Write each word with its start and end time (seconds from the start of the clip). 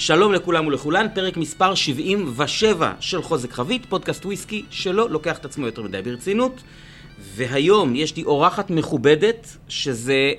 שלום 0.00 0.32
לכולם 0.32 0.66
ולכולן, 0.66 1.06
פרק 1.14 1.36
מספר 1.36 1.74
77 1.74 2.92
של 3.00 3.22
חוזק 3.22 3.52
חבית, 3.52 3.86
פודקאסט 3.86 4.24
וויסקי 4.24 4.64
שלא 4.70 5.10
לוקח 5.10 5.38
את 5.38 5.44
עצמו 5.44 5.66
יותר 5.66 5.82
מדי 5.82 6.02
ברצינות. 6.02 6.62
והיום 7.34 7.96
יש 7.96 8.16
לי 8.16 8.22
אורחת 8.22 8.70
מכובדת, 8.70 9.56
שזה 9.68 10.32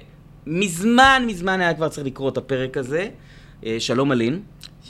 מזמן 0.48 1.24
מזמן 1.28 1.62
היה 1.62 1.74
כבר 1.74 1.90
צריך 1.90 2.08
לקרוא 2.08 2.30
את 2.30 2.38
הפרק 2.38 2.78
הזה. 2.78 3.10
אה, 3.66 3.76
שלום 3.80 4.12
אלין. 4.12 4.42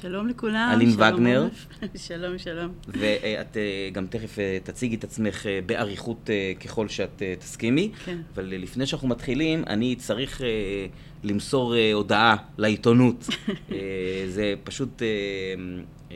שלום 0.01 0.27
לכולם. 0.27 0.69
אלין 0.73 0.89
וגנר. 0.89 1.47
שלום, 2.07 2.37
שלום. 2.37 2.73
ואת 2.87 3.57
אה, 3.57 3.89
גם 3.93 4.07
תכף 4.07 4.39
אה, 4.39 4.57
תציגי 4.63 4.95
את 4.95 5.03
עצמך 5.03 5.45
באריכות 5.65 6.29
ככל 6.65 6.87
שאת 6.87 7.21
תסכימי. 7.39 7.91
כן. 8.05 8.17
אבל 8.33 8.45
לפני 8.45 8.85
שאנחנו 8.85 9.07
מתחילים, 9.07 9.63
אני 9.67 9.95
צריך 9.95 10.41
למסור 11.23 11.75
הודעה 11.93 12.35
לעיתונות. 12.57 13.27
זה 14.35 14.53
פשוט, 14.63 15.01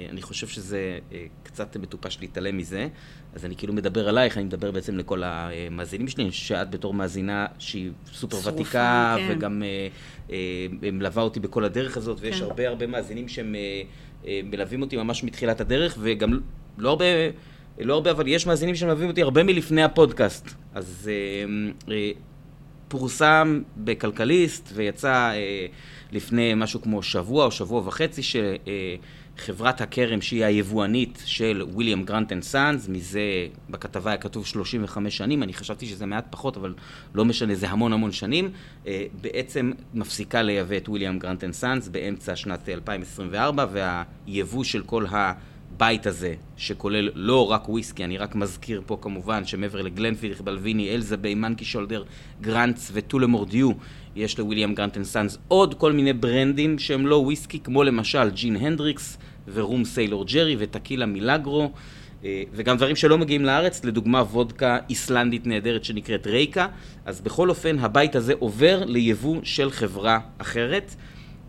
אני 0.09 0.22
חושב 0.22 0.48
שזה 0.48 1.00
קצת 1.44 1.78
מטופש 1.78 2.18
להתעלם 2.22 2.58
מזה. 2.58 2.88
אז 3.36 3.46
אני 3.46 3.55
כאילו 3.55 3.73
מדבר 3.73 4.10
עלייך, 4.10 4.38
אני 4.38 4.46
מדבר 4.46 4.72
בעצם 4.72 4.98
לכל 4.98 5.23
המאזינים 5.26 6.08
שלי, 6.08 6.32
שאת 6.32 6.70
בתור 6.70 6.94
מאזינה 6.94 7.46
שהיא 7.59 7.92
סופר 8.14 8.38
שרופה, 8.38 8.52
ותיקה, 8.52 9.16
כן. 9.20 9.36
וגם 9.38 9.64
אה, 9.64 9.88
אה, 10.32 10.92
מלווה 10.92 11.23
אותי 11.23 11.40
בכל 11.40 11.64
הדרך 11.64 11.98
הזאת, 11.98 12.18
ויש 12.22 12.40
כן. 12.40 12.46
הרבה 12.46 12.68
הרבה 12.68 12.88
מאזינים 12.88 13.28
שהם 13.28 13.56
אה, 13.56 13.82
אה, 14.28 14.42
מלווים 14.44 14.82
אותי 14.82 14.98
ממש 14.98 15.23
מתחילת 15.23 15.62
הדרך, 15.62 15.98
וגם 16.00 16.40
לא 16.78 16.90
הרבה, 16.90 17.06
לא 17.80 17.94
הרבה, 17.94 18.12
אבל 18.12 18.28
יש 18.28 18.48
מאזינים 18.48 18.76
שמלווים 18.76 19.09
אותי 19.09 19.22
הרבה 19.22 19.44
מלפני 19.44 19.84
הפודקאסט. 19.84 20.50
אז 20.73 21.09
אה, 21.12 21.94
אה, 21.94 22.12
פורסם 22.88 23.62
בכלכליסט, 23.78 24.70
ויצא 24.73 25.31
אה, 25.31 25.66
לפני 26.12 26.54
משהו 26.56 26.81
כמו 26.81 27.04
שבוע 27.04 27.45
או 27.45 27.52
שבוע 27.52 27.81
וחצי, 27.86 28.23
ש... 28.23 28.36
אה, 28.36 28.95
חברת 29.38 29.81
הכרם 29.81 30.22
שהיא 30.22 30.45
היבואנית 30.45 31.23
של 31.26 31.64
William 31.76 32.03
Grant 32.03 32.31
and 32.31 32.44
Sons, 32.44 32.89
מזה 32.89 33.22
בכתבה 33.70 34.12
היה 34.12 34.17
כתוב 34.17 34.45
35 34.45 35.17
שנים, 35.17 35.44
אני 35.44 35.53
חשבתי 35.53 35.86
שזה 35.86 36.06
מעט 36.06 36.26
פחות, 36.30 36.58
אבל 36.58 36.73
לא 37.16 37.26
משנה, 37.26 37.56
זה 37.56 37.70
המון 37.70 37.94
המון 37.94 38.11
שנים, 38.11 38.52
אה, 38.88 39.06
בעצם 39.22 39.72
מפסיקה 39.94 40.42
לייבא 40.42 40.78
את 40.78 40.89
William 40.89 41.20
Grant 41.20 41.44
and 41.44 41.53
Sons 41.53 41.88
באמצע 41.88 42.36
שנת 42.36 42.70
2024, 42.70 43.66
והיבוא 43.72 44.64
של 44.64 44.84
כל 44.84 45.06
הבית 45.09 46.08
הזה, 46.08 46.36
שכולל 46.58 47.09
לא 47.16 47.52
רק 47.52 47.70
וויסקי, 47.70 48.04
אני 48.04 48.17
רק 48.17 48.36
מזכיר 48.36 48.81
פה 48.86 48.98
כמובן 49.02 49.45
שמעבר 49.45 49.81
ל 49.81 49.86
Glenfiddich, 49.86 50.42
Balvenie, 50.42 50.95
Ailsa 50.95 51.18
Bay, 51.18 51.36
Monkey 51.36 51.66
Shoulder, 51.66 52.03
Grant's 52.42 52.92
ו 52.94 52.99
Tullamore 52.99 53.49
Dew, 53.49 53.72
יש 54.16 54.39
ל 54.39 54.44
William 54.44 54.73
Grant 54.73 54.98
and 54.98 55.06
Sons 55.06 55.38
עוד 55.47 55.73
כל 55.73 55.92
מיני 55.92 56.14
ברנדים 56.14 56.80
שהם 56.80 57.08
לא 57.08 57.16
וויסקי, 57.16 57.59
כמו 57.59 57.83
למשל 57.83 58.30
ג'ין 58.30 58.55
Hendrick's 58.56 59.17
ורום 59.53 59.86
Sailor 59.86 60.26
Jerry 60.26 60.56
וטקילה 60.59 61.05
Milagro, 61.06 61.72
אה, 62.25 62.44
וגם 62.53 62.78
דברים 62.78 62.95
שלא 62.95 63.17
מגיעים 63.17 63.45
לארץ, 63.45 63.86
לדוגמה 63.86 64.22
וודקה 64.22 64.78
איסלנדית 64.89 65.47
נהדרת 65.47 65.83
שנקראת 65.83 66.28
Reyka. 66.28 66.67
אז 67.05 67.22
בכל 67.22 67.50
אופן, 67.50 67.80
הבית 67.80 68.16
הזה 68.16 68.33
עובר 68.39 68.83
ליבוא 68.86 69.39
של 69.44 69.72
חברה 69.72 70.20
אחרת, 70.38 70.95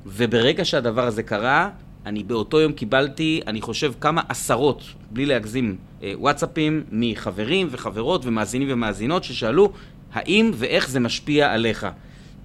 וברגע 0.07 0.65
שהדבר 0.65 1.07
הזה 1.07 1.23
קרה, 1.23 1.71
אני 2.07 2.23
באותו 2.23 2.61
יום 2.61 2.73
קיבלתי, 2.73 3.41
אני 3.47 3.61
חושב, 3.61 3.93
כמה 4.01 4.23
עשרות, 4.29 4.83
בלי 5.11 5.27
להגזים, 5.27 5.77
אה, 6.03 6.13
וואטסאפים 6.17 6.85
מחברים 6.93 7.69
וחברות 7.71 8.27
ומאזינים 8.27 8.69
ומאזינות 8.71 9.25
ששאלו 9.25 9.73
האם 10.13 10.51
ואיך 10.55 10.89
זה 10.91 11.01
משפיע 11.01 11.53
עליך. 11.53 11.87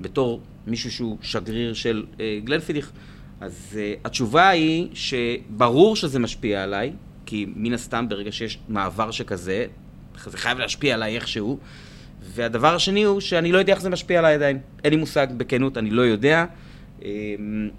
בתור 0.01 0.41
מישהו 0.67 0.91
שהוא 0.91 1.17
שגריר 1.21 1.73
של 1.73 2.05
אה, 2.19 2.39
גלנפידיך. 2.43 2.91
אז 3.41 3.77
uh, 3.77 3.99
התשובה 4.05 4.49
היא 4.49 4.87
שברור 4.93 5.95
שזה 5.95 6.19
משפיע 6.19 6.63
עליי, 6.63 6.93
כי 7.25 7.45
מן 7.55 7.73
הסתם 7.73 8.09
ברגע 8.09 8.31
שיש 8.31 8.59
מעבר 8.69 9.11
שכזה, 9.11 9.65
זה 10.25 10.37
חייב 10.37 10.59
להשפיע 10.59 10.93
עליי 10.93 11.15
איכשהו. 11.15 11.59
והדבר 12.21 12.75
השני 12.75 13.03
הוא 13.03 13.19
שאני 13.19 13.51
לא 13.51 13.57
יודע 13.57 13.73
איך 13.73 13.81
זה 13.81 13.89
משפיע 13.89 14.19
עליי 14.19 14.33
עדיין. 14.33 14.59
אין 14.83 14.93
לי 14.93 14.99
מושג, 14.99 15.27
בכנות, 15.37 15.77
אני 15.77 15.89
לא 15.89 16.01
יודע. 16.01 16.45
אמ, 17.01 17.69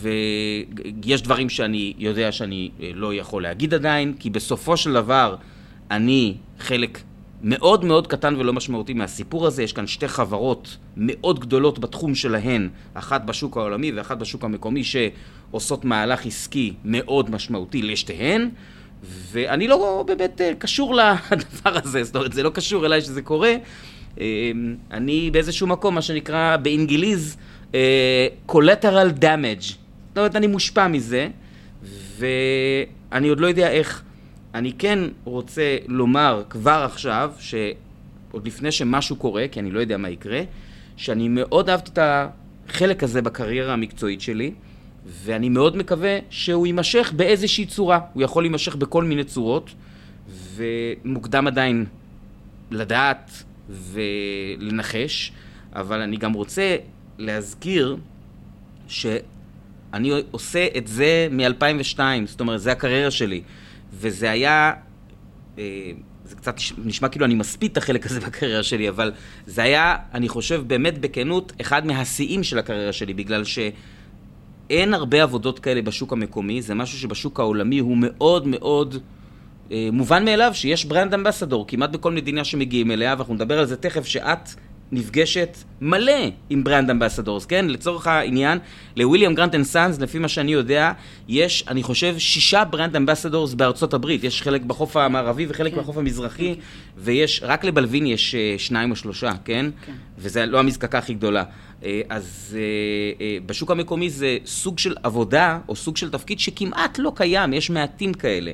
ויש 0.00 1.22
דברים 1.22 1.48
שאני 1.48 1.94
יודע 1.98 2.32
שאני 2.32 2.70
אה, 2.82 2.90
לא 2.94 3.14
יכול 3.14 3.42
להגיד 3.42 3.74
עדיין, 3.74 4.14
כי 4.18 4.30
בסופו 4.30 4.76
של 4.76 4.92
דבר 4.92 5.36
אני 5.90 6.36
חלק 6.58 7.00
מאוד 7.46 7.84
מאוד 7.84 8.06
קטן 8.06 8.36
ולא 8.36 8.52
משמעותי 8.52 8.94
מהסיפור 8.94 9.46
הזה. 9.46 9.62
יש 9.62 9.72
כאן 9.72 9.86
שתי 9.86 10.08
חברות 10.08 10.76
מאוד 10.96 11.40
גדולות 11.40 11.78
בתחום 11.78 12.14
שלהן, 12.14 12.68
אחת 12.94 13.24
בשוק 13.24 13.56
העולמי 13.56 13.92
ואחת 13.92 14.18
בשוק 14.18 14.44
המקומי, 14.44 14.82
שעושות 14.84 15.84
מהלך 15.84 16.26
עסקי 16.26 16.74
מאוד 16.84 17.30
משמעותי 17.30 17.82
לשתיהן. 17.82 18.48
ואני 19.32 19.68
לא 19.68 20.04
באמת 20.06 20.40
אה, 20.40 20.52
קשור 20.58 20.94
לדבר 21.32 21.78
הזה, 21.84 22.04
זאת 22.04 22.16
אומרת, 22.16 22.32
זה 22.32 22.42
לא 22.42 22.50
קשור 22.50 22.86
אליי 22.86 23.00
שזה 23.00 23.22
קורה. 23.22 23.54
אה, 24.20 24.50
אני 24.90 25.30
באיזשהו 25.30 25.66
מקום, 25.66 25.94
מה 25.94 26.02
שנקרא 26.02 26.56
באנגליז, 26.56 27.36
אה, 27.74 28.26
collateral 28.48 29.20
damage. 29.20 29.64
זאת 30.08 30.16
אומרת, 30.18 30.36
אני 30.36 30.46
מושפע 30.46 30.88
מזה, 30.88 31.28
ואני 32.18 33.28
עוד 33.28 33.40
לא 33.40 33.46
יודע 33.46 33.70
איך 33.70 34.02
אני 34.54 34.72
כן 34.72 34.98
רוצה 35.24 35.76
לומר 35.88 36.42
כבר 36.50 36.82
עכשיו, 36.84 37.32
שעוד 37.38 38.46
לפני 38.46 38.72
שמשהו 38.72 39.16
קורה, 39.16 39.46
כי 39.52 39.60
אני 39.60 39.70
לא 39.70 39.80
יודע 39.80 39.96
מה 39.96 40.08
יקרה, 40.08 40.40
שאני 40.96 41.28
מאוד 41.28 41.70
אהבתי 41.70 41.90
את 41.90 41.98
החלק 42.68 43.02
הזה 43.02 43.22
בקריירה 43.22 43.72
המקצועית 43.72 44.20
שלי, 44.20 44.52
ואני 45.06 45.48
מאוד 45.48 45.76
מקווה 45.76 46.18
שהוא 46.30 46.66
יימשך 46.66 47.12
באיזושהי 47.16 47.66
צורה. 47.66 48.00
הוא 48.12 48.22
יכול 48.22 48.42
להימשך 48.42 48.76
בכל 48.76 49.04
מיני 49.04 49.24
צורות, 49.24 49.70
ומוקדם 50.54 51.46
עדיין 51.46 51.84
לדעת 52.70 53.42
ולנחש, 53.68 55.32
אבל 55.72 56.00
אני 56.00 56.16
גם 56.16 56.32
רוצה 56.32 56.76
להזכיר 57.18 57.96
שאני 58.88 60.10
עושה 60.30 60.66
את 60.76 60.88
זה 60.88 61.28
מ-2002, 61.30 61.98
זאת 62.26 62.40
אומרת, 62.40 62.60
זה 62.60 62.72
הקריירה 62.72 63.10
שלי. 63.10 63.42
וזה 64.00 64.30
היה... 64.30 64.72
אה, 65.58 65.90
זה 66.24 66.36
קצת 66.36 66.56
נשמע 66.84 67.08
כאילו 67.08 67.26
אני 67.26 67.34
מספיד 67.34 67.70
את 67.70 67.76
החלק 67.76 68.06
הזה 68.06 68.20
בקריירה 68.20 68.62
שלי, 68.62 68.88
אבל 68.88 69.12
זה 69.46 69.62
היה, 69.62 69.96
אני 70.14 70.28
חושב, 70.28 70.62
באמת 70.66 70.98
בכנות, 70.98 71.52
אחד 71.60 71.86
מהשיאים 71.86 72.42
של 72.42 72.58
הקריירה 72.58 72.92
שלי, 72.92 73.14
בגלל 73.14 73.42
שאין 73.44 74.94
הרבה 74.94 75.22
עבודות 75.22 75.58
כאלה 75.58 75.82
בשוק 75.82 76.12
המקומי, 76.12 76.62
זה 76.62 76.74
משהו 76.74 76.98
שבשוק 76.98 77.40
העולמי 77.40 77.78
הוא 77.78 77.96
מאוד 78.00 78.46
מאוד 78.46 78.96
אה, 79.72 79.88
מובן 79.92 80.24
מאליו 80.24 80.50
שיש 80.54 80.84
ברנד 80.84 81.14
אמבסדור, 81.14 81.66
כמעט 81.68 81.90
בכל 81.90 82.12
מדינה 82.12 82.44
שמגיעים 82.44 82.90
אליה, 82.90 83.14
ואנחנו 83.18 83.34
נדבר 83.34 83.58
על 83.58 83.66
זה 83.66 83.76
תכף, 83.76 84.06
שאת 84.06 84.48
נפגשת 84.92 85.56
מלא 85.80 86.12
עם 86.50 86.64
brand 86.64 86.90
ambassadors, 86.90 87.46
כן? 87.46 87.66
לצורך 87.68 88.06
העניין, 88.06 88.58
ל 88.96 89.01
William 89.01 89.34
Grant 89.34 89.54
and 89.54 89.64
Sons, 89.64 90.00
לפי 90.00 90.18
מה 90.18 90.28
שאני 90.28 90.52
יודע, 90.52 90.92
יש, 91.28 91.64
אני 91.68 91.82
חושב, 91.82 92.18
שישה 92.18 92.64
brand 92.64 92.96
ambassadors 92.96 93.54
בארצות 93.54 93.94
הברית. 93.94 94.24
יש 94.24 94.42
חלק 94.42 94.62
בחוף 94.62 94.96
המערבי 94.96 95.46
וחלק 95.48 95.74
כן. 95.74 95.80
בחוף 95.80 95.96
המזרחי, 95.96 96.54
ויש, 96.96 97.40
רק 97.42 97.64
ל 97.64 97.69
Balvenie 97.69 98.06
יש 98.06 98.34
אה, 98.34 98.54
שניים 98.58 98.90
או 98.90 98.96
שלושה, 98.96 99.32
כן? 99.44 99.66
כן. 99.86 99.92
וזה 100.18 100.46
לא 100.46 100.58
המזקקה 100.58 100.98
הכי 100.98 101.14
גדולה. 101.14 101.44
אה, 101.84 102.00
אז 102.08 102.56
אה, 103.20 103.38
בשוק 103.46 103.70
המקומי 103.70 104.10
זה 104.10 104.36
סוג 104.46 104.78
של 104.78 104.94
עבודה, 105.02 105.58
או 105.68 105.76
סוג 105.76 105.96
של 105.96 106.10
תפקיד 106.10 106.40
שכמעט 106.40 106.98
לא 106.98 107.12
קיים, 107.14 107.52
יש 107.52 107.70
מעטים 107.70 108.14
כאלה. 108.14 108.50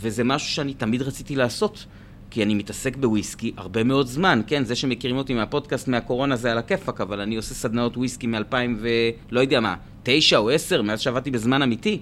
וזה 0.00 0.24
משהו 0.24 0.48
שאני 0.48 0.74
תמיד 0.74 1.02
רציתי 1.02 1.36
לעשות. 1.36 1.84
כי 2.32 2.42
אני 2.42 2.54
מתעסק 2.54 2.96
בוויסקי 2.96 3.52
הרבה 3.56 3.84
מאוד 3.84 4.06
זמן, 4.06 4.42
כן? 4.46 4.64
זה 4.64 4.76
שמכירים 4.76 5.16
אותי 5.16 5.34
מהפודקאסט 5.34 5.88
מהקורונה 5.88 6.36
זה 6.36 6.52
על 6.52 6.58
הכיפאק, 6.58 7.00
אבל 7.00 7.20
אני 7.20 7.36
עושה 7.36 7.54
סדנאות 7.54 7.96
וויסקי 7.96 8.26
מ-2000 8.26 8.54
ולא 8.80 9.40
יודע 9.40 9.60
מה, 9.60 9.74
תשע 10.02 10.36
או 10.36 10.50
עשר, 10.50 10.82
מאז 10.82 11.00
שעבדתי 11.00 11.30
בזמן 11.30 11.62
אמיתי. 11.62 11.98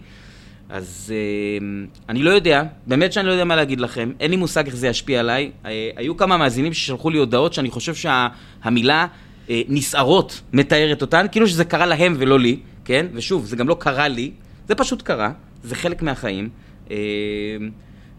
אז 0.69 1.15
אה, 1.15 1.67
אני 2.09 2.23
לא 2.23 2.31
יודע, 2.31 2.63
באמת 2.87 3.13
שאני 3.13 3.27
לא 3.27 3.33
יודע 3.33 3.45
מה 3.45 3.57
להגיד 3.57 3.81
לכם, 3.81 4.13
אין 4.21 4.31
לי 4.31 4.37
מושג 4.37 4.67
איך 4.67 4.77
זה 4.77 4.89
ישפיע 4.89 5.21
עליי. 5.21 5.51
אה, 5.67 5.91
היו 5.97 6.17
כמה 6.17 6.37
מאזינים 6.37 6.73
ששלחו 6.73 7.11
לי 7.11 7.19
הודעות 7.19 7.55
שאני 7.55 7.71
חושב 7.71 7.95
שהמילה 7.95 9.07
שה, 9.49 9.53
אה, 9.53 9.63
נסערות 9.69 10.41
מתארת 10.53 11.03
אותן, 11.03 11.27
כאילו 11.33 11.49
שזה 11.49 11.65
קרה 11.65 11.87
להם 11.87 12.15
ולא 12.19 12.41
לי, 12.41 12.57
כן? 12.85 13.07
ושוב, 13.13 13.47
זה 13.47 13.57
גם 13.57 13.69
לא 13.69 13.77
קרה 13.81 14.09
לי, 14.09 14.31
זה 14.69 14.75
פשוט 14.75 15.03
קרה, 15.03 15.33
זה 15.63 15.75
חלק 15.75 16.03
מהחיים. 16.03 16.49
אה, 16.91 16.97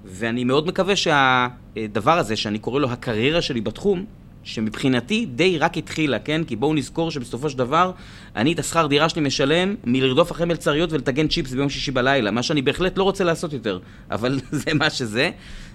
ואני 0.06 0.44
מאוד 0.44 0.68
מקווה 0.68 0.95
שהדבר 0.95 2.18
הזה, 2.18 2.36
שאני 2.36 2.59
קורא 2.59 2.80
לו 2.80 2.92
הקריירה 2.92 3.42
שלי 3.42 3.62
בתחום, 3.62 4.06
שמבחינתי 4.44 5.25
די 5.25 5.57
רק 5.57 5.77
התחילה, 5.77 6.19
כן? 6.19 6.44
כי 6.44 6.56
בואו 6.56 6.74
נזכור 6.74 7.12
שבסופו 7.12 7.50
של 7.50 7.57
דבר, 7.57 7.92
אני 8.36 8.53
את 8.53 8.59
השכר 8.59 8.88
דירה 8.88 9.09
שלי 9.09 9.21
משלם 9.21 9.75
מלרדוף 9.83 10.31
אחרי 10.31 10.45
מלצריות 10.45 10.94
ולטגן 10.94 11.27
צ'יפס 11.27 11.51
ביום 11.53 11.69
שישי 11.69 11.92
בלילה, 11.92 12.31
מה 12.31 12.44
שאני 12.44 12.62
בהחלט 12.62 12.98
לא 12.98 13.03
רוצה 13.03 13.24
לעשות 13.24 13.53
יותר, 13.53 13.80
אבל 14.12 14.39
זה 14.51 14.74
מה 14.74 14.89
שזה. 14.89 15.30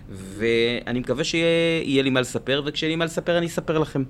ואני 0.09 1.01
מקווה 1.01 1.25
שיהיה 1.25 2.03
לי 2.03 2.11
מה 2.11 2.21
לספר, 2.21 2.63
וכשיהיה 2.65 2.91
לי 2.91 2.97
מה 2.97 3.05
לספר 3.05 3.39
אני 3.39 3.47
אספר 3.47 3.79
לכם. 3.79 4.03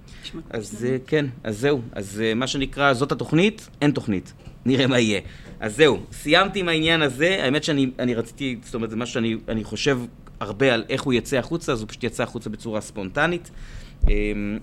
אז 0.50 0.86
כן, 1.06 1.26
אז 1.44 1.58
זהו. 1.58 1.82
אז 1.92 2.22
מה 2.36 2.46
שנקרא, 2.46 2.92
זאת 2.92 3.12
התוכנית, 3.12 3.68
אין 3.82 3.90
תוכנית. 3.90 4.32
נראה 4.66 4.86
מה 4.86 4.98
יהיה. 4.98 5.20
אז 5.60 5.76
זהו, 5.76 5.98
סיימתי 6.12 6.60
עם 6.60 6.68
העניין 6.68 7.02
הזה. 7.02 7.38
האמת 7.42 7.64
שאני 7.64 8.14
רציתי, 8.16 8.56
זאת 8.64 8.74
אומרת, 8.74 8.90
זה 8.90 8.96
משהו 8.96 9.22
שאני 9.46 9.64
חושב 9.64 9.98
הרבה 10.40 10.74
על 10.74 10.84
איך 10.88 11.02
הוא 11.02 11.12
יצא 11.12 11.36
החוצה, 11.36 11.72
אז 11.72 11.80
הוא 11.80 11.88
פשוט 11.88 12.04
יצא 12.04 12.22
החוצה 12.22 12.50
בצורה 12.50 12.80
ספונטנית. 12.80 13.50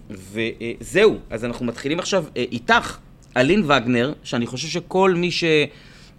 וזהו, 0.10 1.18
אז 1.30 1.45
אנחנו 1.45 1.66
מתחילים 1.66 2.00
עכשיו 2.00 2.25
איתך, 2.36 2.98
אלין 3.38 3.63
וגנר, 3.63 4.13
שאני 4.24 4.48
חושב 4.48 4.68
שכל 4.68 5.13
מי 5.13 5.30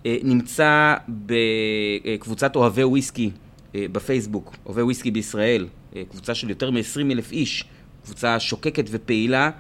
שנמצא 0.05 0.95
בקבוצת 1.09 2.57
אוהבי 2.57 2.85
וויסקי 2.85 3.31
בפייסבוק, 3.75 4.57
אוהבי 4.67 4.83
וויסקי 4.83 5.11
בישראל, 5.11 5.67
קבוצה 6.11 6.35
של 6.35 6.51
יותר 6.51 6.71
מ-20 6.71 7.13
אלף 7.13 7.33
איש, 7.33 7.65
קבוצה 8.05 8.41
שוקקת 8.41 8.85
ופעילה, 8.91 9.51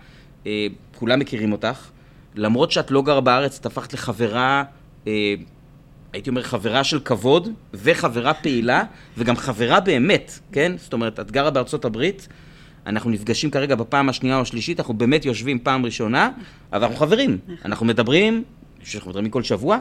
כולם 0.98 1.18
מכירים 1.18 1.52
אותך. 1.52 1.90
למרות 2.34 2.70
שאת 2.70 2.90
לא 2.90 3.02
גרה 3.02 3.20
בארץ, 3.20 3.58
את 3.58 3.66
הפכת 3.66 3.92
לחברה, 3.92 4.64
הייתי 6.12 6.30
אומר 6.30 6.42
חברה 6.42 6.84
של 6.84 7.00
כבוד, 7.00 7.48
וחברה 7.74 8.34
פעילה, 8.34 8.84
וגם 9.18 9.36
חברה 9.36 9.80
באמת, 9.80 10.38
כן? 10.52 10.72
זאת 10.76 10.92
אומרת, 10.92 11.20
את 11.20 11.30
גרה 11.30 11.50
בארצות 11.50 11.84
הברית, 11.84 12.28
אנחנו 12.86 13.10
נפגשים 13.10 13.50
כרגע 13.50 13.74
בפעם 13.74 14.08
השנייה 14.08 14.36
או 14.36 14.40
השלישית, 14.40 14.80
אנחנו 14.80 14.94
באמת 14.94 15.24
יושבים 15.24 15.58
פעם 15.58 15.84
ראשונה, 15.84 16.30
אבל 16.72 16.82
אנחנו 16.82 16.96
חברים. 16.96 17.38
אנחנו 17.64 17.86
מדברים, 17.86 18.44
אנחנו 18.94 19.10
מדברים 19.10 19.24
מכל 19.24 19.42
שבוע, 19.42 19.78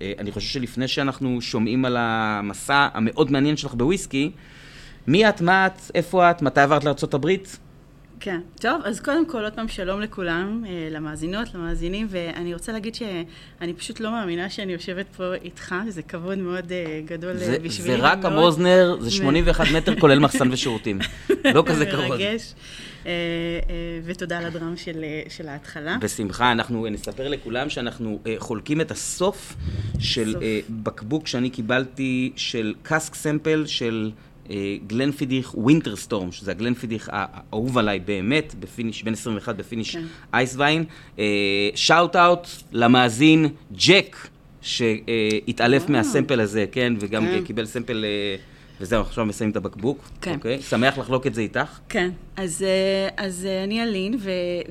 ואני 0.00 0.32
חושב 0.32 0.48
שלפני 0.48 0.88
שאנחנו 0.88 1.40
שומעים 1.40 1.84
על 1.84 1.96
המסע 1.98 2.88
המאוד 2.94 3.30
מעניין 3.32 3.56
שלך 3.56 3.74
בוויסקי, 3.74 4.30
מי 5.06 5.28
את, 5.28 5.40
מה 5.40 5.66
את, 5.66 5.80
איפה 5.94 6.30
את, 6.30 6.42
מתי 6.42 6.60
עברת 6.60 6.84
לארה"ב? 6.84 7.30
כן, 8.24 8.40
טוב, 8.60 8.80
אז 8.84 9.00
קודם 9.00 9.26
כל, 9.26 9.44
עוד 9.44 9.52
פעם 9.52 9.68
שלום 9.68 10.00
לכולם, 10.00 10.64
למאזינות, 10.90 11.54
למאזינים, 11.54 12.06
ואני 12.10 12.54
רוצה 12.54 12.72
להגיד 12.72 12.94
שאני 12.94 13.72
פשוט 13.74 14.00
לא 14.00 14.10
מאמינה 14.10 14.50
שאני 14.50 14.72
יושבת 14.72 15.06
פה 15.16 15.34
איתך, 15.34 15.74
זה 15.88 16.02
כבוד 16.02 16.38
מאוד 16.38 16.72
גדול 17.06 17.32
בשבילי. 17.62 17.96
זה 17.96 17.96
רק 17.96 18.24
המוזנר, 18.24 18.96
זה 19.00 19.10
81 19.10 19.66
מטר 19.76 20.00
כולל 20.00 20.18
מחסן 20.18 20.52
ושירותים. 20.52 20.98
לא 21.54 21.64
כזה 21.66 21.86
כבוד. 21.86 22.08
מרגש, 22.08 22.54
ותודה 24.04 24.38
על 24.38 24.44
הדרם 24.44 24.74
של 25.28 25.48
ההתחלה. 25.48 25.96
בשמחה, 26.00 26.52
אנחנו 26.52 26.86
נספר 26.90 27.28
לכולם 27.28 27.70
שאנחנו 27.70 28.20
חולקים 28.38 28.80
את 28.80 28.90
הסוף 28.90 29.56
של 29.98 30.36
בקבוק 30.70 31.26
שאני 31.26 31.50
קיבלתי 31.50 32.32
של 32.36 32.74
cask 32.82 33.14
sample 33.14 33.66
של... 33.66 34.10
Glenfiddich 34.86 35.54
Winter 35.54 35.93
Storm, 35.93 36.32
שזה 36.32 36.50
ה 36.50 36.55
Glenfiddich 36.55 37.10
האהוב 37.12 37.78
עליי 37.78 38.00
באמת, 38.00 38.54
ב 38.60 38.65
finish, 38.65 39.02
בן 39.02 39.12
21 39.12 39.56
ב 39.56 39.62
finish 39.62 39.96
ice 40.34 40.53
wine. 40.53 40.84
shout 41.74 42.16
out 42.16 42.46
למאזין 42.72 43.46
ג'ק, 43.72 44.16
שהתעלף 44.60 45.88
מה 45.88 46.01
sample 46.01 46.40
הזה, 46.40 46.64
כן, 46.72 46.92
וגם 47.00 47.26
קיבל 47.44 47.66
sample, 47.66 48.04
וזהו, 48.80 49.00
עכשיו 49.00 49.26
מסיים 49.26 49.50
את 49.50 49.56
הבקבוק. 49.56 50.10
כן. 50.20 50.38
שמח 50.60 50.98
לחלוק 50.98 51.26
את 51.26 51.34
זה 51.34 51.40
איתך. 51.40 51.78
כן, 51.88 52.10
אז 52.36 53.46
אני 53.64 53.82
אלין, 53.82 54.18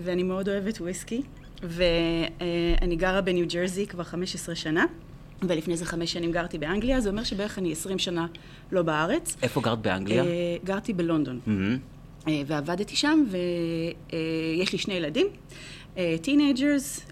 ואני 0.04 0.24
מאוד 0.24 0.50
אוהבת 0.50 0.82
וויסקי, 0.82 1.22
ואני 1.64 2.96
גרה 2.96 3.22
בניו 3.22 3.46
ג'רזי 3.48 3.88
כבר 3.88 4.04
15 4.04 4.56
שנה. 4.56 4.86
ולפני 5.48 5.78
זה 5.78 5.86
חמש 5.86 6.14
שנים 6.14 6.32
גרתי 6.32 6.58
באנגליה, 6.58 7.02
זה 7.02 7.10
אומר 7.10 7.24
שבערך 7.24 7.60
אני 7.60 7.72
עשרים 7.72 8.00
שנה 8.00 8.28
לא 8.72 8.82
בארץ. 8.82 9.38
איפה 9.42 9.62
גרת 9.62 9.80
באנגליה? 9.80 10.24
גרתי 10.64 10.94
בלונדון. 10.94 11.40
ועבדתי 12.48 12.96
שם, 12.96 13.24
ויש 13.32 14.72
לי 14.74 14.78
שני 14.78 14.94
ילדים, 14.94 15.28
teenagers, 16.22 17.06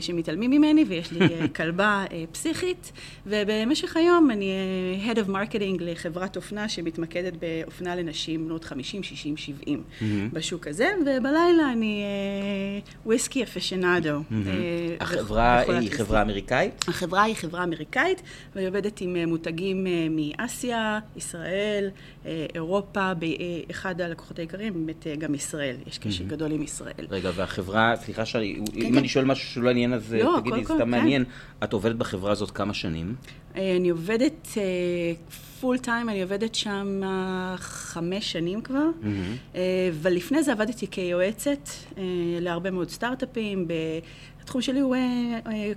שמתעלמים 0.00 0.50
ממני, 0.50 0.84
ויש 0.88 1.12
לי 1.12 1.18
כלבה 1.56 2.04
פסיכית, 2.32 2.92
ובמשך 3.26 3.96
היום 3.96 4.30
אני 4.30 4.52
Head 5.06 5.16
of 5.16 5.28
Marketing 5.28 5.76
לחברת 5.80 6.36
אופנה 6.36 6.68
שמתמקדת 6.68 7.32
באופנה 7.32 7.96
לנשים 7.96 8.44
בנות 8.44 8.64
50, 8.64 9.02
60, 9.02 9.36
70 9.36 9.82
בשוק 10.32 10.66
הזה, 10.66 10.90
ובלילה 11.00 11.72
אני 11.72 12.04
וויסקי 13.06 13.42
אפשנדו. 13.42 14.18
החברה 15.00 15.58
היא 15.58 15.90
חברה 15.92 16.22
אמריקאית? 16.22 16.84
החברה 16.88 17.22
היא 17.22 17.34
חברה 17.34 17.64
אמריקאית, 17.64 18.22
ואני 18.54 18.66
עובדת 18.66 19.00
עם 19.00 19.28
מותגים 19.28 19.86
מאסיה, 20.10 20.98
ישראל, 21.16 21.90
אירופה, 22.54 23.12
אחד 23.70 24.00
הלקוחות 24.00 24.38
העיקריים, 24.38 24.72
באמת 24.72 25.06
גם 25.18 25.34
ישראל, 25.34 25.76
יש 25.86 25.98
קשר 25.98 26.24
גדול 26.24 26.52
עם 26.52 26.62
ישראל. 26.62 27.06
רגע, 27.10 27.30
והחברה, 27.34 27.94
סליחה 27.96 28.25
אם 28.76 28.98
אני 28.98 29.08
שואל 29.08 29.24
משהו 29.24 29.48
שלא 29.48 29.70
עניין, 29.70 29.92
אז 29.92 30.16
תגידי, 30.40 30.64
סתם 30.64 30.90
מעניין. 30.90 31.24
את 31.64 31.72
עובדת 31.72 31.96
בחברה 31.96 32.32
הזאת 32.32 32.50
כמה 32.50 32.74
שנים? 32.74 33.14
אני 33.54 33.88
עובדת 33.88 34.48
full 35.60 35.78
time, 35.78 36.08
אני 36.08 36.22
עובדת 36.22 36.54
שם 36.54 37.00
חמש 37.56 38.32
שנים 38.32 38.60
כבר, 38.60 38.88
ולפני 39.92 40.42
זה 40.42 40.52
עבדתי 40.52 40.86
כיועצת 40.86 41.68
להרבה 42.40 42.70
מאוד 42.70 42.90
סטארט-אפים. 42.90 43.68
התחום 44.42 44.62
שלי 44.62 44.80
הוא 44.80 44.96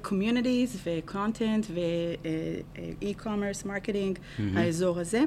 Communities 0.04 0.78
ו-Content 0.86 1.72
ו-E-Commerce, 1.74 3.66
Marketing, 3.66 4.42
האזור 4.56 5.00
הזה. 5.00 5.24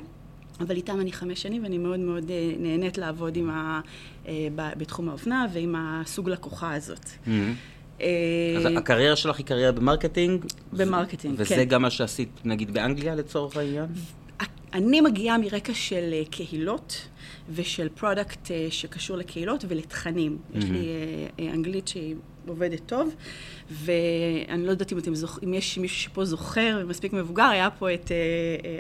אבל 0.62 0.76
איתם 0.76 1.00
אני 1.00 1.12
חמש 1.12 1.42
שנים, 1.42 1.62
ואני 1.62 1.78
מאוד 1.78 2.00
מאוד 2.00 2.30
נהנית 2.58 2.98
לעבוד 2.98 3.36
עם 3.36 3.50
ה... 3.50 3.80
בתחום 4.56 5.08
האופנה 5.08 5.46
ועם 5.52 5.74
הסוג 5.78 6.28
לקוחה 6.28 6.74
הזאת. 6.74 7.10
אז 8.56 8.66
הקריירה 8.76 9.16
שלך 9.16 9.38
היא 9.38 9.46
קריירה 9.46 9.72
ב 9.72 9.79
marketing? 9.79 10.44
ב 10.72 10.78
marketing, 10.78 11.36
כן. 11.36 11.42
וזה 11.42 11.64
גם 11.64 11.82
מה 11.82 11.90
שעשית, 11.90 12.28
נגיד, 12.44 12.70
באנגליה 12.70 13.14
לצורך 13.14 13.56
העניין? 13.56 13.86
אני 14.74 15.00
מגיעה 15.00 15.38
מרקע 15.38 15.74
של 15.74 16.14
קהילות 16.30 17.08
ושל 17.54 17.88
product 17.88 18.50
שקשור 18.70 19.16
לקהילות 19.16 19.64
ולתכנים. 19.68 20.38
יש 20.54 20.64
לי 20.64 20.88
אנגלית 21.52 21.88
שהיא 21.88 22.14
עובדת 22.46 22.80
טוב, 22.86 23.14
ואני 23.70 24.66
לא 24.66 24.70
יודעת 24.70 24.92
אם 24.92 24.98
אתם 24.98 25.14
זוכרים, 25.14 25.48
אם 25.48 25.54
יש 25.54 25.78
מישהו 25.78 26.00
שפה 26.00 26.24
זוכר 26.24 26.80
ומספיק 26.82 27.12
מבוגר, 27.12 27.44
היה 27.44 27.70
פה 27.70 27.94
את 27.94 28.10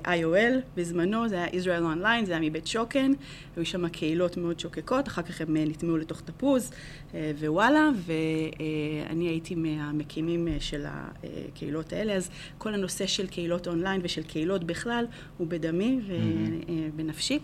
IOL 0.04 0.54
בזמנו, 0.76 1.28
זה 1.28 1.36
היה 1.36 1.46
Israel 1.48 1.82
Online, 1.96 2.24
זה 2.24 2.32
היה 2.32 2.40
מבית 2.40 2.66
שוקן, 2.66 3.12
היו 3.56 3.66
שם 3.66 3.88
קהילות 3.88 4.36
מאוד 4.36 4.60
שוקקות, 4.60 5.08
אחר 5.08 5.22
כך 5.22 5.40
הם 5.40 5.56
נטמעו 5.56 5.96
לתוך 5.96 6.20
תפוז 6.20 6.70
ווואלה, 7.14 7.90
ואני 8.06 9.28
הייתי 9.28 9.54
מהמקימים 9.54 10.48
של 10.60 10.84
הקהילות 10.86 11.92
האלה, 11.92 12.12
אז 12.12 12.30
כל 12.58 12.74
הנושא 12.74 13.06
של 13.06 13.26
קהילות 13.26 13.68
אונליין 13.68 14.00
ושל 14.04 14.22
קהילות 14.22 14.64
בכלל 14.64 15.04
הוא 15.38 15.46
בדמי 15.46 16.00
ובנפשי, 16.06 17.38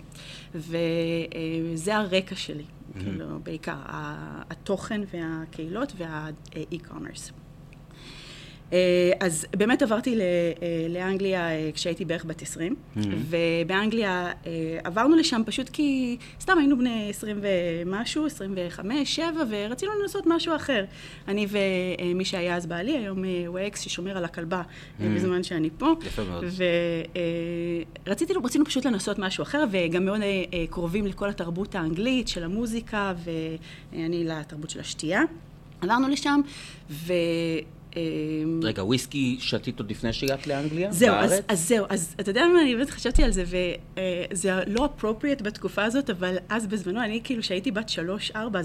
וזה 0.54 1.96
הרקע 1.96 2.34
שלי. 2.36 2.64
כאילו, 3.00 3.40
בעיקר 3.42 3.76
התוכן 4.50 5.00
והקהילות 5.12 5.92
וה-e-commerce. 5.98 7.32
אז 9.20 9.46
באמת 9.56 9.82
עברתי 9.82 10.18
לאנגליה 10.88 11.48
כשהייתי 11.74 12.04
בערך 12.04 12.24
בת 12.24 12.42
20, 12.42 12.76
ובאנגליה 12.96 14.32
עברנו 14.84 15.16
לשם 15.16 15.42
פשוט 15.46 15.68
כי 15.68 16.16
סתם 16.40 16.58
היינו 16.58 16.78
בני 16.78 17.06
20 17.10 17.40
ומשהו, 17.42 18.26
25, 18.26 19.16
7, 19.16 19.28
ורצינו 19.50 19.92
לנסות 20.02 20.24
משהו 20.26 20.56
אחר. 20.56 20.84
אני 21.28 21.46
ומי 21.48 22.24
שהיה 22.24 22.56
אז 22.56 22.66
בעלי, 22.66 22.96
היום 22.96 23.24
הוא 23.46 23.58
האקס 23.58 23.80
ששומר 23.80 24.16
על 24.16 24.24
הכלבה 24.24 24.62
בזמן 25.00 25.42
שאני 25.42 25.70
פה. 25.78 25.94
יפה 26.06 26.24
מאוד. 26.24 26.44
ורצינו 28.06 28.64
פשוט 28.64 28.86
לנסות 28.86 29.18
משהו 29.18 29.42
אחר, 29.42 29.64
וגם 29.70 30.04
מאוד 30.04 30.20
קרובים 30.70 31.06
לכל 31.06 31.28
התרבות 31.28 31.74
האנגלית 31.74 32.28
של 32.28 32.44
המוזיקה, 32.44 33.14
ואני 33.92 34.24
לתרבות 34.24 34.70
של 34.70 34.80
השתייה. 34.80 35.22
עברנו 35.80 36.08
לשם, 36.08 36.40
ו... 36.90 37.12
רגע, 38.62 38.84
וויסקי 38.84 39.36
שתית 39.40 39.78
עוד 39.78 39.90
לפני 39.90 40.12
שהגעת 40.12 40.46
לאנגליה? 40.46 40.92
זהו, 40.92 41.14
אז, 41.14 41.34
אז 41.48 41.68
זהו, 41.68 41.86
אז 41.88 42.14
אתה 42.20 42.30
יודע 42.30 42.46
מה, 42.54 42.62
אני 42.62 42.74
באמת 42.74 42.90
חשבתי 42.90 43.22
על 43.22 43.30
זה, 43.30 43.44
וזה 43.44 44.52
לא 44.66 44.86
אפרופריאט 44.96 45.42
בתקופה 45.42 45.84
הזאת, 45.84 46.10
אבל 46.10 46.36
אז 46.48 46.66
בזמנו, 46.66 47.04
אני 47.04 47.20
כאילו, 47.24 47.42
שהייתי 47.42 47.70
בת 47.70 47.88
שלוש-ארבע, 47.88 48.60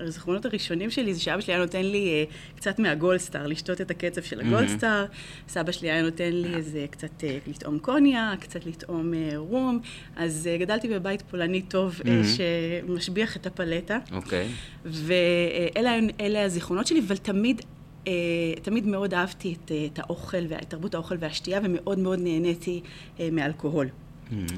הזיכרונות 0.00 0.44
הראשונים 0.44 0.90
שלי 0.90 1.14
זה 1.14 1.20
שאבא 1.20 1.40
שלי 1.40 1.54
היה 1.54 1.62
נותן 1.62 1.82
לי 1.82 2.26
קצת 2.56 2.78
מהגולדסטאר, 2.78 3.46
לשתות 3.46 3.80
את 3.80 3.90
הקצב 3.90 4.22
של 4.22 4.40
הגולדסטאר, 4.40 5.04
סבא 5.48 5.72
שלי 5.72 5.90
היה 5.90 6.02
נותן 6.02 6.32
לי 6.32 6.54
איזה 6.54 6.86
קצת 6.90 7.24
לטעום 7.46 7.78
קוניה, 7.78 8.34
קצת 8.40 8.66
לטעום 8.66 9.12
רום, 9.36 9.80
אז 10.16 10.48
גדלתי 10.60 10.88
בבית 10.88 11.22
פולני 11.22 11.62
טוב, 11.62 12.00
שמשביח 12.36 13.36
את 13.36 13.46
הפלטה. 13.46 13.98
אוקיי. 14.12 14.48
ואלה 14.84 16.44
הזיכרונות 16.44 16.86
שלי, 16.86 17.00
אבל 17.06 17.16
תמיד... 17.16 17.62
אה, 18.06 18.12
תמיד 18.62 18.86
מאוד 18.86 19.14
אהבתי 19.14 19.54
את, 19.54 19.72
אה, 19.72 19.86
את 19.92 19.98
האוכל, 19.98 20.44
את 20.62 20.70
תרבות 20.70 20.94
האוכל 20.94 21.16
והשתייה, 21.20 21.60
ומאוד 21.64 21.98
מאוד 21.98 22.18
נהניתי 22.18 22.80
אה, 23.20 23.28
מאלכוהול. 23.32 23.86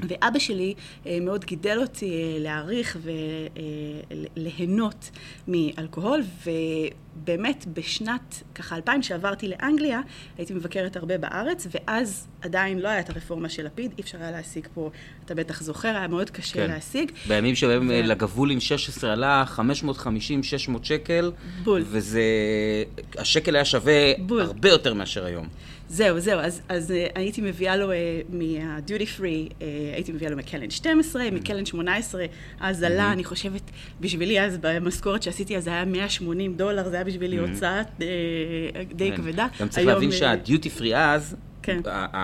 ואבא 0.09 0.39
שלי 0.39 0.73
אה, 1.05 1.17
מאוד 1.21 1.45
גידל 1.45 1.77
אותי 1.81 2.05
אה, 2.05 2.39
להעריך 2.39 2.97
וליהנות 4.35 5.09
מאלכוהול, 5.47 6.21
ובאמת 6.45 7.65
בשנת, 7.73 8.43
ככה, 8.55 8.75
אלפיים 8.75 9.03
שעברתי 9.03 9.47
לאנגליה, 9.47 10.01
הייתי 10.37 10.53
מבקרת 10.53 10.95
הרבה 10.95 11.17
בארץ, 11.17 11.67
ואז 11.71 12.27
עדיין 12.41 12.79
לא 12.79 12.87
הייתה 12.87 13.13
הרפורמה 13.13 13.49
של 13.49 13.65
לפיד, 13.65 13.91
אי 13.97 14.03
אפשר 14.03 14.17
היה 14.21 14.31
להשיג 14.31 14.67
פה, 14.73 14.89
אתה 15.25 15.35
בטח 15.35 15.61
זוכר, 15.61 15.87
היה 15.87 16.07
מאוד 16.07 16.29
קשה 16.29 16.53
כן. 16.53 16.67
להשיג. 16.67 17.11
בימים 17.27 17.55
שבהם 17.55 17.89
ו... 17.89 18.01
לגבול 18.03 18.59
16 18.59 19.13
עלה 19.13 19.43
550-600 19.55 19.59
שקל, 20.83 21.31
בול. 21.63 21.83
וזה, 21.85 22.23
השקל 23.17 23.55
היה 23.55 23.65
שווה 23.65 24.13
בול. 24.19 24.41
הרבה 24.41 24.69
יותר 24.69 24.93
מאשר 24.93 25.25
היום. 25.25 25.47
זהו, 25.89 26.19
זהו, 26.19 26.39
אז, 26.39 26.61
אז 26.69 26.91
uh, 26.91 27.11
הייתי 27.15 27.41
מביאה 27.41 27.75
לו 27.75 27.91
uh, 27.91 27.95
מהדיוטי 28.29 29.05
פרי, 29.05 29.49
uh, 29.49 29.63
הייתי 29.93 30.11
מביאה 30.11 30.31
לו 30.31 30.37
מקלן 30.37 30.69
12, 30.69 31.27
mm. 31.27 31.31
מקלן 31.31 31.65
18, 31.65 32.25
אז 32.59 32.83
עלה, 32.83 33.09
mm-hmm. 33.09 33.13
אני 33.13 33.23
חושבת, 33.23 33.61
בשבילי 34.01 34.41
אז, 34.41 34.57
במשכורת 34.61 35.23
שעשיתי 35.23 35.57
אז 35.57 35.67
היה 35.67 35.85
180 35.85 36.55
דולר, 36.55 36.89
זה 36.89 36.95
היה 36.95 37.03
בשבילי 37.03 37.39
mm-hmm. 37.39 37.49
הוצאה 37.49 37.81
uh, 37.81 38.01
די 38.93 39.11
כן. 39.11 39.17
כבדה. 39.17 39.47
גם 39.59 39.69
צריך 39.69 39.87
להבין 39.87 40.11
שהדיוטי 40.11 40.69
פרי 40.69 40.97
אז, 40.97 41.35
כן. 41.61 41.79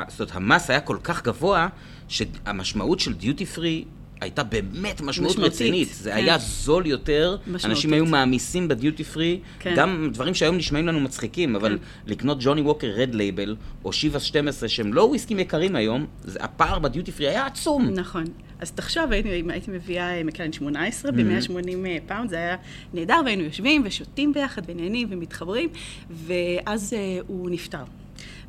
זאת 0.07 0.19
אומרת, 0.19 0.35
המס 0.35 0.69
היה 0.69 0.79
כל 0.79 0.97
כך 1.03 1.23
גבוה, 1.23 1.67
שהמשמעות 2.07 2.99
של 2.99 3.13
דיוטי 3.13 3.45
פרי 3.45 3.85
הייתה 4.21 4.43
באמת 4.43 5.01
משמעות 5.01 5.31
משמעותית, 5.31 5.53
רצינית. 5.53 5.87
זה 5.93 6.09
כן. 6.09 6.15
היה 6.15 6.37
זול 6.37 6.85
יותר, 6.85 7.37
משמעותית. 7.41 7.65
אנשים 7.65 7.93
היו 7.93 8.05
מעמיסים 8.05 8.67
בדיוטי 8.67 9.03
פרי, 9.03 9.39
כן. 9.59 9.73
גם 9.77 10.09
דברים 10.13 10.33
שהיום 10.33 10.57
נשמעים 10.57 10.87
לנו 10.87 10.99
מצחיקים, 10.99 11.55
אבל 11.55 11.77
כן. 11.77 12.11
לקנות 12.11 12.37
Johnnie 12.41 12.61
Walker 12.61 12.87
Red 12.87 13.15
Label, 13.15 13.55
או 13.85 13.93
Chivas 13.93 14.19
12, 14.19 14.69
שהם 14.69 14.93
לא 14.93 15.01
וויסקים 15.01 15.39
יקרים 15.39 15.75
היום, 15.75 16.05
זה, 16.23 16.39
הפער 16.41 16.79
בדיוטי 16.79 17.11
פרי 17.11 17.27
היה 17.27 17.45
עצום. 17.45 17.89
נכון. 17.89 18.23
אז 18.59 18.71
תחשוב, 18.71 19.11
הייתי, 19.11 19.29
הייתי 19.49 19.71
מביאה 19.71 20.23
Macallan 20.23 20.53
18 20.53 21.11
mm-hmm. 21.11 21.15
ב-180 21.15 21.85
אה, 21.85 21.97
פאונד, 22.07 22.29
זה 22.29 22.35
היה 22.35 22.55
נהדר, 22.93 23.21
והיינו 23.25 23.43
יושבים 23.43 23.81
ושותים 23.85 24.33
ביחד 24.33 24.61
ונהנים 24.67 25.07
ומתחברים, 25.11 25.69
ואז 26.09 26.93
uh, 26.93 27.23
הוא 27.27 27.49
נפטר. 27.49 27.83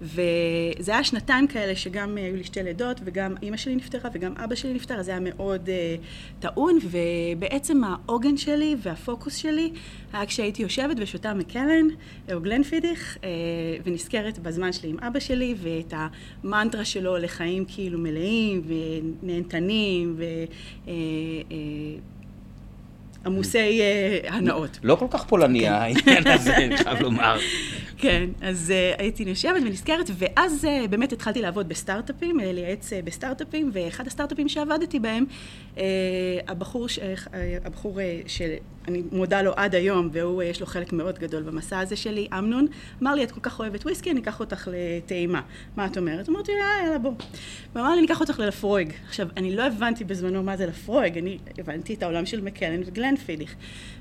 וזה 0.00 0.92
היה 0.92 1.04
שנתיים 1.04 1.46
כאלה 1.46 1.76
שגם 1.76 2.16
היו 2.16 2.36
לי 2.36 2.44
שתי 2.44 2.62
לידות, 2.62 3.00
וגם 3.04 3.34
אימא 3.42 3.56
שלי 3.56 3.76
נפטרה 3.76 4.10
וגם 4.14 4.34
אבא 4.36 4.54
שלי 4.54 4.74
נפטר, 4.74 4.94
אז 4.94 5.04
זה 5.04 5.10
היה 5.10 5.20
מאוד 5.20 5.68
uh, 5.68 6.40
טעון, 6.40 6.78
ובעצם 6.90 7.80
העוגן 7.84 8.36
שלי 8.36 8.76
והפוקוס 8.82 9.36
שלי 9.36 9.72
היה 10.12 10.26
כשהייתי 10.26 10.62
יושבת 10.62 10.96
ושותה 11.00 11.34
מקלן 11.34 11.86
או 12.32 12.40
גלנפידיך, 12.40 13.16
uh, 13.16 13.22
ונזכרת 13.84 14.38
בזמן 14.38 14.72
שלי 14.72 14.88
עם 14.88 14.98
אבא 14.98 15.20
שלי, 15.20 15.54
ואת 15.58 15.94
המנטרה 16.44 16.84
שלו 16.84 17.16
לחיים 17.16 17.64
כאילו 17.68 17.98
מלאים 17.98 18.62
ונהנתנים, 19.22 20.14
ו... 20.18 20.24
Uh, 20.84 20.88
uh, 20.88 22.15
עמוסי 23.26 23.80
הנאות. 24.28 24.78
לא 24.82 24.94
כל 24.94 25.06
כך 25.10 25.24
פולני 25.24 25.60
כן. 25.60 25.72
העניין 25.72 26.26
הזה, 26.26 26.56
אני 26.56 26.76
חייב 26.84 27.00
לומר. 27.00 27.38
כן, 27.98 28.28
אז 28.40 28.72
uh, 28.72 29.00
הייתי 29.00 29.24
נשארת 29.24 29.62
ונזכרת, 29.62 30.10
ואז 30.18 30.64
uh, 30.64 30.88
באמת 30.88 31.12
התחלתי 31.12 31.42
לעבוד 31.42 31.68
בסטארט-אפים, 31.68 32.40
אה, 32.40 32.52
לייעץ 32.52 32.90
בסטארט-אפים, 33.04 33.70
ואחד 33.72 34.06
הסטארט-אפים 34.06 34.48
שעבדתי 34.48 34.98
בהם, 34.98 35.24
הבחור, 36.48 36.86
שאני 38.86 39.02
מודה 39.12 39.42
לו 39.42 39.52
עד 39.56 39.74
היום, 39.74 40.08
והוא, 40.12 40.42
uh, 40.42 40.44
יש 40.44 40.60
לו 40.60 40.66
חלק 40.66 40.92
מאוד 40.92 41.18
גדול 41.18 41.42
במסע 41.42 41.78
הזה 41.78 41.96
שלי, 41.96 42.28
אמנון, 42.38 42.66
אמר 43.02 43.14
לי, 43.14 43.24
את 43.24 43.30
כל 43.30 43.40
כך 43.40 43.60
אוהבת 43.60 43.84
וויסקי, 43.84 44.10
אני 44.10 44.20
אקח 44.20 44.40
אותך 44.40 44.68
לטעימה. 44.72 45.40
מה 45.76 45.86
את 45.86 45.98
אומרת? 45.98 46.28
אמרתי, 46.28 46.52
אה, 46.52 46.84
יאללה, 46.84 46.98
בוא. 46.98 47.10
הוא 47.10 47.82
אמר 47.82 47.92
לי, 47.92 47.98
אני 47.98 48.06
אקח 48.06 48.20
אותך 48.20 48.38
ל 48.38 48.43
Laphroaig. 48.43 48.92
עכשיו, 49.06 49.28
אני 49.36 49.56
לא 49.56 49.62
הבנתי 49.62 50.04
בזמנו 50.04 50.42
מה 50.42 50.56
זה 50.56 50.66
Laphroaig, 50.66 51.18
אני 51.18 51.38
הבנתי 51.58 51.94
את 51.94 52.02
העולם 52.02 52.26
של 52.26 52.40
Macallan 52.40 52.80
ו 52.86 52.91
Glenfiddich. 52.91 53.54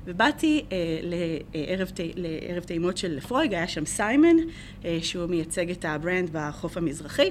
ובאתי 0.04 0.64
uh, 0.68 0.72
לערב, 1.02 1.90
לערב 2.14 2.62
טעימות 2.62 2.96
של 2.98 3.16
Laphroaig, 3.16 3.54
היה 3.54 3.68
שם 3.68 3.86
סיימון, 3.86 4.36
אה, 4.84 4.98
שהוא 5.02 5.26
מייצג 5.26 5.70
את 5.70 5.84
ה 5.84 5.92
brand 5.92 6.30
בחוף 6.32 6.76
המזרחי, 6.76 7.30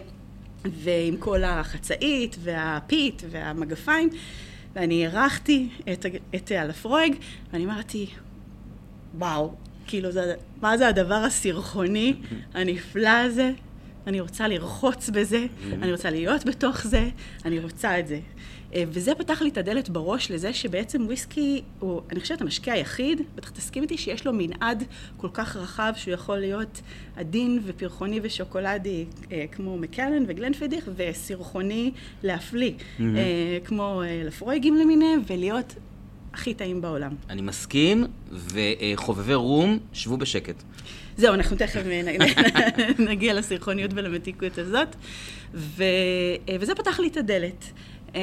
ועם 0.65 1.17
כל 1.17 1.43
החצאית 1.43 2.35
והפיט 2.39 3.23
והמגפיים, 3.29 4.09
ואני 4.75 5.05
אירחתי 5.05 5.69
את, 5.93 6.05
את 6.35 6.51
אלפרויג, 6.51 7.15
ואני 7.51 7.65
אמרתי, 7.65 8.07
וואו, 9.17 9.53
כאילו, 9.87 10.11
זה, 10.11 10.33
מה 10.61 10.77
זה 10.77 10.87
הדבר 10.87 11.15
הסרחוני 11.15 12.13
הנפלא 12.53 13.09
הזה? 13.09 13.51
אני 14.07 14.19
רוצה 14.19 14.47
לרחוץ 14.47 15.09
בזה, 15.09 15.45
אני 15.81 15.91
רוצה 15.91 16.09
להיות 16.09 16.45
בתוך 16.45 16.87
זה, 16.87 17.09
אני 17.45 17.59
רוצה 17.59 17.99
את 17.99 18.07
זה. 18.07 18.19
אה, 18.75 18.83
וזה 18.87 19.15
פתח 19.15 19.41
לי 19.41 19.49
את 19.49 19.57
הדלת 19.57 19.89
בראש 19.89 20.31
לזה 20.31 20.53
שבעצם 20.53 21.05
וויסקי 21.05 21.61
הוא, 21.79 22.01
אני 22.11 22.19
חושבת, 22.19 22.41
המשקה 22.41 22.73
היחיד, 22.73 23.21
בטח 23.35 23.49
תסכים 23.49 23.83
איתי, 23.83 23.97
שיש 23.97 24.25
לו 24.25 24.33
מנעד 24.33 24.83
כל 25.17 25.29
כך 25.33 25.55
רחב 25.55 25.93
שהוא 25.95 26.13
יכול 26.13 26.37
להיות 26.37 26.81
עדין 27.15 27.59
ופרחוני 27.65 28.19
ושוקולדי 28.23 29.05
אה, 29.31 29.45
כמו 29.51 29.77
מקלן 29.77 30.23
וגלנפידיך, 30.27 30.89
וסירחוני 30.95 31.91
להפליא, 32.23 32.71
mm-hmm. 32.71 33.01
כמו 33.65 34.01
לפרויגים 34.25 34.75
למיניהם, 34.75 35.21
ולהיות 35.27 35.75
הכי 36.33 36.53
טעים 36.53 36.81
בעולם. 36.81 37.15
אני 37.29 37.41
מסכים, 37.41 38.05
וחובבי 38.31 39.33
רום, 39.33 39.79
שבו 39.93 40.17
בשקט. 40.17 40.63
זהו, 41.17 41.33
אנחנו 41.33 41.57
תכף 41.57 41.81
נגיע 43.09 43.33
לסירחוניות 43.33 43.91
ולמתיקות 43.93 44.57
הזאת. 44.57 44.95
ו... 45.53 45.83
וזה 46.59 46.75
פתח 46.75 46.99
לי 46.99 47.07
את 47.07 47.17
הדלת. 47.17 47.65
אה, 48.15 48.21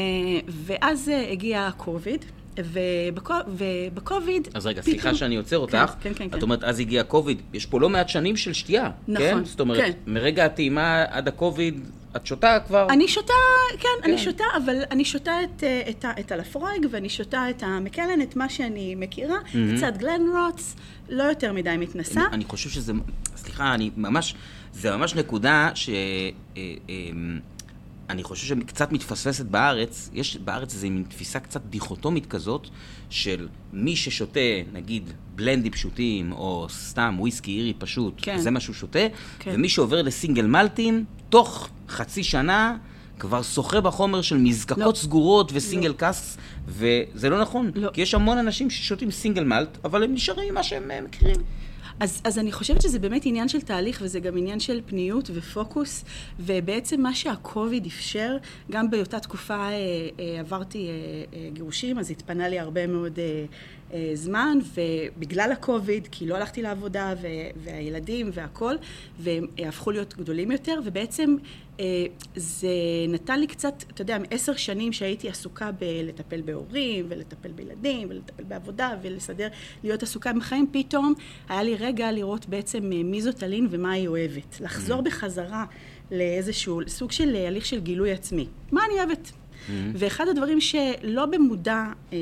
ואז 0.48 1.08
אה, 1.08 1.30
הגיע 1.30 1.66
הקוביד. 1.66 2.24
ובקוביד... 2.58 4.48
אז 4.54 4.66
רגע, 4.66 4.82
פתאום... 4.82 4.94
סליחה 4.94 5.14
שאני 5.14 5.36
עוצר 5.36 5.58
אותך. 5.58 5.94
כן, 6.00 6.12
כן, 6.14 6.28
כן. 6.28 6.38
את 6.38 6.42
אומרת, 6.42 6.64
אז 6.64 6.80
הגיע 6.80 7.02
קוביד. 7.02 7.42
יש 7.52 7.66
פה 7.66 7.80
לא 7.80 7.88
מעט 7.88 8.08
שנים 8.08 8.36
של 8.36 8.52
שתייה. 8.52 8.90
נכון, 9.08 9.26
כן? 9.26 9.44
זאת 9.44 9.60
אומרת, 9.60 9.78
כן. 9.78 9.92
מרגע 10.06 10.44
הטעימה 10.44 11.04
עד 11.10 11.28
הקוביד, 11.28 11.80
את 12.16 12.26
שותה 12.26 12.58
כבר? 12.66 12.86
אני 12.90 13.08
שותה, 13.08 13.32
כן, 13.70 13.88
כן. 14.02 14.10
אני 14.10 14.18
שותה, 14.18 14.44
אבל 14.56 14.76
אני 14.90 15.04
שותה 15.04 15.32
את, 15.42 15.64
אה, 15.64 15.82
את, 15.90 16.04
את, 16.20 16.32
הלפרויג, 16.32 16.86
ואני 16.90 17.08
שותה 17.08 17.50
את 17.50 17.62
המקלן, 17.62 18.22
את 18.22 18.36
מה 18.36 18.48
שאני 18.48 18.94
מכירה. 18.94 19.36
Mm-hmm. 19.38 19.76
קצת 19.76 19.96
גלן 19.96 20.22
רוטס, 20.34 20.76
לא 21.08 21.22
יותר 21.22 21.52
מדי 21.52 21.76
מתנסה. 21.78 22.20
אני, 22.20 22.28
אני 22.32 22.44
חושב 22.44 22.70
שזה... 22.70 22.92
סליחה, 23.36 23.74
אני 23.74 23.90
ממש... 23.96 24.34
זה 24.72 24.96
ממש 24.96 25.14
נקודה 25.14 25.70
ש... 25.74 25.90
אני 28.12 28.22
חושב 28.22 28.46
שקצת 28.46 28.92
מתפספסת 28.92 29.44
בארץ, 29.44 30.10
יש 30.12 30.36
בארץ 30.36 30.74
איזו 30.74 30.90
מין 30.90 31.04
תפיסה 31.08 31.40
קצת 31.40 31.60
דיכוטומית 31.70 32.26
כזאת, 32.26 32.68
של 33.10 33.48
מי 33.72 33.96
ששותה, 33.96 34.40
נגיד, 34.72 35.12
בלנדים 35.34 35.72
פשוטים, 35.72 36.32
או 36.32 36.66
סתם 36.70 37.16
וויסקי 37.18 37.58
אירי 37.58 37.74
פשוט, 37.78 38.14
כן. 38.22 38.38
זה 38.38 38.50
מה 38.50 38.60
שהוא 38.60 38.74
שותה, 38.74 39.06
כן. 39.38 39.50
ומי 39.54 39.68
שעובר 39.68 40.02
לסינגל 40.02 40.46
מלטים, 40.46 41.04
תוך 41.28 41.68
חצי 41.88 42.24
שנה 42.24 42.76
כבר 43.18 43.42
שוחה 43.42 43.80
בחומר 43.80 44.22
של 44.22 44.36
מזקקות 44.38 44.78
לא. 44.78 45.00
סגורות 45.00 45.50
וסינגל 45.54 45.88
לא. 45.88 45.94
קאס, 45.94 46.38
וזה 46.68 47.28
לא 47.28 47.40
נכון, 47.40 47.70
לא. 47.74 47.90
כי 47.92 48.00
יש 48.00 48.14
המון 48.14 48.38
אנשים 48.38 48.70
ששותים 48.70 49.10
סינגל 49.10 49.44
מלט, 49.44 49.78
אבל 49.84 50.02
הם 50.04 50.14
נשארים 50.14 50.48
עם 50.48 50.54
מה 50.54 50.62
שהם 50.62 50.90
אה, 50.90 51.00
מכירים. 51.00 51.36
אז, 52.00 52.20
אז 52.24 52.38
אני 52.38 52.52
חושבת 52.52 52.82
שזה 52.82 52.98
באמת 52.98 53.22
עניין 53.24 53.48
של 53.48 53.60
תהליך, 53.60 54.00
וזה 54.04 54.20
גם 54.20 54.36
עניין 54.36 54.60
של 54.60 54.80
פניות 54.86 55.30
ופוקוס, 55.34 56.04
ובעצם 56.40 57.00
מה 57.00 57.14
שהקוביד 57.14 57.86
אפשר, 57.86 58.36
גם 58.70 58.90
באותה 58.90 59.20
תקופה 59.20 59.54
אה, 59.54 59.70
אה, 59.70 60.40
עברתי 60.40 60.88
אה, 60.88 60.92
אה, 61.38 61.48
גירושים, 61.52 61.98
אז 61.98 62.10
התפנה 62.10 62.48
לי 62.48 62.58
הרבה 62.58 62.86
מאוד 62.86 63.18
אה, 63.18 63.44
זמן, 64.14 64.58
ובגלל 64.74 65.52
הקוביד, 65.52 66.08
כי 66.10 66.26
לא 66.26 66.36
הלכתי 66.36 66.62
לעבודה, 66.62 67.14
והילדים 67.56 68.30
והכל, 68.32 68.74
והם 69.18 69.46
הפכו 69.58 69.90
להיות 69.90 70.14
גדולים 70.16 70.50
יותר, 70.50 70.80
ובעצם 70.84 71.36
אה, 71.80 72.06
זה 72.36 72.68
נתן 73.08 73.40
לי 73.40 73.46
קצת, 73.46 73.84
אתה 73.90 74.02
יודע, 74.02 74.18
עשר 74.30 74.56
שנים 74.56 74.92
שהייתי 74.92 75.28
עסוקה 75.28 75.70
בלטפל 75.72 76.40
בהורים, 76.40 77.06
ולטפל 77.08 77.52
בילדים, 77.52 78.10
ולטפל 78.10 78.44
בעבודה, 78.44 78.90
ולסדר, 79.02 79.48
להיות 79.84 80.02
עסוקה 80.02 80.32
בחיים, 80.32 80.66
פתאום 80.72 81.14
היה 81.48 81.62
לי 81.62 81.76
רגע 81.76 82.12
לראות 82.12 82.46
בעצם 82.46 82.92
אה, 82.92 83.02
מי 83.02 83.22
זאת 83.22 83.42
אלין 83.42 83.66
ומה 83.70 83.92
היא 83.92 84.08
אוהבת. 84.08 84.60
לחזור 84.60 85.00
mm. 85.00 85.02
בחזרה 85.02 85.64
לאיזשהו 86.10 86.80
סוג 86.88 87.12
של 87.12 87.36
הליך 87.36 87.66
של 87.66 87.80
גילוי 87.80 88.12
עצמי. 88.12 88.46
מה 88.72 88.80
אני 88.84 88.94
אוהבת? 88.94 89.32
Mm-hmm. 89.68 89.72
ואחד 89.94 90.28
הדברים 90.28 90.60
שלא 90.60 91.26
במודע 91.26 91.84
אה, 92.12 92.18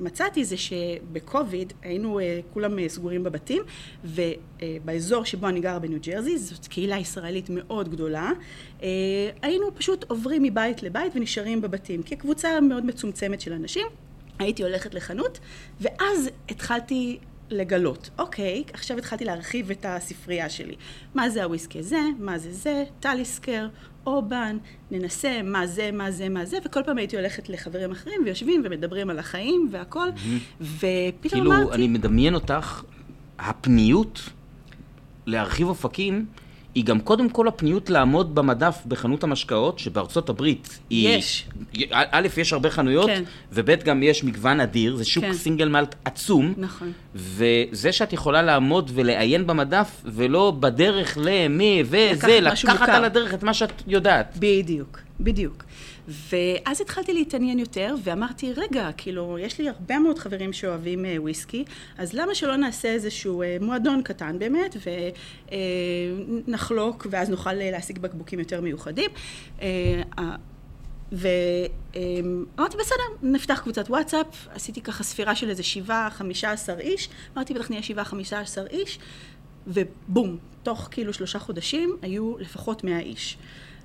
מצאתי 0.00 0.44
זה 0.44 0.56
שבקוביד 0.56 1.72
היינו 1.82 2.20
אה, 2.20 2.40
כולם 2.52 2.78
אה, 2.78 2.88
סגורים 2.88 3.24
בבתים, 3.24 3.62
ובאזור 4.04 5.24
שבו 5.24 5.48
אני 5.48 5.60
גרה 5.60 5.78
בניו 5.78 5.98
ג'רזי, 6.02 6.38
זאת 6.38 6.66
קהילה 6.66 6.98
ישראלית 6.98 7.46
מאוד 7.50 7.88
גדולה, 7.88 8.30
היינו 9.42 9.74
פשוט 9.74 10.04
עוברים 10.10 10.42
מבית 10.42 10.82
לבית 10.82 11.12
ונשארים 11.16 11.60
בבתים, 11.60 12.02
כקבוצה 12.02 12.60
מאוד 12.60 12.86
מצומצמת 12.86 13.40
של 13.40 13.52
אנשים. 13.52 13.86
הייתי 14.38 14.62
הולכת 14.62 14.94
לחנות, 14.94 15.38
ואז 15.80 16.30
התחלתי 16.48 17.18
לגלות. 17.50 18.10
אוקיי, 18.18 18.64
עכשיו 18.72 18.98
התחלתי 18.98 19.24
להרחיב 19.24 19.70
את 19.70 19.86
הספרייה 19.88 20.48
שלי. 20.48 20.74
מה 21.14 21.30
זה 21.30 21.44
הוויסקי 21.44 21.78
הזה, 21.78 22.00
מה 22.18 22.38
זה 22.38 22.52
זה, 22.52 22.84
טליסקר, 23.00 23.68
אובן, 24.06 24.56
ננסה 24.90 25.40
מה 25.44 25.66
זה, 25.66 25.90
מה 25.92 26.10
זה, 26.10 26.28
מה 26.28 26.44
זה, 26.44 26.58
וכל 26.64 26.82
פעם 26.82 26.98
הייתי 26.98 27.16
הולכת 27.16 27.48
לחברים 27.48 27.90
אחרים 27.90 28.22
ויושבים 28.24 28.62
ומדברים 28.64 29.10
על 29.10 29.18
החיים 29.18 29.68
והכל, 29.70 30.08
ופתאום 30.60 31.12
כאילו, 31.22 31.46
אמרתי... 31.46 31.60
כאילו, 31.60 31.74
אני 31.74 31.88
מדמיין 31.88 32.34
אותך, 32.34 32.82
הפניות 33.38 34.20
להרחיב 35.26 35.68
אופקים, 35.68 36.26
היא 36.74 36.84
גם 36.84 37.00
קודם 37.00 37.28
כל 37.28 37.48
הפניות 37.48 37.90
לעמוד 37.90 38.34
במדף 38.34 38.82
בחנות 38.88 39.24
המשקאות, 39.24 39.78
שבארצות 39.78 40.28
הברית 40.28 40.78
היא... 40.90 41.08
יש. 41.08 41.46
א', 41.90 42.28
יש 42.36 42.52
הרבה 42.52 42.70
חנויות, 42.70 43.06
כן. 43.06 43.22
וב', 43.52 43.70
גם 43.84 44.02
יש 44.02 44.24
מגוון 44.24 44.60
אדיר, 44.60 44.96
זה 44.96 45.04
שוק 45.04 45.24
כן. 45.24 45.32
סינגל 45.32 45.68
מלט 45.68 45.94
עצום. 46.04 46.54
נכון. 46.56 46.92
וזה 47.14 47.92
שאת 47.92 48.12
יכולה 48.12 48.42
לעמוד 48.42 48.90
ולעיין 48.94 49.46
במדף, 49.46 50.02
ולא 50.04 50.52
בדרך 50.60 51.18
למי 51.20 51.82
וזה, 51.86 52.40
לקחת 52.40 52.64
לקחת. 52.64 52.88
על 52.88 53.04
הדרך 53.04 53.34
את 53.34 53.42
מה 53.42 53.54
שאת 53.54 53.82
יודעת. 53.86 54.36
בדיוק, 54.38 54.98
בדיוק. 55.20 55.64
ואז 56.08 56.80
התחלתי 56.80 57.12
להתעניין 57.12 57.58
יותר, 57.58 57.94
ואמרתי, 58.02 58.52
רגע, 58.52 58.90
כאילו, 58.96 59.38
יש 59.38 59.58
לי 59.58 59.68
הרבה 59.68 59.98
מאוד 59.98 60.18
חברים 60.18 60.52
שאוהבים 60.52 61.04
אה, 61.04 61.16
וויסקי, 61.18 61.64
אז 61.98 62.12
למה 62.12 62.34
שלא 62.34 62.56
נעשה 62.56 62.88
איזשהו 62.88 63.42
אה, 63.42 63.56
מועדון 63.60 64.02
קטן 64.02 64.38
באמת, 64.38 64.76
ונחלוק, 66.46 67.06
ואז 67.10 67.30
נוכל 67.30 67.60
אה, 67.60 67.70
להשיג 67.70 67.98
בקבוקים 67.98 68.38
יותר 68.38 68.60
מיוחדים. 68.60 69.10
אה, 69.62 70.02
ואמרתי, 71.12 72.76
בסדר, 72.76 73.04
נפתח 73.22 73.60
קבוצת 73.62 73.90
וואטסאפ, 73.90 74.26
עשיתי 74.50 74.80
ככה 74.80 75.04
ספירה 75.04 75.34
של 75.34 75.50
איזה 75.50 75.62
שבעה, 75.62 76.10
חמישה 76.10 76.52
עשר 76.52 76.78
איש, 76.80 77.08
אמרתי, 77.36 77.54
בטח 77.54 77.70
נהיה 77.70 77.82
שבעה, 77.82 78.04
חמישה 78.04 78.40
עשר 78.40 78.66
איש, 78.66 78.98
ובום, 79.66 80.38
תוך 80.62 80.88
כאילו 80.90 81.12
שלושה 81.12 81.38
חודשים 81.38 81.96
היו 82.02 82.38
לפחות 82.38 82.84
מאה 82.84 83.00
איש. 83.00 83.38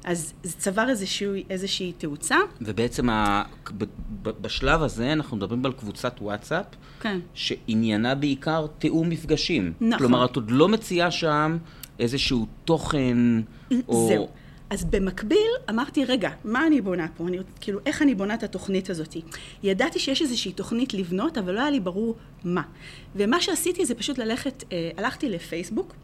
אז 0.04 0.34
זה 0.44 0.54
צבר 0.58 0.90
איזשהו, 0.90 1.34
איזושהי 1.50 1.94
תאוצה. 1.98 2.38
ובעצם 2.62 3.10
ה... 3.10 3.44
ב- 3.78 3.84
ב- 4.22 4.30
בשלב 4.42 4.84
הזה 4.84 5.14
אנחנו 5.14 5.38
מדברים 5.38 5.66
על 5.66 5.74
קבוצת 5.74 6.16
וואטסאפ, 6.22 6.66
כן. 7.00 7.20
שעניינה 7.34 8.16
בעיקר 8.16 8.68
תיאום 8.80 9.10
מפגשים. 9.10 9.74
נכון. 9.82 9.98
כלומר, 9.98 10.26
את 10.26 10.36
עוד 10.36 10.52
לא 10.52 10.68
מציעה 10.68 11.12
שם 11.12 11.58
איזשהו 12.00 12.46
תוכן, 12.66 13.18
או... 13.88 14.08
זהו. 14.08 14.28
אז 14.70 14.86
במקביל 14.86 15.52
אמרתי, 15.70 16.06
רגע, 16.06 16.30
מה 16.44 16.68
אני 16.68 16.82
בונה 16.82 17.08
פה? 17.18 17.28
אני, 17.28 17.38
כאילו, 17.62 17.80
איך 17.86 18.02
אני 18.02 18.16
בונה 18.16 18.34
את 18.34 18.44
התוכנית 18.44 18.90
הזאת? 18.90 19.16
ידעתי 19.64 20.00
שיש 20.00 20.22
איזושהי 20.22 20.52
תוכנית 20.52 20.94
לבנות, 20.94 21.38
אבל 21.38 21.54
לא 21.54 21.60
היה 21.60 21.70
לי 21.70 21.80
ברור 21.80 22.16
מה. 22.44 22.62
ומה 23.16 23.42
שעשיתי 23.42 23.86
זה 23.86 23.96
פשוט 23.96 24.18
ללכת, 24.18 24.64
אה, 24.72 24.90
הלכתי 24.98 25.30
לפייסבוק, 25.30 25.96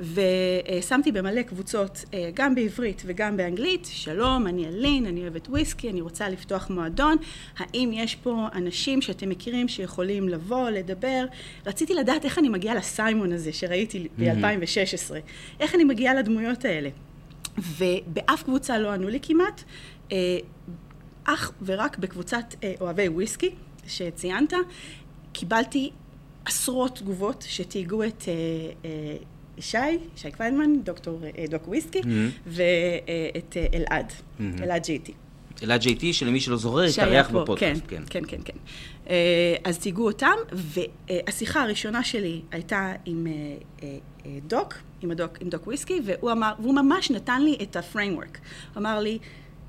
ושמתי 0.00 1.12
במלא 1.12 1.42
קבוצות, 1.42 2.04
אה, 2.14 2.30
גם 2.34 2.54
בעברית 2.54 3.02
וגם 3.06 3.36
באנגלית, 3.36 3.88
שלום, 3.92 4.46
אני 4.46 4.66
אלין, 4.66 5.06
אני 5.06 5.20
אוהבת 5.20 5.48
וויסקי, 5.48 5.90
אני 5.90 6.00
רוצה 6.00 6.28
לפתוח 6.28 6.70
מועדון, 6.70 7.16
האם 7.56 7.90
יש 7.92 8.14
פה 8.14 8.46
אנשים 8.54 9.02
שאתם 9.02 9.28
מכירים 9.28 9.68
שיכולים 9.68 10.28
לבוא, 10.28 10.70
לדבר? 10.70 11.24
רציתי 11.66 11.94
לדעת 11.94 12.24
איך 12.24 12.38
אני 12.38 12.48
מגיעה 12.48 12.74
לסיימון 12.74 13.32
הזה 13.32 13.52
שראיתי 13.52 14.08
ב-2016, 14.18 15.14
איך 15.60 15.74
אני 15.74 15.84
מגיעה 15.84 16.14
לדמויות 16.14 16.64
האלה. 16.64 16.88
ובאף 17.58 18.42
קבוצה 18.42 18.78
לא 18.78 18.92
ענו 18.92 19.08
לי 19.08 19.18
כמעט, 19.22 19.62
אה, 20.12 20.38
אך 21.24 21.52
ורק 21.62 21.98
בקבוצת 21.98 22.54
אה, 22.64 22.72
אוהבי 22.80 23.08
וויסקי 23.08 23.50
שציינת, 23.86 24.52
קיבלתי 25.32 25.90
עשרות 26.44 26.96
תגובות 26.96 27.44
שתייגו 27.48 28.04
את 28.04 28.24
ישי, 29.58 29.78
ישי 30.16 30.30
קוויינמן, 30.30 30.80
דוקטור 30.82 31.20
אה, 31.38 31.44
דוק 31.48 31.68
וויסקי, 31.68 32.00
ואת 32.46 33.56
אה, 33.56 33.66
אלעד, 33.74 34.12
אלעד 34.60 34.82
JT. 34.84 35.12
אלעד 35.62 35.82
JT, 35.82 36.12
למי 36.12 36.40
שלא 36.40 36.56
זוכר, 36.56 36.82
התארח 36.82 37.30
בפודקאסט. 37.30 37.82
כן, 37.88 38.02
כן, 38.10 38.22
כן, 38.28 38.38
כן. 38.44 38.56
אה, 39.10 39.56
אז 39.64 39.78
תייגו 39.78 40.06
אותם, 40.06 40.34
והשיחה 40.52 41.62
הראשונה 41.62 42.04
שלי 42.04 42.42
הייתה 42.50 42.92
עם 43.04 43.26
אה, 43.26 43.32
אה, 44.26 44.38
דוק, 44.46 44.74
עם, 45.02 45.10
הדוק, 45.10 45.30
עם 45.40 45.48
דוק 45.48 45.66
וויסקי, 45.66 46.00
והוא 46.04 46.32
אמר, 46.32 46.52
והוא 46.58 46.74
ממש 46.74 47.10
נתן 47.10 47.42
לי 47.42 47.56
את. 47.62 47.76
הוא 48.04 48.22
אמר 48.76 49.00
לי, 49.00 49.18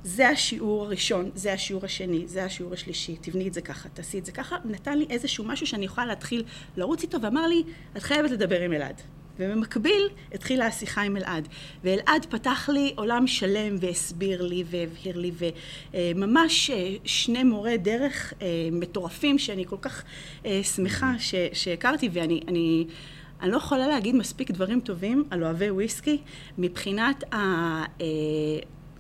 זה 0.03 0.29
השיעור 0.29 0.85
הראשון, 0.85 1.29
זה 1.35 1.53
השיעור 1.53 1.85
השני, 1.85 2.23
זה 2.27 2.45
השיעור 2.45 2.73
השלישי, 2.73 3.15
תבני 3.21 3.47
את 3.47 3.53
זה 3.53 3.61
ככה, 3.61 3.89
תעשי 3.89 4.19
את 4.19 4.25
זה 4.25 4.31
ככה. 4.31 4.55
נתן 4.65 4.97
לי 4.97 5.05
איזשהו 5.09 5.45
משהו 5.45 5.67
שאני 5.67 5.85
יכולה 5.85 6.07
להתחיל 6.07 6.43
לרוץ 6.77 7.01
איתו, 7.01 7.21
ואמר 7.21 7.47
לי, 7.47 7.63
את 7.97 8.03
חייבת 8.03 8.31
לדבר 8.31 8.61
עם 8.61 8.73
אלעד. 8.73 9.01
ובמקביל 9.39 10.09
התחילה 10.33 10.67
השיחה 10.67 11.01
עם 11.01 11.17
אלעד. 11.17 11.47
ואלעד 11.83 12.25
פתח 12.29 12.69
לי 12.73 12.93
עולם 12.95 13.27
שלם 13.27 13.75
והסביר 13.79 14.41
לי 14.41 14.63
והבהיר 14.67 15.17
לי, 15.17 15.31
וממש 15.93 16.69
אה, 16.69 16.95
שני 17.05 17.43
מורי 17.43 17.77
דרך 17.77 18.33
אה, 18.41 18.47
מטורפים 18.71 19.39
שאני 19.39 19.65
כל 19.65 19.77
כך 19.81 20.03
אה, 20.45 20.61
שמחה 20.63 21.13
ש- 21.19 21.35
שהכרתי, 21.53 22.09
ואני... 22.13 22.41
אני, 22.47 22.85
אני 23.41 23.51
לא 23.51 23.57
יכולה 23.57 23.87
להגיד 23.87 24.15
מספיק 24.15 24.51
דברים 24.51 24.79
טובים 24.79 25.23
על 25.29 25.43
אוהבי 25.43 25.69
וויסקי 25.69 26.17
מבחינת 26.57 27.33
ה... 27.33 27.37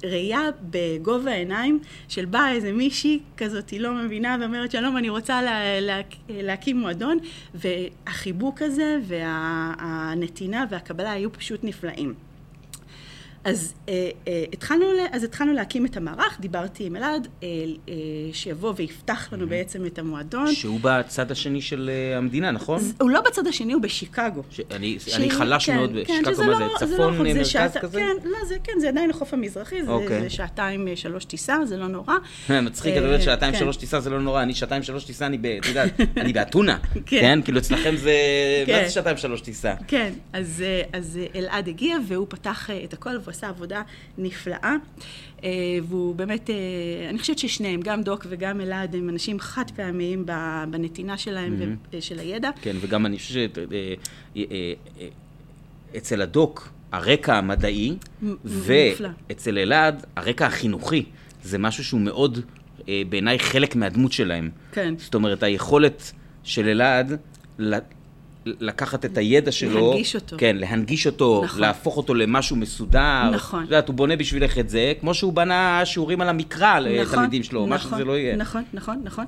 ראייה 0.05 0.41
בגובה 0.61 1.31
העיניים 1.31 1.79
של 2.07 2.25
באה 2.25 2.51
איזה 2.51 2.71
מישהי 2.71 3.19
כזאת, 3.37 3.69
היא 3.69 3.79
לא 3.79 3.93
מבינה 3.93 4.37
ואומרת 4.41 4.71
שלום, 4.71 4.97
אני 4.97 5.09
רוצה 5.09 5.41
לה, 5.41 5.79
לה, 5.81 6.01
להקים 6.29 6.79
מועדון, 6.79 7.17
והחיבוק 7.53 8.61
הזה 8.61 8.97
והנתינה 9.03 10.65
והקבלה 10.69 11.11
היו 11.11 11.33
פשוט 11.33 11.63
נפלאים. 11.63 12.13
אז, 13.45 13.73
אה, 13.89 13.93
אה, 14.27 14.43
התחלנו, 14.53 14.85
אז 15.11 15.23
התחלנו 15.23 15.53
להקים 15.53 15.85
את 15.85 15.97
המערך, 15.97 16.37
דיברתי 16.39 16.85
עם 16.85 16.95
אלעד, 16.95 17.27
אה, 17.43 17.47
אה, 17.89 17.93
שיבוא 18.33 18.73
ויפתח 18.75 19.29
לנו 19.33 19.47
בעצם 19.47 19.85
את 19.85 19.99
המועדון. 19.99 20.53
שהוא 20.53 20.79
בצד 20.81 21.31
השני 21.31 21.61
של 21.61 21.89
אה, 21.93 22.17
המדינה, 22.17 22.51
נכון? 22.51 22.77
אז 22.79 22.93
הוא 23.01 23.09
לא 23.09 23.21
בצד 23.21 23.47
השני, 23.47 23.73
הוא 23.73 23.81
בשיקגו. 23.81 24.41
שאני 24.49 24.97
שהיא- 24.99 25.15
אני 25.15 25.29
חלש 25.31 25.65
כן, 25.65 25.75
מאוד 25.75 25.89
כן, 25.89 25.95
בשיקגו, 26.23 26.43
מה 26.43 26.51
לא- 26.51 26.57
זה, 26.57 26.85
זה 26.85 26.93
צפון, 26.93 26.99
לא 26.99 27.05
רחוק, 27.05 27.27
זה 27.27 27.33
מרכז 27.33 27.47
שעתה- 27.47 27.79
כזה? 27.79 27.99
כן, 27.99 28.29
לא, 28.29 28.37
זה, 28.47 28.55
כן, 28.63 28.73
זה 28.79 28.89
עדיין 28.89 29.09
החוף 29.09 29.33
המזרחי, 29.33 29.83
זה, 29.83 29.91
אוקיי. 29.91 30.21
זה 30.21 30.29
שעתיים, 30.29 30.87
אה, 30.87 30.95
שלוש 30.95 31.25
טיסה, 31.25 31.57
זה 31.65 31.77
לא 31.77 31.87
נורא. 31.87 32.13
מצחיק, 32.49 32.93
אה, 32.93 32.99
את 32.99 33.03
אומרת 33.03 33.21
שעתיים 33.21 33.53
כן. 33.53 33.59
שלוש 33.59 33.77
טיסה 33.77 33.99
זה 33.99 34.09
לא 34.09 34.21
נורא, 34.21 34.41
אני 34.41 34.53
שעתיים 34.53 34.83
שלוש 34.83 35.03
טיסה, 35.03 35.25
אני. 35.25 35.37
את 35.59 35.65
יודעת, 35.65 35.91
אני 36.21 36.33
באתונה. 36.33 36.77
כן. 36.93 36.99
כן? 37.05 37.39
כאילו 37.43 37.59
אצלכם 37.59 37.95
זה... 37.95 38.13
מה 38.67 38.73
כן. 38.73 38.83
זה 38.85 38.91
שעתיים 38.91 39.17
שלוש 39.17 39.41
טיסה? 39.41 39.73
כן, 39.87 40.13
אז, 40.33 40.63
אה, 40.65 40.81
אה, 40.99 41.25
אלעד 41.35 41.67
הגיע 41.67 41.97
והוא 42.07 42.27
פתח 42.29 42.69
אה, 42.69 42.83
את 42.83 42.93
הכל 42.93 43.09
והוא 43.09 43.34
עשה 43.35 43.49
עבודה 43.49 43.81
נפלאה. 44.17 44.75
אה, 45.43 45.49
והוא 45.87 46.15
באמת, 46.15 46.49
אה, 46.49 46.55
אני 47.09 47.19
חושבת 47.19 47.39
ששניהם, 47.39 47.81
גם 47.81 48.03
דוק 48.03 48.25
וגם 48.29 48.61
אלעד, 48.61 48.95
הם 48.95 49.09
אנשים 49.09 49.39
חד 49.39 49.71
פעמיים 49.75 50.25
בנתינה 50.69 51.17
שלהם 51.17 51.75
ושל 51.93 52.19
הידע. 52.19 52.49
כן, 52.61 52.75
וגם 52.81 53.05
אני 53.05 53.17
חושב 53.17 53.49
שאצל 55.93 56.21
הדוק, 56.21 56.69
הרקע 56.91 57.35
המדעי. 57.37 57.95
ואצל 58.43 59.57
אלעד, 59.57 60.05
הרקע 60.15 60.45
החינוכי, 60.45 61.05
זה 61.43 61.57
משהו 61.57 61.83
שהוא 61.83 62.01
מאוד, 62.01 62.39
אה, 62.89 63.01
בעיניי, 63.09 63.39
חלק 63.39 63.75
מהדמות 63.75 64.11
שלהם. 64.11 64.49
כן. 64.71 64.93
זאת 64.97 65.15
אומרת, 65.15 65.43
היכולת 65.43 66.11
של 66.43 66.67
אלעד 66.67 67.17
לקחת 68.45 69.05
את 69.05 69.17
הידע 69.17 69.51
שלו, 69.51 69.89
להנגיש 69.89 70.15
אותו. 70.15 70.37
כן, 70.39 70.55
להנגיש 70.55 71.07
אותו, 71.07 71.41
נכון. 71.45 71.61
להפוך 71.61 71.97
אותו 71.97 72.13
למשהו 72.13 72.55
מסודר. 72.55 73.29
נכון. 73.33 73.59
את 73.59 73.65
יודעת, 73.65 73.87
הוא 73.87 73.95
בונה 73.95 74.15
בשבילך 74.15 74.57
את 74.57 74.69
זה, 74.69 74.93
כמו 74.99 75.13
שהוא 75.13 75.33
בנה 75.33 75.81
שיעורים 75.85 76.21
על 76.21 76.29
המקרא 76.29 76.79
לתלמידים 76.79 77.43
שלו, 77.43 77.67
מה 77.67 77.75
נכון, 77.75 77.91
שזה 77.91 78.05
לא 78.05 78.17
יהיה. 78.17 78.35
נכון, 78.35 78.63
נכון, 78.73 79.01
נכון. 79.03 79.25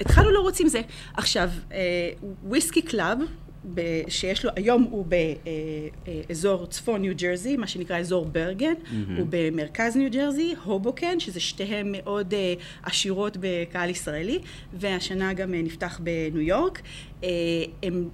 והתחלנו 0.00 0.30
לרוץ 0.30 0.60
עם 0.60 0.68
זה. 0.68 0.80
עכשיו, 1.14 1.50
אה, 1.72 2.10
Whisky 2.44 2.82
Club, 2.82 3.18
שיש 4.08 4.44
לו, 4.44 4.50
היום 4.56 4.82
הוא 4.82 5.06
באזור 6.28 6.66
צפון 6.66 7.00
ניו 7.00 7.12
ג'רזי, 7.16 7.56
מה 7.56 7.66
שנקרא 7.66 7.98
אזור 7.98 8.24
ברגן, 8.24 8.74
הוא 9.18 9.26
במרכז 9.30 9.96
ניו 9.96 10.10
ג'רזי, 10.10 10.54
הובוקן, 10.64 11.20
שזה 11.20 11.40
שתיהן 11.40 11.92
מאוד 11.92 12.34
אה, 12.34 12.54
עשירות 12.82 13.36
בקהל 13.40 13.90
ישראלי, 13.90 14.38
והשנה 14.72 15.32
גם 15.32 15.54
אה, 15.54 15.62
נפתח 15.62 16.00
בניו 16.02 16.40
יורק. 16.40 16.82
אה, 17.24 17.28
הם 17.82 18.08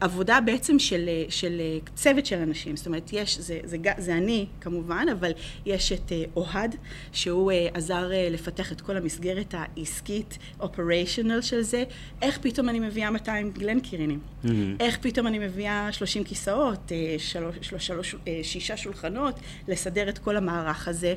עבודה 0.00 0.40
בעצם 0.40 0.78
של, 0.78 1.08
של 1.28 1.60
צוות 1.94 2.26
של 2.26 2.38
אנשים, 2.38 2.76
זאת 2.76 2.86
אומרת, 2.86 3.10
יש, 3.12 3.38
זה, 3.38 3.60
זה, 3.64 3.76
זה, 3.82 3.92
זה 3.98 4.16
אני 4.16 4.46
כמובן, 4.60 5.06
אבל 5.12 5.30
יש 5.66 5.92
את 5.92 6.12
אוהד, 6.36 6.76
שהוא 7.12 7.52
עזר 7.74 8.10
לפתח 8.30 8.72
את 8.72 8.80
כל 8.80 8.96
המסגרת 8.96 9.54
העסקית, 9.58 10.38
operational 10.60 11.40
של 11.40 11.62
זה, 11.62 11.84
איך 12.22 12.38
פתאום 12.38 12.68
אני 12.68 12.80
מביאה 12.80 13.10
200 13.10 13.50
גלנקירינים, 13.50 14.18
mm-hmm. 14.44 14.48
איך 14.80 14.98
פתאום 15.00 15.26
אני 15.26 15.38
מביאה 15.38 15.88
30 15.92 16.24
כיסאות, 16.24 16.92
שלוש, 17.18 17.56
שלוש, 17.60 17.86
שלוש, 17.86 18.14
שישה 18.42 18.76
שולחנות, 18.76 19.40
לסדר 19.68 20.08
את 20.08 20.18
כל 20.18 20.36
המערך 20.36 20.88
הזה, 20.88 21.14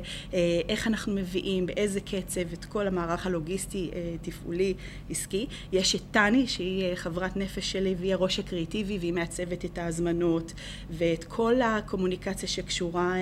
איך 0.68 0.86
אנחנו 0.86 1.14
מביאים, 1.14 1.66
באיזה 1.66 2.00
קצב, 2.00 2.52
את 2.52 2.64
כל 2.64 2.86
המערך 2.86 3.26
הלוגיסטי, 3.26 3.90
תפעולי, 4.22 4.74
עסקי. 5.10 5.46
יש 5.72 5.94
את 5.94 6.02
טני, 6.10 6.46
שהיא 6.46 6.94
חברת 6.94 7.36
נפש 7.36 7.72
שלי, 7.72 7.94
והיא 7.98 8.14
הראש 8.14 8.38
הקריאיטיבי, 8.68 8.98
והיא 8.98 9.12
מעצבת 9.12 9.64
את 9.64 9.78
ההזמנות, 9.78 10.52
ואת 10.90 11.24
כל 11.24 11.60
הקומוניקציה 11.62 12.48
שקשורה 12.48 13.14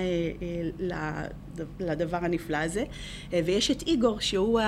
לדבר 1.79 2.17
הנפלא 2.17 2.57
הזה. 2.57 2.83
ויש 3.31 3.71
את 3.71 3.81
איגור, 3.81 4.19
שהוא 4.19 4.59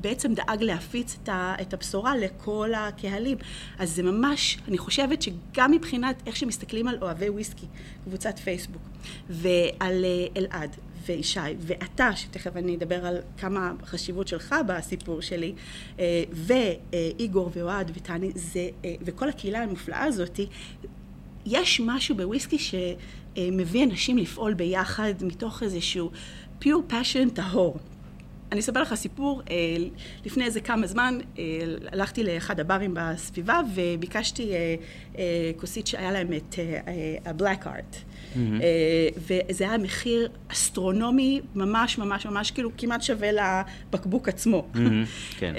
בעצם 0.00 0.34
דאג 0.34 0.62
להפיץ 0.62 1.18
את 1.32 1.74
הבשורה 1.74 2.16
לכל 2.16 2.70
הקהלים. 2.76 3.38
אז 3.78 3.90
זה 3.90 4.02
ממש, 4.02 4.58
אני 4.68 4.78
חושבת 4.78 5.22
שגם 5.22 5.72
מבחינת 5.72 6.22
איך 6.26 6.36
שמסתכלים 6.36 6.88
על 6.88 6.98
אוהבי 7.02 7.28
וויסקי, 7.28 7.66
קבוצת 8.04 8.38
פייסבוק, 8.38 8.82
ועל 9.30 10.04
אלעד, 10.36 10.76
וישי, 11.06 11.40
ואתה, 11.58 12.16
שתכף 12.16 12.56
אני 12.56 12.76
אדבר 12.76 13.06
על 13.06 13.16
כמה 13.38 13.72
חשיבות 13.84 14.28
שלך 14.28 14.54
בסיפור 14.66 15.20
שלי, 15.20 15.54
אה, 15.98 16.24
ואיגור 16.32 17.50
ואוהד 17.54 17.90
וטני, 17.94 18.30
זה, 18.34 18.68
אה, 18.84 18.94
וכל 19.02 19.28
הקהילה 19.28 19.62
המופלאה 19.62 20.04
הזאת, 20.04 20.40
יש 21.46 21.80
משהו 21.84 22.16
בוויסקי 22.16 22.58
שמביא 22.58 23.84
אנשים 23.84 24.18
לפעול 24.18 24.54
ביחד 24.54 25.14
מתוך 25.22 25.62
איזשהו 25.62 26.10
pure 26.62 26.92
passion 26.92 27.30
טהור. 27.34 27.78
אני 28.52 28.60
אספר 28.60 28.82
לך 28.82 28.94
סיפור, 28.94 29.42
אה, 29.50 29.54
לפני 30.24 30.44
איזה 30.44 30.60
כמה 30.60 30.86
זמן 30.86 31.18
הלכתי 31.92 32.22
לאחד 32.22 32.60
הברים 32.60 32.94
בסביבה 32.94 33.60
וביקשתי 33.74 34.52
כוסית 35.56 35.86
שהיה 35.86 36.12
להם 36.12 36.32
את 36.32 36.54
ה-black 37.26 37.64
art. 37.64 38.09
Mm-hmm. 38.34 39.30
וזה 39.50 39.68
היה 39.68 39.78
מחיר 39.78 40.28
אסטרונומי, 40.48 41.40
ממש 41.54 41.98
ממש 41.98 42.26
ממש, 42.26 42.50
כאילו 42.50 42.70
כמעט 42.78 43.02
שווה 43.02 43.28
לבקבוק 43.32 44.28
עצמו. 44.28 44.66
Mm-hmm, 44.74 45.38
כן. 45.38 45.54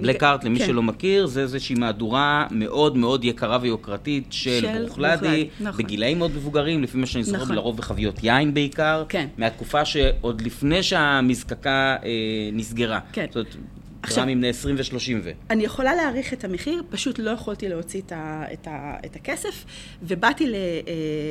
בלק 0.00 0.22
ארט, 0.22 0.44
למי 0.44 0.58
כן. 0.58 0.66
שלא 0.66 0.82
מכיר, 0.82 1.26
זה 1.26 1.40
איזושהי 1.40 1.74
מהדורה 1.74 2.46
מאוד 2.50 2.96
מאוד 2.96 3.24
יקרה 3.24 3.58
ויוקרתית 3.62 4.26
של, 4.30 4.60
של 4.60 4.78
ברוכלדי, 4.78 5.48
נכון. 5.60 5.84
בגילאים 5.84 6.18
מאוד 6.18 6.30
מבוגרים, 6.36 6.82
לפי 6.82 6.98
מה 6.98 7.06
שאני 7.06 7.24
זוכר, 7.24 7.42
נכון. 7.42 7.56
לרוב 7.56 7.76
בחביות 7.76 8.20
יין 8.22 8.54
בעיקר, 8.54 9.04
כן. 9.08 9.26
מהתקופה 9.38 9.84
שעוד 9.84 10.40
לפני 10.40 10.82
שהמזקקה 10.82 11.96
אה, 12.04 12.10
נסגרה. 12.52 12.98
כן. 13.12 13.26
זאת 13.28 13.36
אומרת, 13.36 13.56
עכשיו, 14.02 14.18
גרמים 14.18 14.38
בני 14.38 14.48
20 14.48 14.76
ו-30 14.76 15.12
ו... 15.22 15.30
אני 15.50 15.64
יכולה 15.64 15.94
להעריך 15.94 16.32
את 16.32 16.44
המחיר, 16.44 16.82
פשוט 16.90 17.18
לא 17.18 17.30
יכולתי 17.30 17.68
להוציא 17.68 18.00
את, 18.00 18.12
ה, 18.12 18.44
את, 18.52 18.66
ה, 18.66 18.96
את 19.06 19.16
הכסף, 19.16 19.64
ובאתי 20.02 20.52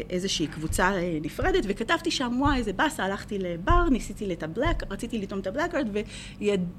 לאיזושהי 0.10 0.48
קבוצה 0.48 0.92
אה, 0.96 1.18
נפרדת, 1.22 1.64
וכתבתי 1.68 2.12
שם, 2.12 2.36
וואי, 2.40 2.58
איזה 2.58 2.74
באסה, 2.74 3.04
הלכתי 3.04 3.40
לבר, 3.40 3.90
ניסיתי 3.90 4.34
את 4.34 4.44
הבלק, 4.44 4.84
רציתי 4.92 5.18
לטעום 5.18 5.42
את 5.42 5.48
הבלקארד, 5.48 5.88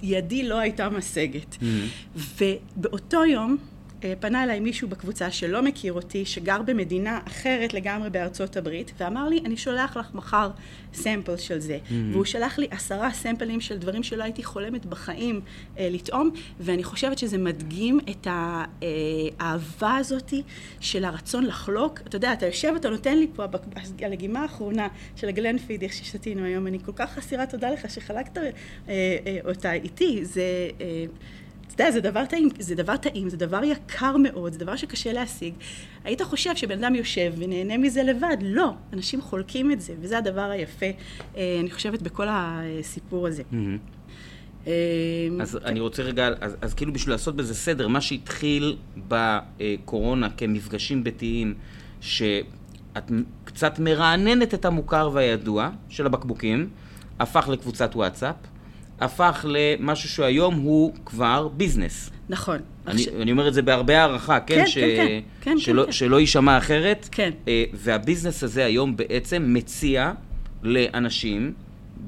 וידי 0.02 0.42
לא 0.42 0.58
הייתה 0.58 0.88
משגת. 0.88 1.54
Mm-hmm. 1.54 2.18
ובאותו 2.76 3.24
יום, 3.24 3.56
אה, 3.56 3.69
פנה 4.20 4.44
אליי 4.44 4.60
מישהו 4.60 4.88
בקבוצה 4.88 5.30
שלא 5.30 5.62
מכיר 5.62 5.92
אותי, 5.92 6.24
שגר 6.24 6.62
במדינה 6.62 7.20
אחרת 7.26 7.74
לגמרי 7.74 8.10
בארצות 8.10 8.56
הברית, 8.56 8.92
ואמר 8.98 9.28
לי, 9.28 9.40
אני 9.44 9.56
שולח 9.56 9.96
לך 9.96 10.14
מחר 10.14 10.50
סמפל 10.94 11.36
של 11.36 11.58
זה. 11.58 11.78
Mm-hmm. 11.78 11.92
והוא 12.12 12.24
שלח 12.24 12.58
לי 12.58 12.68
עשרה 12.70 13.12
סמפלים 13.12 13.60
של 13.60 13.78
דברים 13.78 14.02
שלא 14.02 14.24
הייתי 14.24 14.44
חולמת 14.44 14.86
בחיים 14.86 15.40
אה, 15.78 15.88
לטעום, 15.90 16.30
ואני 16.60 16.84
חושבת 16.84 17.18
שזה 17.18 17.38
מדגים 17.38 18.00
את 18.10 18.26
האהבה 18.30 19.88
אה, 19.88 19.96
הזאת 19.96 20.34
של 20.80 21.04
הרצון 21.04 21.46
לחלוק. 21.46 22.00
אתה 22.00 22.16
יודע, 22.16 22.32
אתה 22.32 22.46
יושב, 22.46 22.72
אתה 22.76 22.90
נותן 22.90 23.18
לי 23.18 23.26
פה, 23.34 23.44
הלגימה 24.02 24.42
האחרונה 24.42 24.88
של 25.16 25.28
הגלן 25.28 25.58
פיד, 25.58 25.82
ששתינו 25.90 26.44
היום, 26.44 26.66
אני 26.66 26.78
כל 26.84 26.92
כך 26.96 27.18
אסירה 27.18 27.46
תודה 27.46 27.70
לך 27.70 27.90
שחלקת 27.90 28.38
אה, 28.38 28.50
אה, 28.88 29.38
אותה 29.44 29.72
איתי. 29.72 30.24
זה... 30.24 30.42
אה, 30.80 31.04
אתה 31.74 31.82
יודע, 31.82 31.92
זה 31.92 32.00
דבר 32.00 32.24
טעים, 32.24 32.48
זה 32.58 32.74
דבר 32.74 32.96
טעים, 32.96 33.28
זה 33.28 33.36
דבר 33.36 33.64
יקר 33.64 34.16
מאוד, 34.16 34.52
זה 34.52 34.58
דבר 34.58 34.76
שקשה 34.76 35.12
להשיג. 35.12 35.54
היית 36.04 36.22
חושב 36.22 36.56
שבן 36.56 36.84
אדם 36.84 36.94
יושב 36.94 37.32
ונהנה 37.36 37.78
מזה 37.78 38.02
לבד? 38.02 38.36
לא, 38.42 38.72
אנשים 38.92 39.20
חולקים 39.20 39.72
את 39.72 39.80
זה, 39.80 39.94
וזה 40.00 40.18
הדבר 40.18 40.50
היפה, 40.50 40.86
אה, 41.36 41.56
אני 41.60 41.70
חושבת, 41.70 42.02
בכל 42.02 42.26
הסיפור 42.30 43.26
הזה. 43.26 43.42
אז 45.40 45.58
אני 45.64 45.80
רוצה 45.80 46.02
רגע, 46.02 46.28
אז, 46.40 46.56
אז 46.60 46.74
כאילו 46.74 46.92
בשביל 46.92 47.14
לעשות 47.14 47.36
בזה 47.36 47.54
סדר, 47.54 47.88
מה 47.88 48.00
שהתחיל 48.00 48.76
בקורונה 49.08 50.30
כמפגשים 50.30 51.04
ביתיים, 51.04 51.54
שאת 52.00 53.10
קצת 53.44 53.78
מרעננת 53.78 54.54
את 54.54 54.64
המוכר 54.64 55.10
והידוע 55.12 55.70
של 55.88 56.06
הבקבוקים, 56.06 56.68
הפך 57.18 57.48
לקבוצת 57.48 57.96
וואטסאפ. 57.96 58.36
הפך 59.00 59.44
למשהו 59.48 60.08
שהיום 60.08 60.54
הוא 60.54 60.92
כבר 61.04 61.48
ביזנס. 61.48 62.10
נכון. 62.28 62.58
אני, 62.86 63.02
עכשיו... 63.02 63.22
אני 63.22 63.32
אומר 63.32 63.48
את 63.48 63.54
זה 63.54 63.62
בהרבה 63.62 64.00
הערכה, 64.00 64.40
כן? 64.40 64.54
כן, 64.56 64.66
ש... 64.66 64.78
כן, 64.78 65.06
כן, 65.06 65.20
כן, 65.40 65.58
שלא, 65.58 65.84
כן. 65.84 65.92
שלא 65.92 66.20
יישמע 66.20 66.58
אחרת. 66.58 67.08
כן. 67.12 67.30
אה, 67.48 67.64
והביזנס 67.72 68.44
הזה 68.44 68.64
היום 68.64 68.96
בעצם 68.96 69.44
מציע 69.48 70.12
לאנשים 70.62 71.52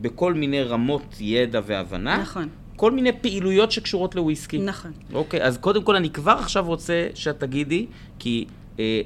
בכל 0.00 0.34
מיני 0.34 0.62
רמות 0.62 1.16
ידע 1.20 1.60
והבנה. 1.66 2.18
נכון. 2.18 2.48
כל 2.76 2.90
מיני 2.90 3.12
פעילויות 3.20 3.72
שקשורות 3.72 4.14
לוויסקי. 4.14 4.58
נכון. 4.58 4.92
אוקיי, 5.12 5.42
אז 5.42 5.58
קודם 5.58 5.82
כל 5.82 5.96
אני 5.96 6.10
כבר 6.10 6.32
עכשיו 6.32 6.66
רוצה 6.66 7.08
שאת 7.14 7.40
תגידי, 7.40 7.86
כי 8.18 8.44
אה, 8.78 9.00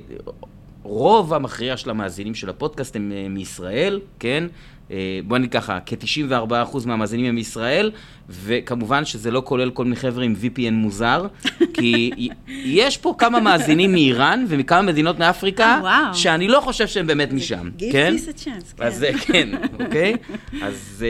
רוב 0.83 1.35
המכריע 1.35 1.77
של 1.77 1.91
המאזינים 1.91 2.35
של 2.35 2.49
הפודקאסט 2.49 2.97
הם 2.97 3.13
אה, 3.13 3.29
מישראל, 3.29 4.01
כן? 4.19 4.45
אה, 4.91 5.21
בוא 5.25 5.39
נגיד 5.39 5.53
ככה, 5.53 5.79
כ-94% 5.87 6.87
מהמאזינים 6.87 7.27
הם 7.27 7.35
מישראל, 7.35 7.91
וכמובן 8.29 9.05
שזה 9.05 9.31
לא 9.31 9.43
כולל 9.45 9.71
כל 9.71 9.85
מיני 9.85 9.97
חבר'ה 9.97 10.25
עם 10.25 10.35
VPN 10.43 10.73
מוזר, 10.73 11.27
כי 11.75 12.11
יש 12.49 12.97
פה 12.97 13.15
כמה 13.19 13.41
מאזינים 13.41 13.93
מאיראן 13.93 14.45
ומכמה 14.49 14.83
מדינות 14.83 15.19
מאפריקה, 15.19 15.81
אה, 15.85 16.15
שאני 16.15 16.49
לא 16.49 16.61
חושב 16.61 16.87
שהם 16.87 17.07
באמת 17.07 17.33
משם, 17.33 17.71
כן? 17.93 18.15
Give 18.17 18.29
peace 18.29 18.43
a 18.43 18.45
chance, 18.45 18.77
כן. 18.77 18.85
אז 18.85 19.07
כן, 19.27 19.49
אוקיי? 19.85 20.17
אז, 20.63 21.05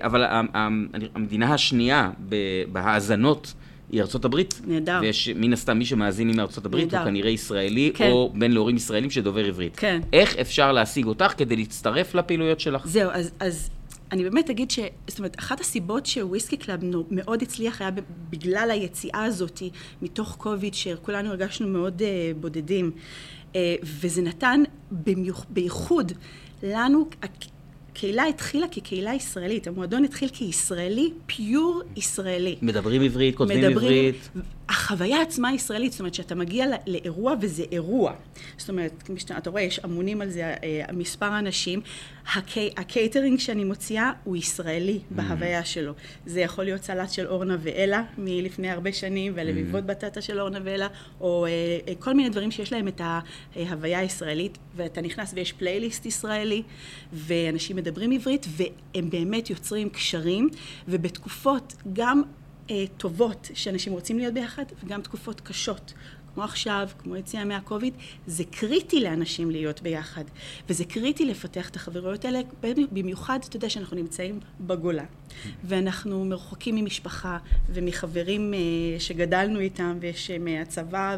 אבל 0.00 0.24
המדינה 1.14 1.54
השנייה 1.54 2.10
בהאזנות, 2.72 3.54
היא 3.92 4.00
ארצות 4.00 4.24
הברית. 4.24 4.60
נהדר. 4.66 4.98
ויש 5.02 5.28
מן 5.28 5.52
הסתם 5.52 5.78
מי 5.78 5.84
שמאזין 5.84 6.36
מארצות 6.36 6.66
הברית, 6.66 6.84
נהדר. 6.84 6.98
הוא 6.98 7.04
כנראה 7.04 7.30
ישראלי, 7.30 7.92
כן. 7.94 8.10
או 8.10 8.32
בן 8.34 8.50
להורים 8.50 8.76
ישראלים 8.76 9.10
שדובר 9.10 9.44
עברית. 9.44 9.76
כן. 9.76 10.00
איך 10.12 10.36
אפשר 10.36 10.72
להשיג 10.72 11.06
אותך 11.06 11.34
כדי 11.36 11.56
להצטרף 11.56 12.14
לפעילויות 12.14 12.60
שלך? 12.60 12.86
זהו, 12.86 13.10
אז, 13.10 13.30
אז 13.40 13.70
אני 14.12 14.24
באמת 14.24 14.50
אגיד 14.50 14.70
ש... 14.70 14.78
זאת 15.08 15.18
אומרת, 15.18 15.38
אחת 15.38 15.60
הסיבות 15.60 16.06
ש 16.06 16.18
Whisky 16.18 16.56
Club 16.56 16.80
מאוד 17.10 17.42
הצליח 17.42 17.80
היה 17.80 17.90
בגלל 18.30 18.68
היציאה 18.70 19.24
הזאת 19.24 19.62
מתוך 20.02 20.36
קוביד, 20.38 20.74
שכולנו 20.74 21.28
הרגשנו 21.28 21.68
מאוד 21.68 22.02
uh, 22.02 22.04
בודדים. 22.40 22.90
Uh, 23.52 23.56
וזה 23.82 24.22
נתן 24.22 24.62
במיוח, 24.90 25.46
בייחוד 25.50 26.12
לנו, 26.62 27.08
הקהילה 27.98 28.24
התחילה 28.24 28.66
כקהילה 28.70 29.14
ישראלית, 29.14 29.66
המועדון 29.66 30.04
התחיל 30.04 30.28
כישראלי, 30.28 31.10
pure 31.26 31.82
ישראלי. 31.96 32.56
מדברים 32.62 33.02
עברית, 33.02 33.36
כותבים 33.36 33.58
מדברים, 33.58 33.76
עברית. 33.76 34.28
החוויה 34.68 35.22
עצמה 35.22 35.52
ישראלית, 35.52 35.92
זאת 35.92 36.00
אומרת 36.00 36.14
שאתה 36.14 36.34
מגיע 36.34 36.66
לאירוע 36.86 37.34
וזה 37.40 37.64
אירוע. 37.72 38.12
זאת 38.56 38.68
אומרת, 38.68 39.02
כפי 39.02 39.20
שאתה 39.20 39.50
רואה, 39.50 39.62
יש 39.62 39.80
אמונים 39.84 40.20
על 40.20 40.30
זה 40.30 40.54
אה, 40.64 40.84
מספר 40.92 41.38
אנשים. 41.38 41.80
הקי, 42.34 42.70
הקייטרינג 42.76 43.38
שאני 43.38 43.64
מוציאה 43.64 44.12
הוא 44.24 44.36
ישראלי 44.36 44.98
mm. 44.98 45.14
בהוויה 45.14 45.64
שלו. 45.64 45.92
זה 46.26 46.40
יכול 46.40 46.64
להיות 46.64 46.82
סלט 46.82 47.10
של 47.10 47.26
אורנה 47.26 47.56
ואלה 47.60 48.02
מלפני 48.18 48.70
הרבה 48.70 48.92
שנים, 48.92 49.32
ולביבות 49.36 49.84
mm. 49.84 49.86
בטטה 49.86 50.20
של 50.20 50.40
אורנה 50.40 50.58
ואלה, 50.64 50.86
או 51.20 51.46
אה, 51.46 51.50
אה, 51.88 51.94
כל 51.98 52.14
מיני 52.14 52.28
דברים 52.28 52.50
שיש 52.50 52.72
להם 52.72 52.88
את 52.88 53.00
ההוויה 53.56 53.98
הישראלית, 53.98 54.58
ואתה 54.76 55.00
נכנס 55.00 55.32
ויש 55.34 55.52
פלייליסט 55.52 56.06
ישראלי, 56.06 56.62
ואנשים 57.12 57.76
מדברים 57.76 58.12
עברית, 58.12 58.46
והם 58.56 59.10
באמת 59.10 59.50
יוצרים 59.50 59.88
קשרים, 59.88 60.48
ובתקופות 60.88 61.74
גם 61.92 62.22
אה, 62.22 62.47
טובות 62.96 63.50
שאנשים 63.54 63.92
רוצים 63.92 64.18
להיות 64.18 64.34
ביחד, 64.34 64.64
וגם 64.84 65.02
תקופות 65.02 65.40
קשות, 65.40 65.92
כמו 66.34 66.44
עכשיו, 66.44 66.88
כמו 66.98 67.16
יציאה 67.16 67.44
מהקוביד, 67.44 67.94
זה 68.26 68.44
קריטי 68.50 69.00
לאנשים 69.00 69.50
להיות 69.50 69.82
ביחד. 69.82 70.24
וזה 70.68 70.84
קריטי 70.84 71.24
לפתח 71.24 71.68
את 71.68 71.76
החברויות 71.76 72.24
האלה, 72.24 72.40
במיוחד, 72.92 73.38
אתה 73.48 73.56
יודע 73.56 73.68
שאנחנו 73.68 73.96
נמצאים 73.96 74.40
בגולה. 74.60 75.04
ואנחנו 75.64 76.24
מרוחקים 76.24 76.74
ממשפחה 76.74 77.38
ומחברים 77.68 78.54
אה, 78.54 78.58
שגדלנו 79.00 79.60
איתם, 79.60 79.98
ושמהצבא 80.00 81.16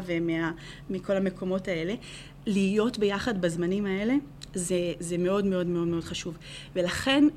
ומכל 0.89 1.17
המקומות 1.17 1.67
האלה. 1.67 1.93
להיות 2.45 2.97
ביחד 2.97 3.41
בזמנים 3.41 3.85
האלה, 3.85 4.13
זה, 4.53 4.93
זה 4.99 5.17
מאוד 5.17 5.45
מאוד 5.45 5.67
מאוד 5.67 5.87
מאוד 5.87 6.03
חשוב. 6.03 6.37
ולכן 6.75 7.27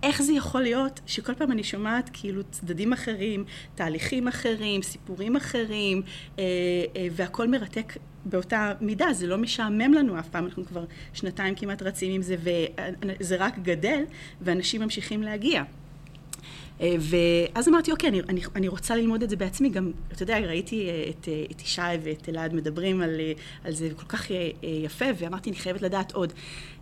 איך 0.04 0.22
זה 0.22 0.34
יכול 0.34 0.62
להיות 0.62 1.00
שכל 1.06 1.34
פעם 1.34 1.52
אני 1.52 1.64
שומעת 1.64 2.10
כאילו 2.14 2.42
צדדים 2.52 2.94
אחרים, 2.94 3.44
תהליכים 3.76 4.28
אחרים, 4.28 4.82
סיפורים 4.82 5.36
אחרים, 5.36 6.02
אה, 6.40 6.44
אה, 6.96 7.08
והכל 7.12 7.48
מרתק 7.48 7.94
באותה 8.26 8.74
מידה, 8.82 9.14
זה 9.14 9.28
לא 9.28 9.38
משעמם 9.38 9.94
לנו 9.94 10.20
אף 10.20 10.30
פעם, 10.30 10.46
אנחנו 10.46 10.66
כבר 10.66 10.86
שנתיים 11.14 11.56
כמעט 11.56 11.82
רצים 11.82 12.14
עם 12.14 12.22
זה, 12.22 12.36
וזה 12.40 13.36
רק 13.40 13.60
גדל, 13.60 14.04
ואנשים 14.42 14.82
ממשיכים 14.82 15.24
להגיע. 15.24 15.64
אה, 16.82 16.96
ואז 17.00 17.68
אמרתי, 17.68 17.92
אוקיי, 17.92 18.10
אני, 18.10 18.22
אני, 18.30 18.42
אני 18.56 18.68
רוצה 18.68 18.96
ללמוד 18.96 19.24
את 19.24 19.30
זה 19.30 19.36
בעצמי. 19.36 19.70
גם, 19.70 19.92
אתה 20.12 20.24
יודע, 20.24 20.40
ראיתי 20.40 20.90
אה, 20.90 21.06
את, 21.10 21.28
אה, 21.28 21.44
את 21.52 21.62
ישי 21.62 21.82
ואת 22.04 22.30
אלעד 22.30 22.54
מדברים 22.54 23.02
על, 23.02 23.20
על 23.64 23.72
זה 23.72 23.90
כל 23.96 24.06
כך 24.06 24.28
יפה, 24.84 25.06
ואמרתי, 25.18 25.50
אני 25.50 25.58
חייבת 25.58 25.82
לדעת 25.82 26.12
עוד. 26.12 26.34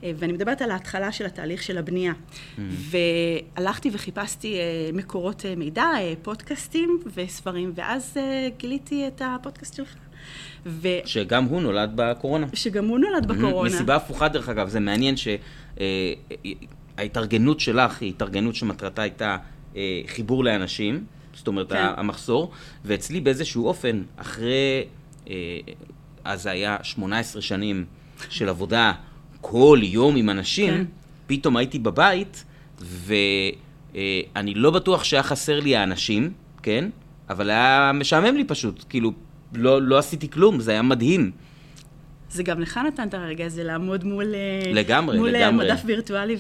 ואני 0.04 0.34
מדברת 0.34 0.62
על 0.62 0.72
ההתחלה 0.72 1.12
של 1.12 1.26
התהליך 1.26 1.64
של 1.64 1.78
הבנייה. 1.78 2.14
Mm-hmm. 2.14 2.60
והלכתי 3.56 3.90
וחיפשתי 3.94 4.58
מקורות 4.94 5.46
מידע, 5.58 5.88
פודקאסטים 6.22 7.00
וספרים, 7.16 7.72
ואז 7.76 8.18
גיליתי 8.58 9.08
את 9.08 9.22
הפודקאסט 9.26 9.76
שלך. 9.76 9.96
ו... 10.66 10.88
שגם 11.06 11.44
הוא 11.44 11.62
נולד 11.62 11.92
בקורונה. 11.96 12.48
שגם 12.54 12.88
הוא 12.88 13.00
נולד 13.00 13.28
בקורונה. 13.28 13.70
מסיבה 13.70 13.96
הפוכה, 13.96 14.28
דרך 14.28 14.50
אגב, 14.50 14.70
זה 14.70 14.80
מעניין 14.80 15.16
שההתארגנות 16.98 17.60
שלך 17.60 18.02
היא 18.02 18.10
התארגנות 18.10 18.56
שמטרתה 18.56 19.02
הייתה 19.02 19.38
אה, 19.76 20.02
חיבור 20.08 20.44
לאנשים, 20.44 21.04
זאת 21.34 21.48
אומרת, 21.48 21.70
כן. 21.70 21.86
המחסור, 21.98 22.52
ואצלי 22.86 23.22
באיזשהו 23.22 23.68
אופן, 23.68 24.02
אחרי, 24.18 24.84
אה, 25.30 25.34
אז 26.24 26.44
זה 26.44 26.52
היה 26.52 26.78
18 26.84 27.42
שנים 27.42 27.86
של 28.30 28.50
עבודה 28.50 28.94
כל 29.42 29.80
יום 29.84 30.16
עם 30.16 30.30
אנשים, 30.30 30.74
כן. 30.74 30.86
פתאום 31.28 31.58
הייתי 31.58 31.80
בבית, 31.80 32.46
ואני 32.80 33.52
אה, 33.96 34.56
לא 34.56 34.72
בטוח 34.72 35.04
שהיה 35.04 35.24
חסר 35.24 35.60
לי 35.60 35.76
האנשים, 35.76 36.32
כן? 36.64 36.90
אבל 37.30 37.50
היה 37.50 37.92
משעמם 37.94 38.36
לי 38.36 38.44
פשוט, 38.44 38.86
כאילו, 38.90 39.12
לא, 39.54 39.82
לא 39.82 39.98
עשיתי 39.98 40.30
כלום, 40.30 40.60
זה 40.60 40.72
היה 40.72 40.82
מדהים. 40.82 41.32
זה 42.30 42.44
גם 42.44 42.62
לך 42.62 42.80
נתן 42.88 43.08
את 43.08 43.14
הרגע 43.14 43.46
הזה 43.46 43.64
לעמוד 43.64 44.04
מול... 44.04 44.36
אה, 44.36 44.72
לגמרי, 44.74 45.18
מול 45.18 45.36
אה, 45.36 45.42
לגמרי. 45.42 45.66
מול 45.66 45.74
מדף 45.74 45.82
וירטואלי 45.86 46.38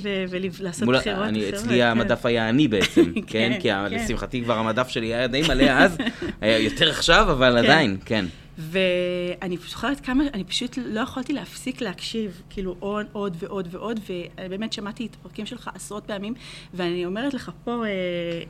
ולעשות 0.60 0.84
מול, 0.84 0.98
בחירות. 0.98 1.24
אני, 1.28 1.50
אצלי 1.50 1.78
כן. 1.78 1.86
המדף 1.86 2.26
היה 2.26 2.50
אני 2.50 2.68
בעצם, 2.68 3.04
כן? 3.14 3.22
כן? 3.28 3.54
כי 3.60 3.70
כן. 3.70 3.86
לשמחתי 3.92 4.44
כבר 4.44 4.58
המדף 4.58 4.88
שלי 4.88 5.14
היה 5.14 5.28
די 5.28 5.42
מלא 5.42 5.64
אז, 5.64 5.98
היה 6.42 6.60
יותר 6.60 6.90
עכשיו, 6.90 7.32
אבל 7.32 7.52
כן. 7.52 7.58
עדיין, 7.58 7.98
כן. 8.06 8.26
ואני 8.60 9.58
זוכרת 9.68 10.00
כמה, 10.00 10.24
אני 10.34 10.44
פשוט 10.44 10.78
לא 10.86 11.00
יכולתי 11.00 11.34
להפסיק 11.34 11.82
להקשיב, 11.82 12.42
כאילו 12.50 12.76
עוד, 12.80 13.06
עוד 13.12 13.38
ועוד 13.40 13.68
ועוד, 13.72 14.00
ובאמת 14.10 14.74
שמעתי 14.74 15.06
את 15.06 15.16
הפרקים 15.16 15.46
שלך 15.46 15.70
עשרות 15.76 16.06
פעמים, 16.06 16.34
ואני 16.74 17.06
אומרת 17.06 17.34
לך 17.34 17.52
פה 17.64 17.84
אה, 17.86 17.90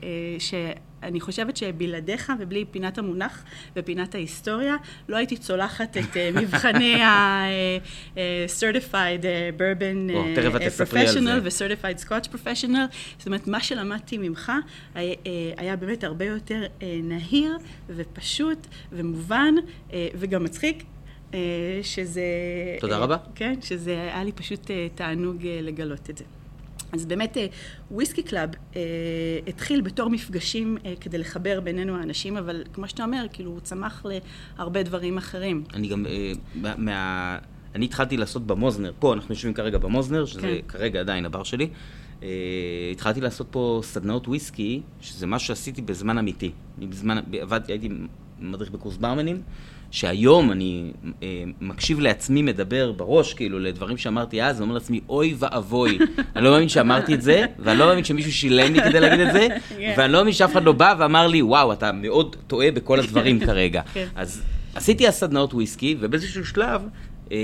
אה, 0.04 0.39
ש... 0.39 0.54
אני 1.04 1.20
חושבת 1.20 1.58
שבלעדיך 1.58 2.34
ובלי 2.40 2.66
פינת 2.72 2.98
המונח 2.98 3.44
ופינת 3.76 4.16
ההיסטוריה, 4.16 4.76
לא 5.10 5.18
הייתי 5.18 5.38
צולחת 5.38 5.98
את 5.98 6.14
אה, 6.13 6.17
מבחני 6.42 7.02
ה-certified 7.02 9.22
אה, 9.22 9.26
bourbon 9.60 10.12
אה, 10.12 10.13
professional 10.82 11.40
ו-certified 11.44 12.00
scotch 12.06 12.28
professional. 12.34 12.96
זאת 13.18 13.26
אומרת, 13.26 13.48
מה 13.48 13.62
שלמדתי 13.62 14.18
ממך 14.18 14.52
היה, 15.58 15.76
באמת 15.76 16.04
הרבה 16.04 16.26
יותר 16.26 16.64
נהיר 16.82 17.58
ופשוט 17.90 18.68
ומובן 18.92 19.54
וגם 19.94 20.44
מצחיק. 20.44 20.84
שזה... 21.82 22.22
תודה 22.80 22.98
רבה. 22.98 23.18
כן, 23.36 23.54
שזה 23.62 23.92
היה 23.92 24.24
לי 24.24 24.32
פשוט 24.32 24.72
תענוג 24.96 25.48
לגלות 25.48 26.10
את 26.10 26.18
זה. 26.18 26.24
אז 26.91 27.06
באמת 27.06 27.38
Whiskey 27.91 28.24
Club 28.24 28.50
אה, 28.75 28.82
התחיל 29.47 29.82
בתור 29.82 30.10
מפגשים 30.10 30.78
אה, 30.86 30.93
כדי 30.99 31.17
לחבר 31.17 31.60
בינינו 31.60 31.97
האנשים, 31.97 32.38
אבל 32.38 32.63
כמו 32.73 32.88
שאתה 32.88 33.04
אומר, 33.04 33.25
כאילו 33.34 33.52
הוא 33.52 33.60
צמח 33.60 34.06
להרבה 34.58 34.84
דברים 34.84 35.17
אחרים. 35.17 35.63
אני 35.73 35.88
גם, 35.88 36.06
אה, 36.06 36.32
מה... 36.78 37.38
אני 37.75 37.86
התחלתי 37.86 38.17
לעשות 38.17 38.47
במוזנר, 38.47 38.91
פה 38.99 39.13
אנחנו 39.13 39.34
יושבים 39.34 39.54
כרגע 39.54 39.78
במוזנר, 39.78 40.25
שזה 40.25 40.41
כן. 40.41 40.58
כרגע 40.67 40.99
עדיין 40.99 41.25
הבר 41.25 41.43
שלי. 41.43 41.69
Uh, 42.19 42.23
התחלתי 42.91 43.21
לעשות 43.21 43.47
פה 43.52 43.82
סדנאות 43.84 44.28
וויסקי, 44.28 44.82
שזה 45.02 45.28
משהו 45.28 45.47
שעשיתי 45.47 45.82
בזמן 45.82 46.17
אמיתי. 46.17 46.52
אני 46.78 46.88
בזמן, 46.88 47.17
עבדתי, 47.41 47.71
הייתי 47.71 47.89
מדריך 48.39 48.71
בקורס 48.71 48.97
ברמנים, 48.97 49.41
שהיום 49.91 50.52
אני 50.52 50.91
אה, 51.23 51.43
מקשיב 51.62 51.99
לעצמי 51.99 52.41
מדבר 52.41 52.91
בראש, 52.91 53.34
כאילו, 53.34 53.60
לדברים 53.60 53.97
שאמרתי 53.97 54.43
אז, 54.43 54.60
ואומר 54.60 54.73
לעצמי, 54.73 54.99
אוי 55.10 55.36
ואבוי, 55.39 55.99
אני 56.36 56.43
לא 56.43 56.52
מאמין 56.52 56.69
שאמרתי 56.69 57.13
את 57.13 57.21
זה, 57.21 57.45
ואני 57.60 57.80
לא 57.80 57.86
מאמין 57.86 58.04
שמישהו 58.04 58.32
שילם 58.32 58.73
לי 58.73 58.82
כדי 58.82 58.99
להגיד 58.99 59.19
את 59.19 59.34
זה, 59.34 59.47
כן. 59.69 59.93
ואני 59.97 60.13
לא 60.13 60.19
מאמין 60.19 60.34
שאף 60.34 60.52
אחד 60.52 60.63
לא 60.63 60.71
בא 60.71 60.95
ואמר 60.99 61.28
לי, 61.28 61.41
וואו, 61.41 61.73
אתה 61.73 61.91
מאוד 61.91 62.36
טועה 62.47 62.71
בכל 62.71 62.99
הדברים 62.99 63.39
כרגע. 63.45 63.82
כן. 63.93 64.08
אז 64.15 64.41
עשיתי 64.75 65.08
הסדנאות 65.08 65.54
וויסקי, 65.54 65.95
ובאיזשהו 65.99 66.45
שלב, 66.45 66.82
אה, 67.32 67.38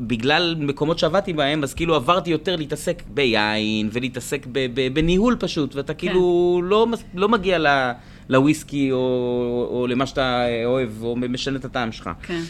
בגלל 0.00 0.56
מקומות 0.58 0.98
שעבדתי 0.98 1.32
בהם, 1.32 1.62
אז 1.62 1.74
כאילו 1.74 1.94
עברתי 1.94 2.30
יותר 2.30 2.56
להתעסק 2.56 3.02
ביין, 3.14 3.88
ולהתעסק 3.92 4.46
בניהול 4.92 5.36
פשוט, 5.40 5.74
ואתה 5.74 5.94
כאילו 5.94 6.58
כן. 6.62 6.68
לא, 6.68 6.86
לא 7.14 7.28
מגיע 7.28 7.58
ל... 7.58 7.62
לה... 7.62 7.92
לוויסקי 8.28 8.92
או, 8.92 9.68
או 9.70 9.86
למה 9.86 10.06
שאתה 10.06 10.46
אוהב, 10.64 11.02
או 11.02 11.16
משנה 11.16 11.58
את 11.58 11.64
הטעם 11.64 11.92
שלך. 11.92 12.10
כן. 12.22 12.40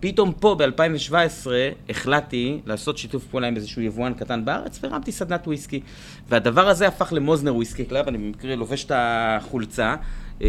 פתאום 0.00 0.32
פה 0.32 0.56
ב-2017 0.58 1.46
החלטתי 1.88 2.60
לעשות 2.66 2.98
שיתוף 2.98 3.24
פעולה 3.24 3.48
עם 3.48 3.56
איזשהו 3.56 3.82
יבואן 3.82 4.14
קטן 4.14 4.44
בארץ 4.44 4.78
והרמתי 4.82 5.12
סדנת 5.12 5.46
וויסקי. 5.46 5.80
והדבר 6.28 6.68
הזה 6.68 6.88
הפך 6.88 7.12
למוזנר 7.12 7.54
Whiskey 7.54 7.84
Club, 7.84 8.08
אני 8.08 8.18
במקרה 8.18 8.56
לובש 8.56 8.84
את 8.84 8.92
החולצה, 8.94 9.94
אה, 10.42 10.48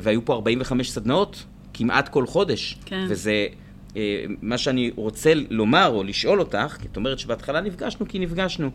והיו 0.00 0.24
פה 0.24 0.34
45 0.34 0.90
סדנאות 0.90 1.44
כמעט 1.74 2.08
כל 2.08 2.26
חודש. 2.26 2.78
כן. 2.84 3.06
וזה... 3.08 3.46
אה, 3.96 4.24
מה 4.42 4.58
שאני 4.58 4.90
רוצה 4.96 5.32
לומר 5.50 5.88
או 5.88 6.04
לשאול 6.04 6.40
אותך, 6.40 6.76
כי 6.80 6.88
את 6.92 6.96
אומרת 6.96 7.18
שבהתחלה 7.18 7.60
נפגשנו 7.60 8.08
כי 8.08 8.18
נפגשנו. 8.18 8.70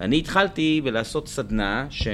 אני 0.00 0.18
התחלתי 0.18 0.80
בלעשות 0.84 1.28
סדנה, 1.28 1.86
ש... 1.90 2.06
אה, 2.06 2.12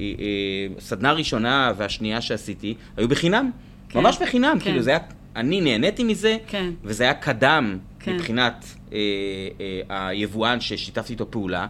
אה, 0.00 0.80
סדנה 0.80 1.12
ראשונה 1.12 1.72
והשנייה 1.76 2.20
שעשיתי, 2.20 2.74
היו 2.96 3.08
בחינם. 3.08 3.50
כן. 3.88 3.98
ממש 3.98 4.18
בחינם, 4.22 4.56
כן. 4.58 4.64
כאילו 4.64 4.82
זה 4.82 4.90
היה, 4.90 4.98
אני 5.36 5.60
נהניתי 5.60 6.04
מזה, 6.04 6.36
כן. 6.46 6.70
וזה 6.84 7.04
היה 7.04 7.14
קדם 7.14 7.78
כן. 8.00 8.14
מבחינת 8.14 8.64
אה, 8.92 8.98
אה, 9.90 10.08
היבואן 10.08 10.60
ששיתפתי 10.60 11.12
איתו 11.12 11.30
פעולה, 11.30 11.66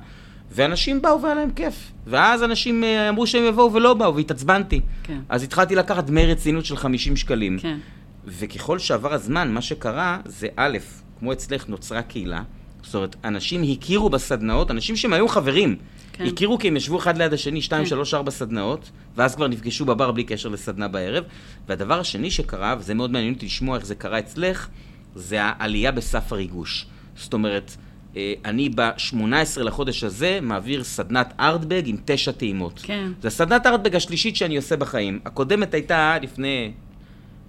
ואנשים 0.51 1.03
באו 1.03 1.23
והיה 1.23 1.35
להם 1.35 1.51
כיף. 1.51 1.93
ואז 2.07 2.43
אנשים 2.43 2.85
אה, 2.85 3.09
אמרו 3.09 3.27
שהם 3.27 3.45
יבואו 3.45 3.73
ולא 3.73 3.95
באו, 3.95 4.17
והתעצבנתי. 4.17 4.81
כן. 5.03 5.21
אז 5.29 5.43
התחלתי 5.43 5.75
לקחת 5.75 6.05
דמי 6.05 6.27
רצינות 6.27 6.65
של 6.65 6.77
50 6.77 7.17
שקלים. 7.17 7.59
כן. 7.59 7.79
וככל 8.27 8.79
שעבר 8.79 9.13
הזמן, 9.13 9.53
מה 9.53 9.61
שקרה 9.61 10.19
זה 10.25 10.49
א', 10.57 10.79
כמו 11.19 11.33
אצלך 11.33 11.69
נוצרה 11.69 12.03
קהילה, 12.03 12.43
זאת 12.83 12.95
אומרת, 12.95 13.17
אנשים 13.25 13.63
הכירו 13.73 14.11
בסדנאות, 14.11 14.71
אנשים 14.71 14.97
שהם 14.97 15.13
היו 15.13 15.29
חברים, 15.29 15.77
כן. 16.13 16.25
הכירו 16.27 16.59
כי 16.59 16.69
הם 16.69 16.77
ישבו 16.77 16.99
אחד 16.99 17.19
ליד 17.19 17.33
השני, 17.33 17.63
שתיים, 17.63 17.85
כן. 17.85 17.89
שלוש, 17.89 18.15
ארבע 18.15 18.31
סדנאות, 18.31 18.91
ואז 19.17 19.35
כבר 19.35 19.49
נפגשו 19.49 19.85
בבר 19.85 20.13
בלי 20.13 20.25
קשר 20.25 20.49
לסדנה 20.49 20.89
בערב. 20.89 21.25
והדבר 21.69 22.01
השני 22.01 22.31
שקרה, 22.31 22.77
וזה 22.79 22.95
מאוד 22.95 23.11
מעניין 23.11 23.35
אותי 23.35 23.47
לשמוע 23.47 23.77
איך 23.77 23.87
זה 23.87 23.95
קרה 23.95 24.19
אצלך, 24.19 24.69
זה 25.15 25.43
העלייה 25.43 25.93
בסף 25.93 26.33
הריגוש. 26.33 26.87
זאת 27.17 27.33
אומרת, 27.33 27.77
אה, 28.17 28.35
אני 28.45 28.69
ב-18 28.69 29.61
לחודש 29.61 30.05
הזה 30.05 30.39
מעביר 30.43 30.85
סדנת 30.85 31.33
ארטבג 31.41 31.83
עם 31.87 31.97
תשע 32.05 32.33
טעימות. 32.33 32.81
כן. 32.83 33.13
זו 33.23 33.31
סדנת 33.31 33.67
ארטבג 33.67 33.97
השלישית 33.97 34.37
שאני 34.37 34.57
עושה 34.57 34.77
בחיים. 34.77 35.21
הקודמת 35.25 35.75
הייתה 35.75 36.17
לפני, 36.23 36.73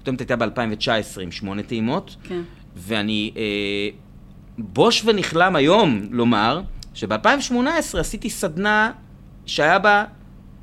הקודמת 0.02 0.20
הייתה 0.20 0.36
ב-2019 0.36 1.22
עם 1.22 1.32
שמונה 1.32 1.64
טעימות, 1.64 2.16
כן. 2.24 2.42
ואני 2.76 3.32
אה, 3.38 3.42
בוש 4.58 5.02
ונכלם 5.06 5.56
היום 5.56 6.02
לומר 6.12 6.62
שב-2018 6.94 8.00
עשיתי 8.00 8.30
סדנה 8.30 8.92
שהיה 9.46 9.80
בה 9.80 10.04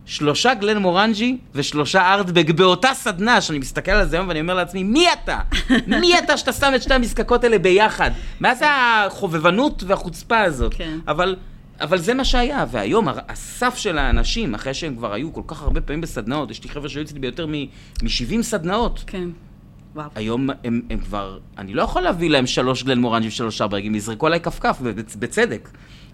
שלושה 0.05 0.55
גלן 0.55 0.79
מורנג'י 0.79 1.39
ושלושה 1.55 2.15
ארטבג 2.15 2.53
באותה 2.53 2.89
סדנה, 2.95 3.41
שאני 3.41 3.59
מסתכל 3.59 3.91
על 3.91 4.09
זה 4.09 4.17
היום 4.17 4.29
ואני 4.29 4.41
אומר 4.41 4.55
לעצמי, 4.55 4.83
מי 4.83 5.07
אתה? 5.13 5.39
מי 5.87 6.15
אתה 6.19 6.37
שאתה 6.37 6.53
שם 6.53 6.73
את 6.75 6.83
שתי 6.83 6.95
המזקקות 6.95 7.45
האלה 7.45 7.59
ביחד? 7.59 8.11
מה 8.41 8.55
זה 8.55 8.67
החובבנות 8.69 9.83
והחוצפה 9.87 10.41
הזאת? 10.41 10.75
כן. 10.75 10.99
אבל... 11.09 11.37
אבל 11.81 11.99
זה 11.99 12.15
מה 12.15 12.25
שהיה, 12.25 12.65
והיום 12.71 13.09
הסף 13.29 13.77
של 13.77 13.99
האנשים, 13.99 14.55
אחרי 14.55 14.75
שהם 14.75 14.97
כבר 14.97 15.13
היו 15.13 15.33
כל 15.33 15.43
כך 15.47 15.63
הרבה 15.63 15.81
פעמים 15.81 16.01
בסדנאות, 16.01 16.51
יש 16.51 16.65
לי 16.65 16.71
חבר'ה 16.71 16.89
שהיו 16.89 17.05
אצלי 17.05 17.19
ביותר 17.19 17.47
מ-70 17.47 18.43
סדנאות, 18.43 19.05
כן. 19.07 19.29
וואו. 19.95 20.09
היום 20.15 20.51
הם, 20.65 20.83
הם 20.91 20.99
כבר, 20.99 21.39
אני 21.59 21.75
לא 21.75 21.83
יכול 21.83 22.03
להביא 22.03 22.31
להם 22.31 22.47
שלוש 22.47 22.83
גלן 22.83 22.99
מורנג'י 22.99 23.29
ושלוש 23.29 23.61
ארברגים, 23.61 23.95
יזרקו 23.95 24.27
עליי 24.27 24.41
כפכף, 24.41 24.79
בצדק. 25.19 25.69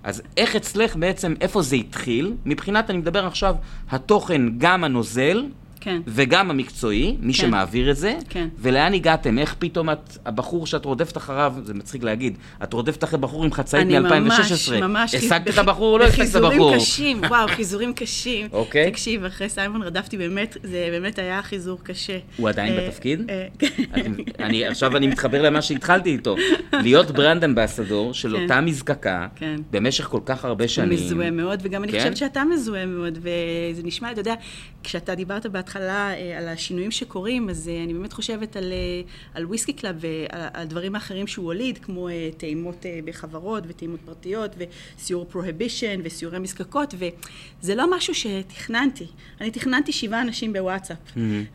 אז 0.04 0.22
איך 0.36 0.56
אצלך 0.56 0.96
בעצם, 0.96 1.34
איפה 1.40 1.62
זה 1.62 1.76
התחיל? 1.76 2.34
מבחינת, 2.44 2.90
אני 2.90 2.98
מדבר 2.98 3.26
עכשיו, 3.26 3.54
התוכן, 3.90 4.42
גם 4.58 4.84
הנוזל, 4.84 5.44
כן. 5.87 6.01
וגם 6.07 6.51
המקצועי, 6.51 7.16
מי 7.20 7.33
כן. 7.33 7.38
שמעביר 7.38 7.90
את 7.90 7.96
זה, 7.96 8.14
כן. 8.29 8.49
ולאן 8.59 8.94
הגעתם? 8.94 9.38
איך 9.38 9.57
פתאום 9.59 9.90
את, 9.90 10.18
הבחור 10.27 10.66
שאת 10.66 10.85
רודפת 10.85 11.16
אחריו, 11.16 11.55
זה 11.62 11.75
מצחיק 11.75 12.03
להגיד, 12.03 12.38
את 12.62 12.72
רודפת 12.72 13.05
אחרי 13.05 13.18
בחור 13.18 13.44
עם 13.44 13.53
חצאית 13.53 13.87
אני 13.87 13.99
מ-2016. 13.99 14.11
ממש, 14.11 14.68
ממש... 14.70 15.14
השגת 15.14 15.49
את 15.49 15.53
בח- 15.53 15.59
הבחור 15.59 15.92
או 15.92 15.99
לא 15.99 16.05
השגת 16.05 16.31
את 16.31 16.35
הבחור? 16.35 16.51
בחיזורים 16.51 16.81
קשים, 16.81 17.20
וואו, 17.29 17.49
חיזורים 17.49 17.92
קשים. 17.94 18.46
אוקיי. 18.53 18.90
תקשיב, 18.90 19.25
אחרי 19.25 19.49
סיימון 19.49 19.83
רדפתי 19.83 20.16
באמת, 20.16 20.57
זה 20.62 20.88
באמת 20.90 21.18
היה 21.18 21.42
חיזור 21.42 21.79
קשה. 21.83 22.18
הוא 22.37 22.49
עדיין 22.49 22.79
אה, 22.79 22.87
בתפקיד? 22.87 23.22
אני, 24.38 24.66
עכשיו 24.66 24.96
אני 24.96 25.07
מתחבר 25.07 25.42
למה 25.42 25.62
שהתחלתי 25.62 26.11
איתו. 26.11 26.37
להיות 26.72 27.11
ברנד 27.11 27.44
אמבסדור 27.44 28.14
של 28.14 28.37
כן. 28.37 28.42
אותה 28.42 28.61
מזקקה, 28.61 29.27
כן. 29.37 29.57
במשך 29.70 30.05
כל 30.05 30.20
כך 30.27 30.44
הרבה 30.44 30.64
הוא 30.64 30.68
שנים. 30.68 30.88
מזוהה 30.99 31.31
מאוד, 31.31 31.61
וגם 31.62 31.85
אני 31.85 31.92
כן? 31.92 31.99
חושבת 31.99 32.16
שאתה 32.16 32.42
מזוהה 32.44 32.87
מאוד, 32.87 33.18
וזה 33.18 33.83
נשמע, 33.85 34.12
אתה 34.12 34.20
יודע, 34.20 34.35
כשאתה 34.83 35.14
דיברת 35.14 35.46
בהתחלה 35.46 35.75
אה, 35.82 36.38
על 36.38 36.48
השינויים 36.48 36.90
שקורים, 36.90 37.50
אז 37.50 37.68
אה, 37.68 37.84
אני 37.84 37.94
באמת 37.94 38.12
חושבת 38.12 38.56
על, 38.56 38.72
אה, 38.72 39.02
על 39.34 39.46
Whiskey 39.46 39.72
Club 39.72 39.96
ועל 40.00 40.48
על 40.52 40.66
דברים 40.66 40.94
האחרים 40.94 41.26
שהוא 41.26 41.44
הוליד, 41.44 41.78
כמו 41.78 42.08
אה, 42.08 42.28
טעימות 42.36 42.86
אה, 42.86 42.98
בחברות 43.04 43.64
וטעימות 43.66 44.00
פרטיות, 44.04 44.50
וסיור 44.98 45.24
prohibition 45.24 46.00
וסיורי 46.04 46.38
מזקקות, 46.38 46.94
וזה 46.98 47.74
לא 47.74 47.96
משהו 47.96 48.14
שתכננתי. 48.14 49.06
אני 49.40 49.50
תכננתי 49.50 49.92
שבעה 49.92 50.22
אנשים 50.22 50.52
בוואטסאפ, 50.52 50.98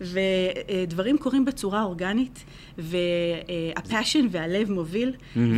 ודברים 0.01 1.17
קורים 1.17 1.45
בצורה 1.45 1.83
אורגנית, 1.83 2.43
וה 2.77 3.11
passion 3.11 4.27
והלב 4.31 4.71
מוביל, 4.71 5.13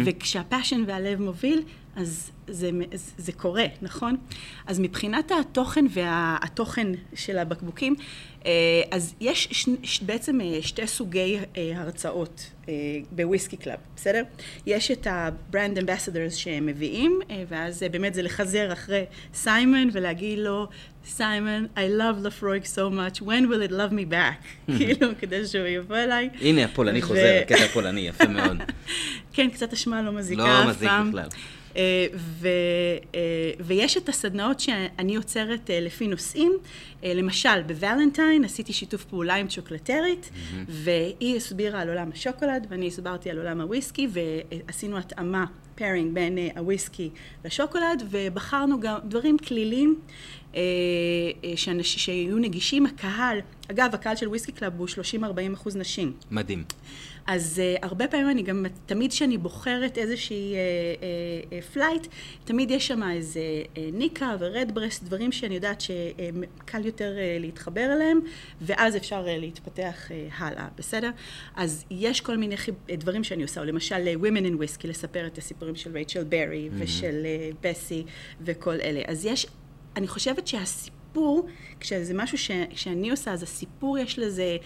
וכשה 0.05 0.41
passion 0.41 0.83
והלב 0.87 1.21
מוביל, 1.21 1.61
אז 1.95 2.31
זה, 2.47 2.69
זה, 3.17 3.31
קורה, 3.31 3.65
נכון? 3.81 4.15
אז 4.67 4.79
מבחינת 4.79 5.31
התוכן 5.39 5.85
והתוכן 5.89 6.87
של 7.15 7.37
הבקבוקים, 7.37 7.95
אה, 7.95 8.01
אז 8.91 9.13
יש 9.21 9.47
ש, 9.51 9.69
ש, 9.83 10.01
בעצם 10.01 10.41
אה, 10.41 10.57
שתי 10.61 10.87
סוגי 10.87 11.37
אה, 11.57 11.71
הרצאות 11.75 12.51
אה, 12.69 12.73
ב 13.11 13.17
Whiskey 13.17 13.57
Club, 13.57 13.77
בסדר? 13.95 14.23
יש 14.65 14.91
את 14.91 15.07
ה-brand 15.07 15.77
ambassadors 15.77 16.35
שהם 16.35 16.65
מביאים, 16.65 17.19
אה, 17.29 17.43
ואז 17.49 17.83
אה, 17.83 17.89
באמת 17.89 18.13
זה 18.13 18.21
לחזר 18.21 18.73
אחרי 18.73 19.03
סיימון 19.33 19.89
ולהגיד 19.93 20.39
לו, 20.39 20.67
סיימון, 21.05 21.67
I 21.75 21.99
love 21.99 22.23
Laphroaig 22.23 22.63
so 22.63 22.93
much, 22.93 23.21
when 23.21 23.47
will 23.49 23.69
it 23.69 23.71
love 23.71 23.93
me 23.93 24.11
back? 24.13 24.45
כאילו, 24.77 25.07
כדי 25.19 25.45
שהוא 25.47 25.65
יבוא 25.67 25.97
אליי. 25.97 26.29
הנה, 26.41 26.65
הפולני 26.65 26.99
ו- 26.99 27.01
חוזר, 27.01 27.39
הקטע 27.41 27.63
הפולני, 27.65 28.01
יפה 28.01 28.27
מאוד. 28.27 28.57
כן, 29.33 29.49
קצת 29.49 29.73
אשמה 29.73 30.01
לא 30.01 30.11
מזיקה 30.11 30.43
לא 30.43 30.63
אף 30.63 30.67
מזיק 30.67 30.89
פעם. 30.89 31.09
בכלל. 31.09 31.27
אה, 31.77 32.05
ו, 32.15 32.47
אה, 33.15 33.19
ויש 33.59 33.97
את 33.97 34.09
הסדנאות 34.09 34.59
שאני 34.59 35.15
יוצרת 35.15 35.69
אה, 35.69 35.79
לפי 35.79 36.07
נושאים. 36.07 36.51
אה, 37.03 37.13
למשל, 37.13 37.61
בוולנטיין 37.67 38.43
עשיתי 38.43 38.73
שיתוף 38.73 39.03
פעולה 39.05 39.35
עם 39.35 39.47
שוקולטיירית, 39.47 40.29
והיא 40.67 41.35
הסבירה 41.35 41.81
על 41.81 41.89
עולם 41.89 42.09
השוקולד, 42.13 42.67
ואני 42.69 42.87
הסברתי 42.87 43.29
על 43.29 43.37
עולם 43.37 43.61
הוויסקי, 43.61 44.07
ועשינו 44.67 44.97
התאמה, 44.97 45.45
pairing 45.75 46.13
בין 46.13 46.37
אה, 46.37 46.49
הוויסקי 46.57 47.09
לשוקולד, 47.45 48.03
ובחרנו 48.09 48.79
גם 48.79 48.97
דברים 49.03 49.37
קלילים. 49.37 49.99
אה, 50.55 50.61
שאנש- 51.55 51.83
שיהיו 51.83 52.37
נגישים, 52.37 52.85
הקהל, 52.85 53.39
אגב, 53.71 53.89
הקהל 53.93 54.15
של 54.15 54.27
Whiskey 54.27 54.51
Club 54.51 54.73
הוא 54.79 54.87
30-40 54.87 55.53
אחוז 55.53 55.75
נשים. 55.75 56.13
מדהים. 56.31 56.63
אז 57.27 57.61
אה, 57.61 57.85
הרבה 57.85 58.07
פעמים 58.07 58.29
אני 58.29 58.41
גם, 58.41 58.65
תמיד 58.85 59.11
כשאני 59.11 59.37
בוחרת 59.37 59.97
איזושהי 59.97 60.55
flight, 61.73 62.03
אה, 62.03 62.07
אה, 62.07 62.09
תמיד 62.45 62.71
יש 62.71 62.87
שם 62.87 63.03
איזה 63.11 63.39
uh, 63.39 63.79
ניקה 63.93 64.35
ורד 64.39 64.71
ברסט, 64.73 65.03
דברים 65.03 65.31
שאני 65.31 65.55
יודעת 65.55 65.81
שקל 65.81 66.81
יותר 66.93 67.13
uh, 67.15 67.41
להתחבר 67.41 67.93
אליהם, 67.93 68.19
ואז 68.61 68.95
אפשר 68.95 69.25
uh, 69.25 69.39
להתפתח 69.39 70.07
uh, 70.09 70.11
הלאה, 70.37 70.67
בסדר? 70.77 71.09
אז 71.55 71.85
יש 71.91 72.21
כל 72.21 72.37
מיני 72.37 72.57
חיב... 72.57 72.75
דברים 72.97 73.23
שאני 73.23 73.43
עושה, 73.43 73.61
או 73.61 73.65
למשל 73.65 74.07
Women 74.21 74.45
in 74.45 74.61
Whiskey, 74.61 74.87
לספר 74.87 75.27
את 75.27 75.37
הסיפורים 75.37 75.75
של 75.75 75.91
רייצ'ל 75.91 76.23
ברי 76.23 76.69
mm-hmm. 76.69 76.83
ושל 76.83 77.25
בסי 77.61 78.03
וכל 78.41 78.75
אלה. 78.81 79.01
אז 79.07 79.25
יש, 79.25 79.47
אני 79.95 80.07
חושבת 80.07 80.47
שהסיפור, 80.47 81.47
כשזה 81.79 82.13
משהו 82.13 82.37
ש, 82.37 82.51
שאני 82.73 83.09
עושה, 83.09 83.31
אז 83.31 83.43
הסיפור 83.43 83.97
יש 83.97 84.19
לזה... 84.19 84.57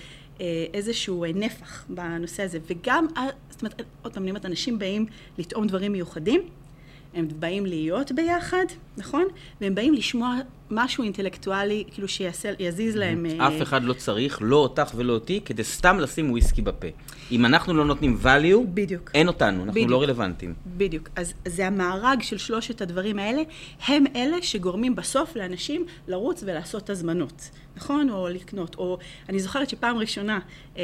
אה, 0.42 0.66
איזשהו 0.74 1.24
אה, 1.24 1.32
נפח 1.36 1.86
בנושא 1.90 2.44
הזה, 2.44 2.60
וגם, 2.68 3.08
אה, 3.18 3.28
זאת 3.50 3.62
אומרת, 3.62 3.82
עוד 4.02 4.14
פעם, 4.14 4.24
אני 4.24 4.32
אומרת, 4.32 4.46
אנשים 4.46 4.80
באים 4.80 5.06
לטעום 5.38 5.68
דברים 5.68 5.92
מיוחדים, 5.92 6.42
הם 7.14 7.28
באים 7.40 7.66
להיות 7.66 8.12
ביחד, 8.12 8.66
נכון? 8.98 9.26
והם 9.62 9.76
באים 9.76 9.94
לשמוע 9.94 10.36
משהו 10.72 11.04
אינטלקטואלי, 11.04 11.84
כאילו 11.92 12.08
שיזיז 12.08 12.96
להם... 12.96 13.26
אה, 13.26 13.48
אף 13.48 13.62
אחד 13.62 13.84
לא 13.84 13.94
צריך, 13.94 14.40
לא 14.42 14.56
אותך 14.56 14.92
ולא 14.96 15.14
אותי, 15.14 15.42
כדי 15.46 15.64
סתם 15.64 16.00
לשים 16.00 16.32
וויסקי 16.32 16.62
בפה. 16.62 16.88
אם 17.32 17.46
אנחנו 17.46 17.74
לא 17.74 17.86
נותנים 17.86 18.18
value, 18.24 18.68
בדיוק. 18.74 19.12
אין 19.14 19.28
אותנו, 19.28 19.58
אנחנו 19.58 19.72
בדיוק. 19.72 19.92
לא 19.92 20.02
רלוונטיים. 20.02 20.54
בדיוק. 20.78 21.10
אז 21.16 21.34
זה 21.48 21.68
המארג 21.68 22.22
של 22.22 22.38
שלושת 22.38 22.82
הדברים 22.82 23.20
האלה, 23.20 23.42
הם 23.88 24.04
אלה 24.16 24.38
שגורמים 24.42 24.96
בסוף 24.96 25.36
לאנשים 25.36 25.86
לרוץ 26.08 26.44
ולעשות 26.46 26.90
הזמנות, 26.90 27.50
נכון? 27.78 28.10
או 28.10 28.28
לקנות. 28.28 28.76
או 28.76 28.98
אני 29.30 29.40
זוכרת 29.40 29.70
שפעם 29.70 29.98
ראשונה 29.98 30.40
אה, 30.78 30.84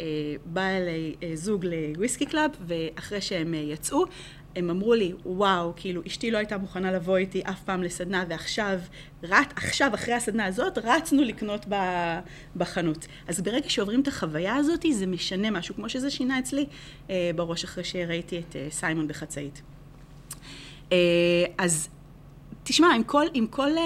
אה, 0.00 0.06
בא 0.44 0.60
אליי 0.60 1.14
אה, 1.22 1.30
זוג 1.34 1.66
ל 1.66 1.74
Whiskey 1.74 2.26
Club, 2.26 2.50
ואחרי 2.66 3.20
שהם 3.20 3.54
אה, 3.54 3.58
יצאו, 3.58 4.04
הם 4.56 4.70
אמרו 4.70 4.94
לי, 4.94 5.12
וואו, 5.26 5.72
כאילו, 5.76 6.02
אשתי 6.06 6.30
לא 6.30 6.38
הייתה 6.38 6.58
מוכנה 6.58 6.92
לבוא 6.92 7.16
איתי 7.16 7.42
אף 7.42 7.62
פעם 7.62 7.82
לסדנה, 7.82 8.24
ועכשיו, 8.28 8.78
right, 9.22 9.52
עכשיו, 9.56 9.90
אחרי 9.94 10.14
הסדנה 10.14 10.44
הזאת, 10.44 10.78
רצנו 10.78 11.22
לקנות 11.24 11.66
בחנות. 12.56 13.06
אז 13.28 13.40
ברגע 13.40 13.68
שעוברים 13.68 14.00
את 14.00 14.08
החוויה 14.08 14.54
הזאת, 14.54 14.84
זה 14.92 15.06
משנה 15.06 15.50
משהו, 15.50 15.74
כמו 15.74 15.88
שזה 15.88 16.10
שינה 16.10 16.38
אצלי 16.38 16.66
אה, 17.10 17.30
בראש 17.36 17.64
אחרי 17.64 17.84
שראיתי 17.84 18.38
את 18.38 18.56
אה, 18.56 18.66
סיימון 18.70 19.08
בחצאית. 19.08 19.62
אה, 20.92 20.96
אז 21.58 21.88
תשמע, 22.68 22.94
עם 22.94 23.04
כל, 23.04 23.24
עם 23.34 23.46
כל 23.46 23.70
uh, 23.76 23.80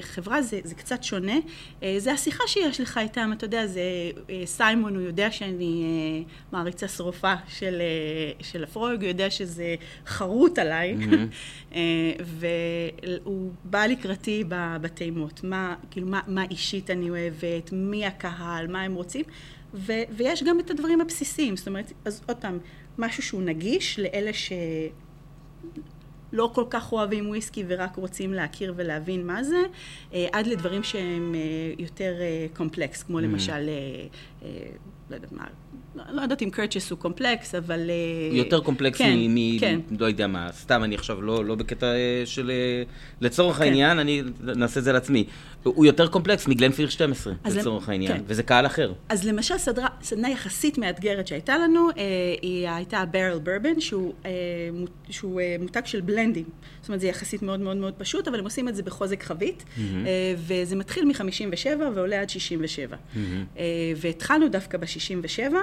חברה 0.00 0.42
זה, 0.42 0.60
זה 0.64 0.74
קצת 0.74 1.02
שונה. 1.02 1.36
Uh, 1.80 1.84
זה 1.98 2.12
השיחה 2.12 2.44
שיש 2.46 2.80
לך 2.80 2.98
איתם, 2.98 3.30
אתה 3.32 3.44
יודע, 3.44 3.66
זה 3.66 3.80
uh, 4.14 4.30
סיימון, 4.44 4.94
הוא 4.94 5.02
יודע 5.02 5.30
שאני 5.30 5.84
uh, 6.26 6.52
מעריצה 6.52 6.88
שרופה 6.88 7.34
של, 7.48 7.82
uh, 8.40 8.44
של 8.44 8.64
הפרויג, 8.64 9.00
הוא 9.00 9.08
יודע 9.08 9.30
שזה 9.30 9.74
חרוט 10.06 10.58
עליי, 10.58 10.96
mm-hmm. 10.98 11.72
uh, 11.72 11.74
והוא 12.20 13.52
בא 13.64 13.86
לקראתי 13.86 14.44
בטעימות, 14.80 15.44
מה, 15.44 15.74
כאילו, 15.90 16.06
מה, 16.06 16.20
מה 16.26 16.44
אישית 16.50 16.90
אני 16.90 17.10
אוהבת, 17.10 17.72
מי 17.72 18.06
הקהל, 18.06 18.66
מה 18.66 18.82
הם 18.82 18.94
רוצים, 18.94 19.24
ו, 19.74 19.92
ויש 20.10 20.42
גם 20.42 20.60
את 20.60 20.70
הדברים 20.70 21.00
הבסיסיים, 21.00 21.56
זאת 21.56 21.68
אומרת, 21.68 21.92
אז 22.04 22.22
עוד 22.28 22.36
פעם, 22.36 22.58
משהו 22.98 23.22
שהוא 23.22 23.42
נגיש 23.42 23.98
לאלה 23.98 24.32
ש... 24.32 24.52
לא 26.36 26.50
כל 26.54 26.64
כך 26.70 26.92
אוהבים 26.92 27.28
וויסקי 27.28 27.64
ורק 27.68 27.96
רוצים 27.96 28.34
להכיר 28.34 28.74
ולהבין 28.76 29.26
מה 29.26 29.44
זה, 29.44 29.62
אה, 30.14 30.26
עד 30.32 30.46
לדברים 30.46 30.82
שהם 30.82 31.34
אה, 31.34 31.40
יותר 31.78 32.14
קומפלקס, 32.56 33.02
אה, 33.02 33.06
כמו 33.06 33.18
mm-hmm. 33.18 33.22
למשל, 33.22 33.70
לא 35.10 35.14
יודעת 35.14 35.32
מה, 35.32 35.44
לא, 36.12 36.22
יודעת 36.22 36.42
אם 36.42 36.50
קרצ'ס 36.50 36.90
הוא 36.90 36.98
קומפלקס, 36.98 37.54
אבל... 37.54 37.90
יותר 38.32 38.60
קומפלקס 38.60 38.98
כן, 38.98 39.16
מ... 39.18 39.58
כן. 39.58 39.80
לא 40.00 40.06
יודע 40.06 40.26
מה, 40.26 40.48
סתם, 40.52 40.84
אני 40.84 40.94
עכשיו 40.94 41.22
לא, 41.22 41.44
לא 41.44 41.54
בקטע 41.54 41.86
של... 42.24 42.50
לצורך 43.20 43.56
כן. 43.56 43.62
העניין, 43.62 43.98
אני 43.98 44.22
נעשה 44.40 44.80
את 44.80 44.84
זה 44.84 44.92
לעצמי. 44.92 45.24
הוא 45.62 45.86
יותר 45.86 46.08
קומפלקס 46.08 46.48
מגלנפיר 46.48 46.88
12, 46.88 47.32
לצורך 47.44 47.88
העניין, 47.88 48.12
כן. 48.12 48.22
וזה 48.26 48.42
קהל 48.42 48.66
אחר. 48.66 48.92
אז 49.08 49.24
למשל, 49.24 49.58
סדרה, 49.58 49.88
סדנה 50.02 50.30
יחסית 50.30 50.78
מאתגרת 50.78 51.26
שהייתה 51.26 51.58
לנו, 51.58 51.88
אה, 51.90 52.04
היא 52.42 52.68
הייתה 52.68 53.04
ברל 53.04 53.38
ברבן, 53.38 53.80
שהוא, 53.80 54.12
אה, 54.26 54.30
שהוא 55.10 55.40
אה, 55.40 55.56
מותג 55.60 55.82
של 55.84 56.00
בלנדים. 56.00 56.44
זאת 56.80 56.88
אומרת, 56.88 57.00
זה 57.00 57.06
יחסית 57.06 57.42
מאוד 57.42 57.60
מאוד 57.60 57.76
מאוד 57.76 57.94
פשוט, 57.98 58.28
אבל 58.28 58.38
הם 58.38 58.44
עושים 58.44 58.68
את 58.68 58.76
זה 58.76 58.82
בחוזק 58.82 59.22
חבית, 59.22 59.62
mm-hmm. 59.62 59.80
אה, 60.06 60.34
וזה 60.36 60.76
מתחיל 60.76 61.04
מ-57 61.04 61.82
ועולה 61.94 62.20
עד 62.20 62.30
67. 62.30 62.96
Mm-hmm. 62.96 63.18
אה, 63.58 63.64
והתחלנו 63.96 64.48
דווקא 64.48 64.78
ב-67, 64.78 65.54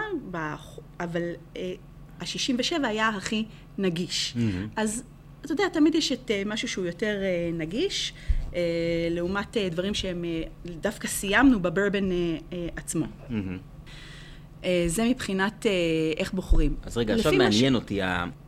אבל 1.00 1.22
אה, 1.58 1.74
ה-67 2.20 2.88
היה 2.88 3.10
הכי 3.10 3.46
נגיש. 3.78 4.34
Mm-hmm. 4.36 4.70
אז 4.76 5.04
אתה 5.46 5.54
יודע, 5.54 5.70
תמיד 5.70 5.96
יש 5.96 6.12
את 6.12 6.32
אה, 6.32 6.44
משהו 6.46 6.68
שהוא 6.68 6.86
יותר 6.86 7.16
אה, 7.22 7.50
נגיש, 7.54 8.14
אה, 8.56 8.62
לעומת 9.12 9.58
דברים 9.72 9.94
שהם, 9.94 10.26
דווקא 10.66 11.08
סיימנו 11.08 11.60
בברבן 11.60 12.10
עצמו. 12.76 13.06
Mm-hmm. 13.06 14.66
זה 14.88 15.04
מבחינת 15.04 15.66
איך 16.18 16.34
בוחרים. 16.34 16.76
אז 16.84 16.98
רגע, 16.98 17.14
עכשיו 17.14 17.34
מעניין 17.34 17.76
אותי, 17.76 18.00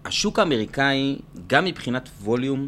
השוק 0.06 0.40
האמריקאי, 0.40 1.18
גם 1.48 1.66
מבחינת 1.66 2.10
ווליום 2.22 2.68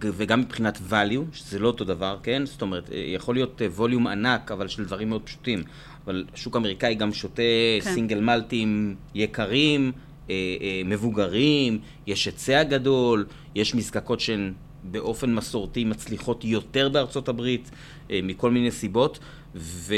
וגם 0.00 0.40
מבחינת 0.40 0.78
value, 0.90 1.22
שזה 1.32 1.58
לא 1.58 1.66
אותו 1.66 1.84
דבר, 1.84 2.18
כן? 2.22 2.46
זאת 2.46 2.62
אומרת, 2.62 2.90
יכול 2.92 3.34
להיות 3.34 3.62
ווליום 3.74 4.06
ענק, 4.06 4.52
אבל 4.52 4.68
של 4.68 4.84
דברים 4.84 5.08
מאוד 5.08 5.22
פשוטים. 5.22 5.62
אבל 6.04 6.24
השוק 6.34 6.56
האמריקאי 6.56 6.94
גם 6.94 7.12
שותה 7.12 7.42
כן. 7.82 7.94
סינגל 7.94 8.20
מלטים 8.20 8.94
יקרים, 9.14 9.92
אה, 10.30 10.34
אה, 10.60 10.82
מבוגרים, 10.84 11.78
יש 12.06 12.26
היצע 12.26 12.62
גדול, 12.62 13.26
יש 13.54 13.74
מזקקות 13.74 14.20
שהן 14.20 14.52
באופן 14.82 15.34
מסורתי 15.34 15.84
מצליחות 15.84 16.44
יותר 16.44 16.88
בארצות 16.88 17.28
הברית, 17.28 17.70
אה, 18.10 18.20
מכל 18.22 18.50
מיני 18.50 18.70
סיבות, 18.70 19.18
וזאת 19.54 19.96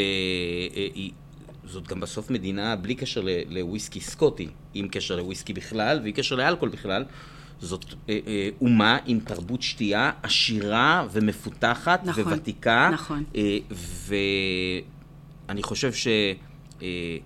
גם 1.88 2.00
בסוף 2.00 2.30
מדינה 2.30 2.76
בלי 2.76 2.94
קשר 2.94 3.24
לוויסקי 3.48 4.00
סקוטי, 4.00 4.48
עם 4.74 4.88
קשר 4.88 5.16
לוויסקי 5.16 5.52
בכלל, 5.52 6.00
ועם 6.02 6.12
קשר 6.12 6.36
לאלכוהול 6.36 6.70
בכלל. 6.70 7.04
זאת 7.60 7.84
אה, 8.08 8.18
אה, 8.26 8.48
אומה 8.60 8.98
עם 9.06 9.20
תרבות 9.20 9.62
שתייה 9.62 10.10
עשירה 10.22 11.06
ומפותחת 11.12 12.00
נכון, 12.04 12.24
וותיקה. 12.24 12.90
נכון. 12.92 13.24
אה, 13.36 13.58
ואני 15.48 15.62
חושב 15.62 15.92
ש... 15.92 16.08
אה, 16.82 17.16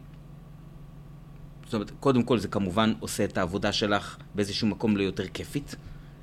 זאת 1.64 1.74
אומרת, 1.74 1.90
קודם 2.00 2.22
כל 2.22 2.38
זה 2.38 2.48
כמובן 2.48 2.92
עושה 3.00 3.24
את 3.24 3.38
העבודה 3.38 3.72
שלך 3.72 4.16
באיזשהו 4.34 4.68
מקום 4.68 4.96
ליותר 4.96 5.26
כיפית. 5.26 5.76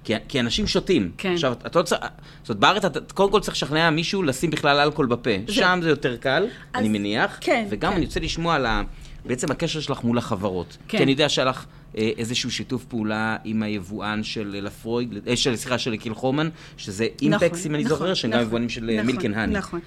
כי, 0.03 0.13
כי 0.27 0.39
אנשים 0.39 0.67
שותים. 0.67 1.11
כן. 1.17 1.33
עכשיו, 1.33 1.53
אתה 1.53 1.79
לא 1.79 1.83
צריך... 1.83 2.01
זאת 2.41 2.49
אומרת, 2.49 2.59
בארץ 2.59 2.85
אתה 2.85 2.99
קודם 3.13 3.31
כל 3.31 3.39
צריך 3.39 3.53
לשכנע 3.53 3.89
מישהו 3.89 4.23
לשים 4.23 4.49
בכלל 4.49 4.79
אלכוהול 4.79 5.07
בפה. 5.07 5.29
זה... 5.47 5.53
שם 5.53 5.79
זה 5.83 5.89
יותר 5.89 6.17
קל, 6.17 6.43
אז... 6.43 6.79
אני 6.79 6.89
מניח. 6.89 7.37
כן, 7.41 7.65
וגם 7.69 7.91
כן. 7.91 7.97
אני 7.97 8.05
רוצה 8.05 8.19
לשמוע 8.19 8.55
על 8.55 8.65
ה... 8.65 8.81
בעצם 9.25 9.51
הקשר 9.51 9.79
שלך 9.79 10.03
מול 10.03 10.17
החברות. 10.17 10.77
כן. 10.87 10.97
כי 10.97 11.03
אני 11.03 11.11
יודע 11.11 11.29
שהיה 11.29 11.45
לך 11.45 11.65
אה, 11.97 12.09
איזשהו 12.17 12.51
שיתוף 12.51 12.85
פעולה 12.85 13.37
עם 13.43 13.63
היבואן 13.63 14.23
של 14.23 14.55
לפרויג, 14.61 15.19
אה, 15.27 15.35
של, 15.35 15.55
סליחה, 15.55 15.77
של 15.77 15.95
קיל 15.95 16.13
חומן, 16.13 16.49
שזה 16.77 17.07
אימפקס, 17.21 17.59
נכון, 17.59 17.71
אם 17.71 17.75
אני 17.75 17.83
נכון, 17.83 17.97
זוכר, 17.97 18.13
שהם 18.13 18.31
נכון, 18.31 18.41
גם 18.41 18.47
יבואנים 18.47 18.69
של 18.69 18.91
נכון, 18.91 19.05
מילקן 19.05 19.33
האני. 19.33 19.53
נכון. 19.53 19.79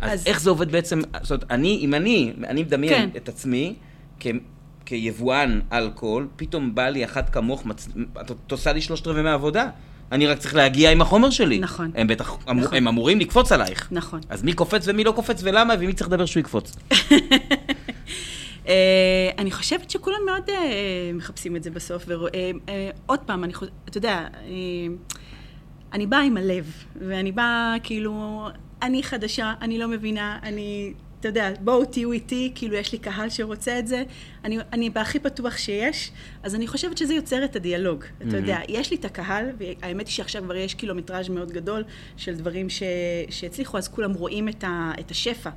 אז, 0.00 0.20
אז 0.20 0.26
איך 0.26 0.40
זה 0.40 0.50
עובר 0.50 0.64
בעצם, 0.64 1.00
זאת 1.22 1.30
אומרת, 1.30 1.50
אני, 1.50 1.78
אם 1.80 1.94
אני, 1.94 2.32
אני 2.46 2.62
מדמיין 2.62 3.10
כן. 3.10 3.16
את 3.16 3.28
עצמי, 3.28 3.74
כיבואן 4.86 5.60
אלכוהול, 5.72 6.28
פתאום 6.36 6.74
בא 6.74 6.88
לי 6.88 7.04
אחת 7.04 7.30
כמוך, 7.30 7.66
מצ... 7.66 7.88
את 8.20 8.52
עושה 8.52 8.72
לי 8.72 8.80
שלושת 8.80 9.06
רבעי 9.06 9.22
מהעבודה. 9.22 9.68
אני 10.12 10.26
רק 10.26 10.38
צריך 10.38 10.54
להגיע 10.54 10.92
עם 10.92 11.00
החומר 11.00 11.30
שלי. 11.30 11.58
נכון. 11.58 11.90
הם 11.94 12.06
בטח, 12.06 12.38
נכון. 12.54 12.76
הם 12.76 12.88
אמורים 12.88 13.20
לקפוץ 13.20 13.52
עלייך. 13.52 13.88
נכון. 13.90 14.20
אז 14.28 14.42
מי 14.42 14.52
קופץ 14.52 14.88
ומי 14.88 15.04
לא 15.04 15.12
קופץ 15.12 15.40
ולמה, 15.42 15.74
ומי 15.80 15.92
צריך 15.92 16.10
לדבר 16.10 16.26
שהוא 16.26 16.40
יקפוץ. 16.40 16.76
Uh, 16.90 18.68
אני 19.38 19.50
חושבת 19.50 19.90
שכולם 19.90 20.18
מאוד 20.26 20.48
uh, 20.48 20.52
מחפשים 21.14 21.56
את 21.56 21.62
זה 21.62 21.70
בסוף. 21.70 22.04
ועוד 22.06 22.30
uh, 23.18 23.22
uh, 23.22 23.26
פעם, 23.26 23.44
אני 23.44 23.54
חושבת, 23.54 23.72
אתה 23.88 23.98
יודע, 23.98 24.26
אני 25.92 26.06
באה 26.06 26.22
עם 26.22 26.36
הלב, 26.36 26.72
ואני 27.08 27.32
באה 27.32 27.74
כאילו, 27.82 28.42
אני 28.86 29.02
חדשה, 29.02 29.54
אני 29.60 29.78
לא 29.78 29.88
מבינה, 29.88 30.38
אני 30.42 30.92
אתה 31.20 31.28
יודע, 31.28 31.52
בואו 31.60 31.84
תהיו 31.84 32.12
איתי, 32.12 32.52
כאילו 32.54 32.74
יש 32.74 32.92
לי 32.92 32.98
קהל 32.98 33.28
שרוצה 33.28 33.78
את 33.78 33.86
זה, 33.86 34.02
אני, 34.44 34.58
אני 34.72 34.90
בהכי 34.90 35.18
פתוח 35.18 35.56
שיש, 35.56 36.10
אז 36.42 36.54
אני 36.54 36.66
חושבת 36.66 36.98
שזה 36.98 37.14
יוצר 37.14 37.44
את 37.44 37.56
הדיאלוג. 37.56 38.04
Mm-hmm. 38.04 38.28
אתה 38.28 38.36
יודע, 38.36 38.58
יש 38.68 38.90
לי 38.90 38.96
את 38.96 39.04
הקהל, 39.04 39.50
והאמת 39.58 40.06
היא 40.06 40.12
שעכשיו 40.12 40.42
כבר 40.42 40.56
יש 40.56 40.74
קילומטראז' 40.74 41.28
מאוד 41.28 41.52
גדול 41.52 41.84
של 42.16 42.34
דברים 42.34 42.70
ש, 42.70 42.82
שהצליחו, 43.30 43.78
אז 43.78 43.88
כולם 43.88 44.12
רואים 44.12 44.48
את, 44.48 44.64
ה, 44.64 44.92
את 45.00 45.10
השפע, 45.10 45.50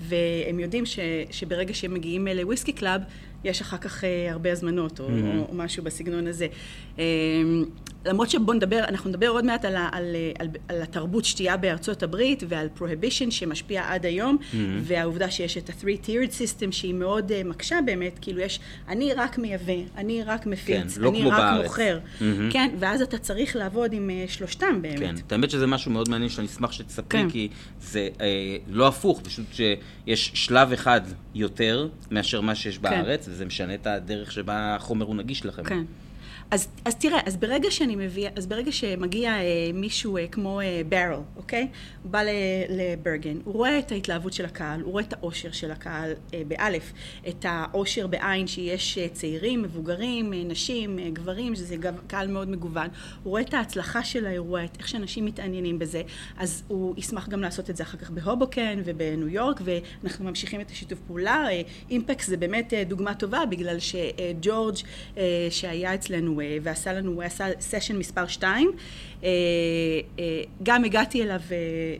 והם 0.00 0.60
יודעים 0.60 0.86
ש, 0.86 0.98
שברגע 1.30 1.74
שהם 1.74 1.94
מגיעים 1.94 2.28
ל 2.28 2.34
Whiskey 2.34 2.72
Club, 2.72 3.00
יש 3.46 3.60
אחר 3.60 3.76
כך 3.76 4.04
אה, 4.04 4.32
הרבה 4.32 4.52
הזמנות, 4.52 5.00
או, 5.00 5.08
mm-hmm. 5.08 5.38
או, 5.38 5.46
או 5.48 5.54
משהו 5.54 5.84
בסגנון 5.84 6.26
הזה. 6.26 6.46
אה, 6.98 7.04
למרות 8.06 8.30
שבואו 8.30 8.56
נדבר, 8.56 8.84
אנחנו 8.88 9.10
נדבר 9.10 9.28
עוד 9.28 9.44
מעט 9.44 9.64
על, 9.64 9.76
על, 9.76 10.16
על, 10.38 10.48
על 10.68 10.82
התרבות 10.82 11.24
שתייה 11.24 11.56
בארצות 11.56 12.02
הברית 12.02 12.42
ועל 12.48 12.68
prohibition 12.78 13.30
שמשפיע 13.30 13.92
עד 13.92 14.06
היום, 14.06 14.38
mm-hmm. 14.40 14.56
והעובדה 14.82 15.30
שיש 15.30 15.56
את 15.56 15.70
ה-three-tiered 15.70 16.30
system 16.30 16.72
שהיא 16.72 16.94
מאוד 16.94 17.32
uh, 17.32 17.48
מקשה 17.48 17.78
באמת, 17.86 18.18
כאילו 18.20 18.40
יש, 18.40 18.60
אני 18.88 19.12
רק 19.12 19.38
מייבא, 19.38 19.72
אני 19.96 20.22
רק 20.22 20.46
מפיץ, 20.46 20.94
כן, 20.94 21.02
לא 21.02 21.08
אני 21.08 21.30
רק 21.30 21.38
בארץ. 21.38 21.64
מוכר, 21.64 21.98
mm-hmm. 22.18 22.52
כן, 22.52 22.74
ואז 22.78 23.02
אתה 23.02 23.18
צריך 23.18 23.56
לעבוד 23.56 23.92
עם 23.92 24.10
uh, 24.10 24.30
שלושתם 24.30 24.82
באמת. 24.82 24.98
כן, 24.98 25.14
האמת 25.30 25.50
שזה 25.50 25.66
משהו 25.66 25.90
מאוד 25.90 26.08
מעניין 26.08 26.30
שאני 26.30 26.46
אשמח 26.46 26.72
שתספרי, 26.72 27.06
כן. 27.08 27.30
כי 27.30 27.48
זה 27.80 28.08
אה, 28.20 28.56
לא 28.68 28.88
הפוך, 28.88 29.20
פשוט 29.24 29.46
שיש 29.52 30.30
שלב 30.34 30.72
אחד 30.72 31.00
יותר 31.34 31.88
מאשר 32.10 32.40
מה 32.40 32.54
שיש 32.54 32.78
כן. 32.78 32.88
וזה 33.36 33.44
משנה 33.44 33.74
את 33.74 33.86
הדרך 33.86 34.32
שבה 34.32 34.74
החומר 34.74 35.06
הוא 35.06 35.16
נגיש 35.16 35.46
לכם. 35.46 35.64
כן. 35.64 35.84
אז, 36.50 36.68
אז 36.84 36.94
תראה, 36.94 37.20
אז 37.26 37.36
ברגע 37.36 37.70
שאני 37.70 37.96
מביאה, 37.96 38.30
אז 38.36 38.46
ברגע 38.46 38.72
שמגיע 38.72 39.30
אה, 39.30 39.70
מישהו 39.74 40.16
אה, 40.16 40.26
כמו 40.26 40.60
אה, 40.60 40.82
ברל, 40.88 41.20
אוקיי? 41.36 41.68
הוא 42.02 42.12
בא 42.12 42.20
לברגן, 42.68 43.38
הוא 43.44 43.54
רואה 43.54 43.78
את 43.78 43.92
ההתלהבות 43.92 44.32
של 44.32 44.44
הקהל, 44.44 44.80
הוא 44.80 44.92
רואה 44.92 45.02
את 45.02 45.12
האושר 45.12 45.52
של 45.52 45.70
הקהל 45.70 46.12
אה, 46.34 46.42
באלף, 46.48 46.92
את 47.28 47.44
האושר 47.48 48.06
בעין 48.06 48.46
שיש 48.46 48.98
אה, 48.98 49.08
צעירים, 49.08 49.62
מבוגרים, 49.62 50.32
אה, 50.32 50.42
נשים, 50.44 50.98
אה, 50.98 51.10
גברים, 51.10 51.54
שזה 51.54 51.76
גב, 51.76 51.94
קהל 52.06 52.28
מאוד 52.28 52.50
מגוון, 52.50 52.88
הוא 53.22 53.30
רואה 53.30 53.42
את 53.42 53.54
ההצלחה 53.54 54.04
של 54.04 54.26
האירוע, 54.26 54.64
את 54.64 54.76
איך 54.78 54.88
שאנשים 54.88 55.24
מתעניינים 55.24 55.78
בזה, 55.78 56.02
אז 56.36 56.62
הוא 56.68 56.94
ישמח 56.96 57.28
גם 57.28 57.40
לעשות 57.40 57.70
את 57.70 57.76
זה 57.76 57.82
אחר 57.82 57.98
כך 57.98 58.10
בהובוקן 58.10 58.80
ובניו 58.84 59.28
יורק, 59.28 59.60
ואנחנו 59.64 60.24
ממשיכים 60.24 60.60
את 60.60 60.70
השיתוף 60.70 60.98
פעולה. 61.06 61.48
אה, 61.48 61.62
אימפקס 61.90 62.26
זה 62.26 62.36
באמת 62.36 62.74
אה, 62.74 62.84
דוגמה 62.84 63.14
טובה, 63.14 63.46
בגלל 63.46 63.76
שג'ורג' 63.78 64.76
אה, 65.16 65.46
שהיה 65.50 65.94
אצלנו 65.94 66.35
לנו 66.35 66.35
ועשה 66.62 66.92
לנו, 66.92 67.12
הוא 67.12 67.22
עשה 67.22 67.46
סשן 67.60 67.96
מספר 67.96 68.26
2. 68.26 68.72
גם 70.62 70.84
הגעתי 70.84 71.22
אליו 71.22 71.40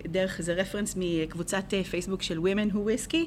דרך 0.06 0.38
איזה 0.38 0.54
reference 0.54 0.94
מקבוצת 0.98 1.74
פייסבוק 1.90 2.22
של 2.22 2.38
Women 2.38 2.74
Who 2.74 2.76
Whiskey, 2.76 3.18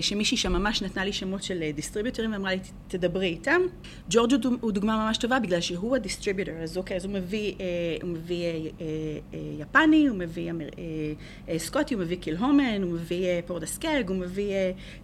שמישהי 0.00 0.36
שם 0.36 0.52
ממש 0.52 0.82
נתנה 0.82 1.04
לי 1.04 1.12
שמות 1.12 1.42
של 1.42 1.70
distributor 1.74 2.23
ים 2.23 2.32
ואמרה 2.32 2.50
לי, 2.54 2.60
תדברי 2.88 3.26
איתם. 3.26 3.60
ג'ורג' 4.10 4.32
הוא 4.60 4.72
דוגמה 4.72 5.06
ממש 5.06 5.18
טובה 5.18 5.38
בגלל 5.38 5.60
שהוא 5.60 5.96
ה 5.96 6.01
distributor, 6.01 6.54
אז 6.54 6.76
אוקיי, 6.76 6.96
אז 6.96 7.04
הוא 7.04 7.12
מביא, 7.12 7.54
הוא 8.02 8.10
מביא 8.10 8.70
יפני, 9.58 10.06
הוא 10.06 10.16
מביא 10.18 10.52
סקוטי, 11.56 11.94
הוא 11.94 12.02
מביא 12.02 12.16
קילהומן, 12.16 12.82
הוא 12.82 12.92
מביא 12.92 13.26
Port 13.46 13.67
Askaig, 13.67 14.04
הוא 14.08 14.16
מביא 14.16 14.54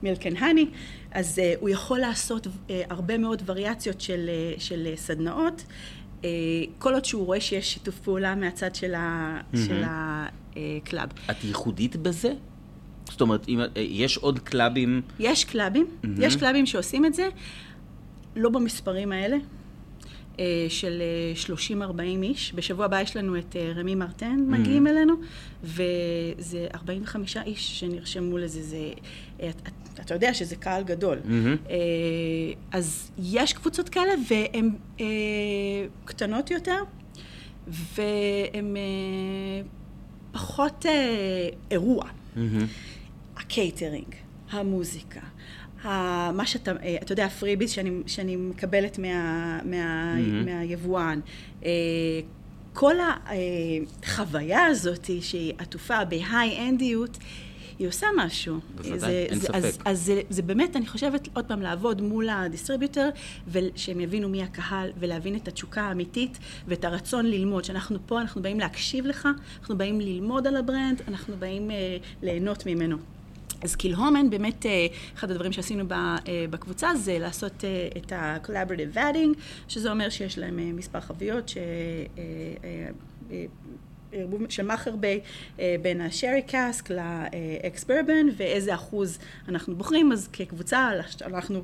Milk & 0.02 0.34
Honey, 0.34 0.66
אז 1.10 1.40
הוא 1.60 1.68
יכול 1.68 1.98
לעשות 1.98 2.46
הרבה 2.68 3.18
מאוד 3.18 3.42
וריאציות 3.46 4.00
של, 4.00 4.30
של 4.58 4.92
סדנאות. 4.96 5.64
כל 6.78 6.94
עוד 6.94 7.04
שהוא 7.04 7.26
רואה 7.26 7.40
שיש 7.40 7.72
שיתוף 7.72 7.98
פעולה 7.98 8.34
מהצד 8.34 8.74
של, 8.74 8.94
ה 8.96 9.32
club. 9.32 11.08
את 11.30 11.44
ייחודית 11.44 11.96
בזה? 11.96 12.32
זאת 13.10 13.20
אומרת, 13.20 13.48
אם, 13.48 13.60
יש 13.76 14.16
עוד 14.16 14.38
קלאבים? 14.38 15.02
יש 15.18 15.44
קלאבים, 15.44 15.86
mm-hmm. 15.86 16.08
יש 16.18 16.36
קלאבים 16.36 16.66
שעושים 16.66 17.06
את 17.06 17.14
זה, 17.14 17.28
לא 18.36 18.50
במספרים 18.50 19.12
האלה. 19.12 19.36
של 20.68 21.02
30-40 21.46 21.52
איש. 22.22 22.52
בשבוע 22.54 22.84
הבא 22.84 23.00
יש 23.00 23.16
לנו 23.16 23.38
את 23.38 23.56
Rémy 23.76 23.94
Martin 23.94 24.36
מגיעים 24.48 24.86
mm-hmm. 24.86 24.90
אלינו, 24.90 25.14
וזה 25.64 26.66
45 26.74 27.36
איש 27.36 27.80
שנרשמו 27.80 28.38
לזה. 28.38 28.62
זה, 28.62 28.92
אתה, 29.36 29.70
אתה 30.00 30.14
יודע 30.14 30.34
שזה 30.34 30.56
קהל 30.56 30.84
גדול. 30.84 31.18
Mm-hmm. 31.24 31.70
אז 32.72 33.10
יש 33.18 33.52
קבוצות 33.52 33.88
כאלה, 33.88 34.12
והן 34.30 34.70
קטנות 36.04 36.50
יותר, 36.50 36.82
והן 37.68 38.76
פחות 40.32 40.86
אירוע. 41.70 42.04
Mm-hmm. 42.04 42.38
הקייטרינג, 43.36 44.14
המוזיקה, 44.50 45.20
מה 45.84 46.42
שאתה, 46.44 46.72
אתה 47.02 47.12
יודע, 47.12 47.24
ה 47.24 47.29
freebies 47.29 47.70
שאני, 47.70 47.90
שאני 48.06 48.36
מקבלת 48.36 48.98
מה, 48.98 49.58
מה, 49.64 50.14
mm-hmm. 50.14 50.50
מהיבואן, 50.50 51.20
כל 52.72 52.94
החוויה 53.00 54.66
הזאת 54.66 55.10
שהיא 55.20 55.52
עטופה 55.58 56.04
בהיי-אנדיות, 56.04 57.18
היא 57.78 57.88
עושה 57.88 58.06
משהו. 58.16 58.58
בוודאי, 58.76 58.98
זה, 58.98 59.26
אין 59.28 59.38
זה, 59.38 59.46
ספק. 59.46 59.54
אז, 59.54 59.78
אז 59.84 60.02
זה, 60.02 60.20
זה 60.30 60.42
באמת, 60.42 60.76
אני 60.76 60.86
חושבת, 60.86 61.28
עוד 61.34 61.44
פעם, 61.44 61.62
לעבוד 61.62 62.02
מול 62.02 62.28
ה 62.28 62.35
distributor, 62.35 63.08
ושהם 63.48 64.00
יבינו 64.00 64.28
מי 64.28 64.42
הקהל, 64.42 64.90
ולהבין 64.98 65.36
את 65.36 65.48
התשוקה 65.48 65.82
האמיתית, 65.82 66.38
ואת 66.66 66.84
הרצון 66.84 67.26
ללמוד, 67.26 67.64
שאנחנו 67.64 67.98
פה, 68.06 68.20
אנחנו 68.20 68.42
באים 68.42 68.60
להקשיב 68.60 69.06
לך, 69.06 69.28
אנחנו 69.60 69.78
באים 69.78 70.00
ללמוד 70.00 70.46
על 70.46 70.56
ה 70.56 70.63
brand, 70.63 71.02
אנחנו 71.08 71.36
באים 71.38 71.70
אה, 71.70 71.96
ליהנות 72.22 72.66
ממנו. 72.66 72.96
אז 73.62 73.76
קילהומן, 73.76 74.30
באמת, 74.30 74.66
אחד 75.14 75.30
הדברים 75.30 75.52
שעשינו 75.52 75.84
בקבוצה 76.50 76.94
זה 76.96 77.18
לעשות 77.18 77.64
את 77.96 78.12
ה- 78.12 78.24
collaborative 78.24 78.96
vatting, 78.96 79.38
שזה 79.68 79.90
אומר 79.90 80.10
שיש 80.10 80.38
להם 80.38 80.76
מספר 80.76 81.00
חביות 81.00 81.48
ש... 81.48 81.56
ערבוב 84.12 84.42
של 84.48 84.62
Machir 84.62 84.96
Bay 84.96 85.20
בין 85.82 86.00
ה 86.00 86.06
sherry 86.06 86.42
cask 86.42 86.90
ל 86.90 87.22
ex 87.22 87.84
bourbon 87.84 88.26
ואיזה 88.36 88.74
אחוז 88.74 89.18
אנחנו 89.48 89.76
בוחרים, 89.76 90.12
אז 90.12 90.28
כקבוצה 90.32 90.90
אנחנו 91.22 91.62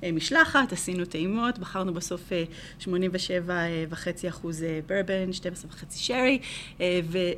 כמשלחת 0.00 0.72
עשינו 0.72 1.04
טעימות, 1.04 1.58
בחרנו 1.58 1.94
בסוף 1.94 2.32
87 2.78 3.54
וחצי 3.88 4.28
אחוז 4.28 4.64
bourbon, 4.86 5.32
12 5.32 5.70
וחצי 5.70 5.98
sherry 5.98 6.38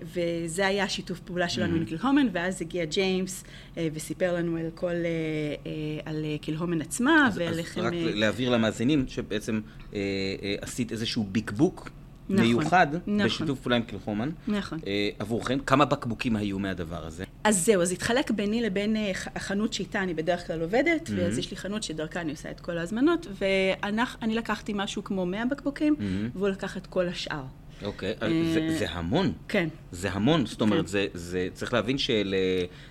וזה 0.02 0.66
היה 0.66 0.88
שיתוף 0.88 1.20
פעולה 1.20 1.48
שלנו 1.48 1.76
עם 1.76 1.84
קילהומן 1.84 2.26
ואז 2.32 2.62
הגיע 2.62 2.84
ג'יימס 2.84 3.44
וסיפר 3.76 4.34
לנו 4.34 4.56
על 4.56 4.70
כל, 4.74 4.94
על 6.04 6.24
קילהומן 6.40 6.80
עצמה 6.80 7.26
אז, 7.28 7.40
אז 7.40 7.58
רק 7.76 7.92
להעביר 7.92 8.50
למאזינים 8.50 9.04
שבעצם 9.08 9.60
עשית 10.60 10.92
איזשהו 10.92 11.24
ביקבוק 11.24 11.90
נכון, 12.28 12.46
מיוחד, 12.46 12.86
נכון. 13.06 13.24
בשיתוף 13.24 13.60
פעולה 13.60 13.76
עם 13.76 13.82
קלחומן. 13.82 14.30
נכון. 14.48 14.78
אה, 14.86 15.08
עבורכם, 15.18 15.58
כמה 15.58 15.84
בקבוקים 15.84 16.36
היו 16.36 16.58
מהדבר 16.58 17.06
הזה? 17.06 17.24
אז 17.44 17.64
זהו, 17.64 17.82
אז 17.82 17.92
התחלק 17.92 18.30
ביני 18.30 18.62
לבין 18.62 18.96
אה, 18.96 19.12
החנות 19.36 19.72
שאיתה 19.72 20.02
אני 20.02 20.14
בדרך 20.14 20.46
כלל 20.46 20.60
עובדת, 20.60 21.08
mm-hmm. 21.08 21.12
ואז 21.16 21.38
יש 21.38 21.50
לי 21.50 21.56
חנות 21.56 21.82
שדרכה 21.82 22.20
אני 22.20 22.30
עושה 22.30 22.50
את 22.50 22.60
כל 22.60 22.78
ההזמנות, 22.78 23.26
ואני 23.40 24.34
לקחתי 24.34 24.72
משהו 24.76 25.04
כמו 25.04 25.26
100 25.26 25.44
בקבוקים, 25.44 25.96
mm-hmm. 25.98 26.38
והוא 26.38 26.48
לקח 26.48 26.76
את 26.76 26.86
כל 26.86 27.08
השאר. 27.08 27.44
אוקיי, 27.84 28.14
okay. 28.20 28.24
אה, 28.24 28.28
זה, 28.54 28.76
זה 28.78 28.90
המון. 28.90 29.32
כן. 29.48 29.68
זה 29.92 30.12
המון, 30.12 30.46
זאת 30.46 30.60
אומרת, 30.60 30.84
כן. 30.84 30.86
זה, 30.86 31.06
זה, 31.14 31.48
צריך 31.54 31.72
להבין 31.72 31.96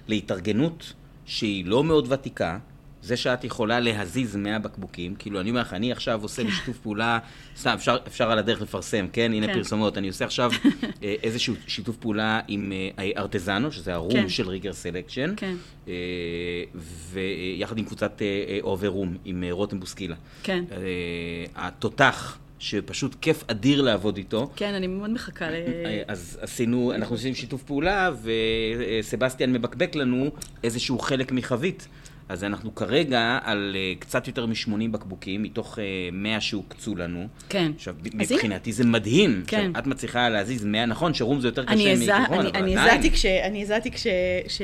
שלהתארגנות 0.07 0.93
שהיא 1.25 1.65
לא 1.65 1.83
מאוד 1.83 2.11
ותיקה, 2.11 2.59
זה 3.01 3.17
שאת 3.17 3.43
יכולה 3.43 3.79
להזיז 3.79 4.35
100 4.35 4.59
בקבוקים, 4.59 5.15
כאילו, 5.15 5.39
אני 5.39 5.49
אומר 5.49 5.61
לך, 5.61 5.73
אני 5.73 5.91
עכשיו 5.91 6.21
עושה 6.21 6.43
בשיתוף 6.43 6.77
פעולה, 6.77 7.19
סתם, 7.57 7.73
אפשר, 7.73 7.97
אפשר 8.07 8.31
על 8.31 8.39
הדרך 8.39 8.61
לפרסם, 8.61 9.07
כן? 9.13 9.31
הנה 9.33 9.47
כן. 9.47 9.53
פרסומות. 9.53 9.97
אני 9.97 10.07
עושה 10.07 10.25
עכשיו 10.25 10.51
אה, 11.03 11.15
איזשהו 11.23 11.55
שיתוף 11.67 11.97
פעולה 11.97 12.39
עם 12.47 12.71
אה, 12.99 13.09
ארטזנו, 13.17 13.71
שזה 13.71 13.93
הרום 13.93 14.11
כן. 14.11 14.29
של 14.29 14.49
ריגר 14.49 14.73
סלקשן, 14.73 15.33
כן. 15.37 15.55
אה, 15.87 15.93
ויחד 17.11 17.77
עם 17.77 17.85
קבוצת 17.85 18.21
אוהבי 18.61 18.87
רום, 18.87 19.17
עם 19.25 19.43
רותם 19.51 19.79
בוסקילה. 19.79 20.15
כן. 20.43 20.63
התותח. 21.55 22.37
שפשוט 22.63 23.15
כיף 23.21 23.43
אדיר 23.47 23.81
לעבוד 23.81 24.17
איתו. 24.17 24.51
כן, 24.55 24.73
אני 24.73 24.87
מאוד 24.87 25.09
מחכה 25.09 25.49
ל... 25.49 25.53
אז 26.07 26.39
עשינו, 26.41 26.93
אנחנו 26.95 27.15
עושים 27.15 27.35
שיתוף 27.35 27.63
פעולה, 27.63 28.11
וסבסטיאן 29.01 29.53
מבקבק 29.53 29.95
לנו 29.95 30.31
איזשהו 30.63 30.99
חלק 30.99 31.31
מחבית. 31.31 31.87
אז 32.31 32.43
אנחנו 32.43 32.75
כרגע 32.75 33.39
על 33.43 33.75
uh, 33.75 33.99
קצת 33.99 34.27
יותר 34.27 34.45
מ-80 34.45 34.91
בקבוקים, 34.91 35.43
מתוך 35.43 35.77
uh, 35.77 35.81
100 36.11 36.41
שהוקצו 36.41 36.95
לנו. 36.95 37.27
כן. 37.49 37.71
עכשיו, 37.75 37.95
מבחינתי 38.13 38.73
זה 38.73 38.85
מדהים. 38.85 39.43
כן. 39.47 39.57
עכשיו, 39.57 39.81
את 39.81 39.87
מצליחה 39.87 40.29
להזיז 40.29 40.65
100, 40.65 40.85
נכון, 40.85 41.13
שרום 41.13 41.41
זה 41.41 41.47
יותר 41.47 41.65
קשה 41.65 41.95
מכיוון, 41.95 42.25
אבל 42.25 42.51
אני 42.55 42.77
עדיין. 42.77 43.09
כש, 43.09 43.25
אני 43.25 43.61
הזעתי 43.61 43.91
כש... 43.91 44.07
ש, 44.47 44.61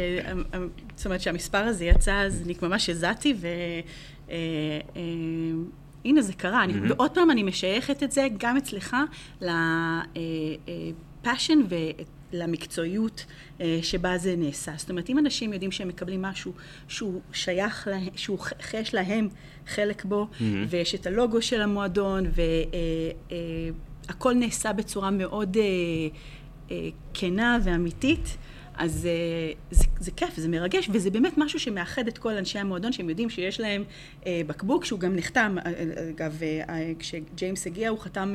זאת 0.95 1.05
אומרת, 1.05 1.22
שהמספר 1.22 1.57
הזה 1.57 1.86
יצא, 1.86 2.13
אז 2.13 2.41
אני 2.45 2.53
ממש 2.61 2.89
הזעתי, 2.89 3.34
ו... 3.38 3.47
Uh, 4.28 4.30
uh, 4.30 4.34
הנה, 6.05 6.22
זה 6.22 6.34
קרה. 6.34 6.61
Mm-hmm. 6.61 6.63
אני, 6.63 6.91
ועוד 6.91 7.11
פעם, 7.11 7.32
אני 7.32 7.43
משייכת 7.43 8.03
את 8.03 8.11
זה 8.11 8.28
גם 8.38 8.57
אצלך 8.57 8.95
לפאשן 9.41 11.59
uh, 11.59 11.63
ולמקצועיות 12.34 13.25
אה, 13.61 13.80
שבה 13.82 14.17
זה 14.17 14.36
נעשה. 14.38 14.71
זאת 14.78 14.89
אומרת, 14.89 15.09
אם 15.09 15.19
אנשים 15.19 15.53
יודעים 15.53 15.71
שהם 15.71 15.88
מקבלים 15.88 16.21
משהו 16.21 16.51
שהוא 16.88 17.21
שייך 17.34 17.88
להם, 17.91 18.07
שהוא 18.15 18.39
יש 18.73 18.93
להם 18.93 19.30
חלק 19.67 20.05
בו, 20.05 20.28
mm-hmm. 20.32 20.43
ויש 20.69 20.95
את 20.95 21.07
הלוגו 21.07 21.41
של 21.41 21.61
המועדון, 21.61 22.25
והכל 22.25 24.30
אה, 24.30 24.36
אה, 24.36 24.39
נעשה 24.39 24.73
בצורה 24.73 25.11
מאוד 25.11 25.57
כנה 27.13 27.57
ואמיתית, 27.63 28.38
אז 28.80 29.07
זה, 29.71 29.86
זה 29.99 30.11
כיף, 30.11 30.38
זה 30.38 30.49
מרגש, 30.49 30.89
וזה 30.93 31.09
באמת 31.09 31.34
משהו 31.38 31.59
שמאחד 31.59 32.07
את 32.07 32.17
כל 32.17 32.34
אנשי 32.34 32.59
המועדון, 32.59 32.91
שהם 32.91 33.09
יודעים 33.09 33.30
שיש 33.30 33.59
להם 33.59 33.84
בקבוק, 34.25 34.86
שהוא 34.86 34.99
גם 34.99 35.15
נחתם, 35.15 35.55
אגב, 36.15 36.39
כשג'יימס 36.99 37.67
הגיע 37.67 37.89
הוא 37.89 37.99
חתם 37.99 38.34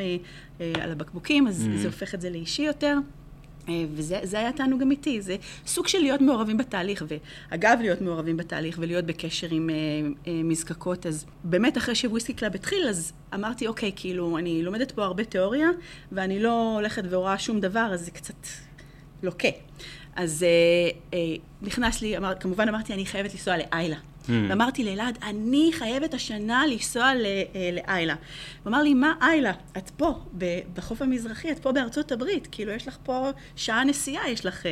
על 0.59 0.93
הבקבוקים, 0.93 1.47
אז 1.47 1.67
mm-hmm. 1.67 1.79
זה 1.79 1.87
הופך 1.87 2.15
את 2.15 2.21
זה 2.21 2.31
לאישי 2.31 2.63
יותר. 2.63 2.99
אה, 3.69 3.85
וזה 3.95 4.39
היה 4.39 4.53
תענוג 4.53 4.83
אמיתי, 4.83 5.21
זה 5.21 5.37
סוג 5.67 5.89
של 5.89 5.99
להיות 5.99 6.21
מעורבים 6.21 6.57
בתהליך, 6.57 7.05
ואגב 7.09 7.79
להיות 7.81 8.01
מעורבים 8.01 8.37
בתהליך 8.37 8.79
ולהיות 8.81 9.05
בקשר 9.05 9.47
עם 9.51 9.71
אה, 9.71 9.75
אה, 10.27 10.43
מזקקות, 10.45 11.07
אז 11.07 11.27
באמת 11.45 11.79
אחרי 11.79 11.95
שוויסקי 11.95 12.33
קלאב 12.33 12.55
התחיל, 12.55 12.89
אז 12.89 13.13
אמרתי, 13.35 13.67
אוקיי, 13.67 13.93
כאילו, 13.97 14.39
אני 14.39 14.63
לומדת 14.63 14.93
פה 14.93 15.05
הרבה 15.05 15.25
תיאוריה, 15.25 15.69
ואני 16.13 16.43
לא 16.43 16.75
הולכת 16.75 17.03
ורואה 17.11 17.39
שום 17.39 17.61
דבר, 17.61 17.91
אז 17.93 18.05
זה 18.05 18.11
קצת 18.11 18.47
לוקה. 19.23 19.49
אז 20.17 20.43
אה, 20.43 20.91
אה, 21.15 21.37
נכנס 21.63 22.03
לי, 22.03 22.17
אמר, 22.17 22.35
כמובן 22.41 22.69
אמרתי, 22.69 22.93
אני 22.93 23.07
חייבת 23.07 23.35
לנסוע 23.35 23.57
לאיילה. 23.57 23.97
Mm. 24.23 24.31
ואמרתי 24.49 24.85
לאלעד, 24.85 25.19
אני 25.23 25.71
חייבת 25.73 26.15
השנה 26.15 26.67
לנסוע 26.67 27.05
אה, 27.05 27.71
לאיילה. 27.73 28.15
הוא 28.65 28.71
אמר 28.71 28.83
לי, 28.83 28.95
מה 28.95 29.15
איילה? 29.21 29.53
את 29.79 29.91
פה, 29.91 30.15
בחוף 30.75 31.03
המזרחי, 31.03 31.53
את 31.53 31.59
פה 31.59 31.73
בארצות 31.73 32.13
הברית, 32.13 32.49
כאילו 32.53 32.73
יש 32.73 32.89
לך 32.89 32.99
פה 33.03 33.31
שעה 33.57 33.85
נסיעה, 33.85 34.31
יש 34.31 34.47
לך 34.47 34.67
אה, 34.67 34.71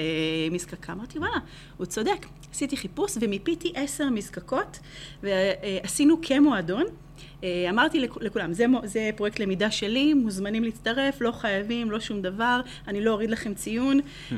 מזקקה. 0.51 0.92
אמרתי, 0.92 1.18
וואלה, 1.18 1.36
הוא 1.76 1.86
צודק. 1.86 2.26
עשיתי 2.53 2.76
חיפוש 2.76 3.16
ומיפיתי 3.20 3.72
עשר 3.74 4.11
מזקקות, 4.11 4.78
ועשינו 5.22 6.16
כמועדון. 6.22 6.84
אה, 7.44 7.66
אמרתי 7.70 8.07
לכולם, 8.20 8.53
זה, 8.53 8.66
זה 8.84 9.11
פרויקט 9.16 9.38
למידה 9.38 9.70
שלי, 9.70 10.14
מוזמנים 10.14 10.64
להצטרף, 10.64 11.20
לא 11.20 11.32
חייבים, 11.32 11.90
לא 11.90 12.01
שום 12.01 12.22
דבר, 12.22 12.61
אני 12.88 13.01
לא 13.05 13.11
אוריד 13.11 13.30
לכם 13.30 13.55
ציון, 13.55 14.01
hmm. 14.01 14.34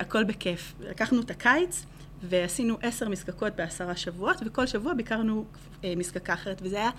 הכל 0.00 0.24
בכיף. 0.24 0.74
לקחנו 0.80 1.20
את 1.20 1.30
הקיץ, 1.30 1.86
ועשינו 2.22 2.78
עשר 2.82 3.08
מזקקות 3.08 3.56
בעשרה 3.56 3.96
שבועות, 3.96 4.36
וכל 4.46 4.66
שבוע 4.66 4.94
ביקרנו 4.94 5.44
אה, 5.84 5.94
מזקקה 5.96 6.34
אחרת, 6.34 6.62
וזה 6.64 6.76
היה 6.76 6.90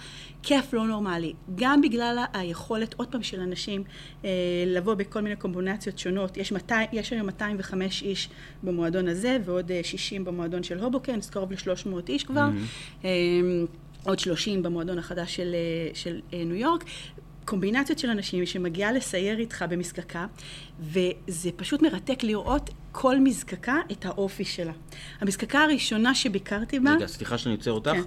כיף 0.43 0.74
לא 0.74 0.88
נורמלי. 0.88 1.34
גם 1.55 1.82
בגלל 1.82 2.24
היכולת, 2.34 2.93
עוד 2.93 3.07
פעם, 3.07 3.24
של 3.24 3.39
אנשים 3.39 3.84
אה, 4.26 4.30
לבוא 4.67 4.93
בכל 4.93 5.21
מיני 5.21 5.36
קומבינציות 5.36 5.99
שונות. 5.99 6.38
יש, 6.38 6.51
200, 6.51 6.88
יש 6.93 7.13
היום 7.13 7.26
205 7.26 8.01
איש 8.01 8.30
במועדון 8.63 9.07
הזה, 9.07 9.38
ועוד 9.45 9.71
אה, 9.71 9.80
60 9.84 10.26
במועדון 10.26 10.63
של 10.63 10.80
הובוקן, 10.80 11.17
אז 11.17 11.30
קרוב 11.30 11.51
ל-300 11.51 12.09
איש 12.09 12.24
כבר. 12.24 12.49
Mm-hmm. 12.49 13.05
אה, 13.05 13.09
עוד 14.05 14.19
30 14.19 14.63
במועדון 14.63 14.99
החדש 14.99 15.36
של, 15.36 15.55
אה, 15.55 15.95
של 15.95 16.21
אה, 16.34 16.43
ניו 16.45 16.55
יורק, 16.55 16.84
קומבינציות 17.45 17.99
של 17.99 18.09
אנשים 18.09 18.45
שמגיעה 18.45 18.91
לסייר 18.91 19.39
איתך 19.39 19.65
במזקקה, 19.69 20.25
וזה 20.79 21.49
פשוט 21.55 21.81
מרתק 21.81 22.23
לראות 22.23 22.69
כל 22.91 23.19
מזקקה 23.19 23.77
את 23.91 24.05
האופי 24.05 24.45
שלה. 24.45 24.73
המזקקה 25.21 25.63
הראשונה 25.63 26.15
שביקרתי 26.15 26.79
בה... 26.79 26.93
רגע, 26.93 27.07
סליחה 27.07 27.37
שאני 27.37 27.55
עוצר 27.55 27.71
אותך. 27.71 27.91
כן. 27.91 28.01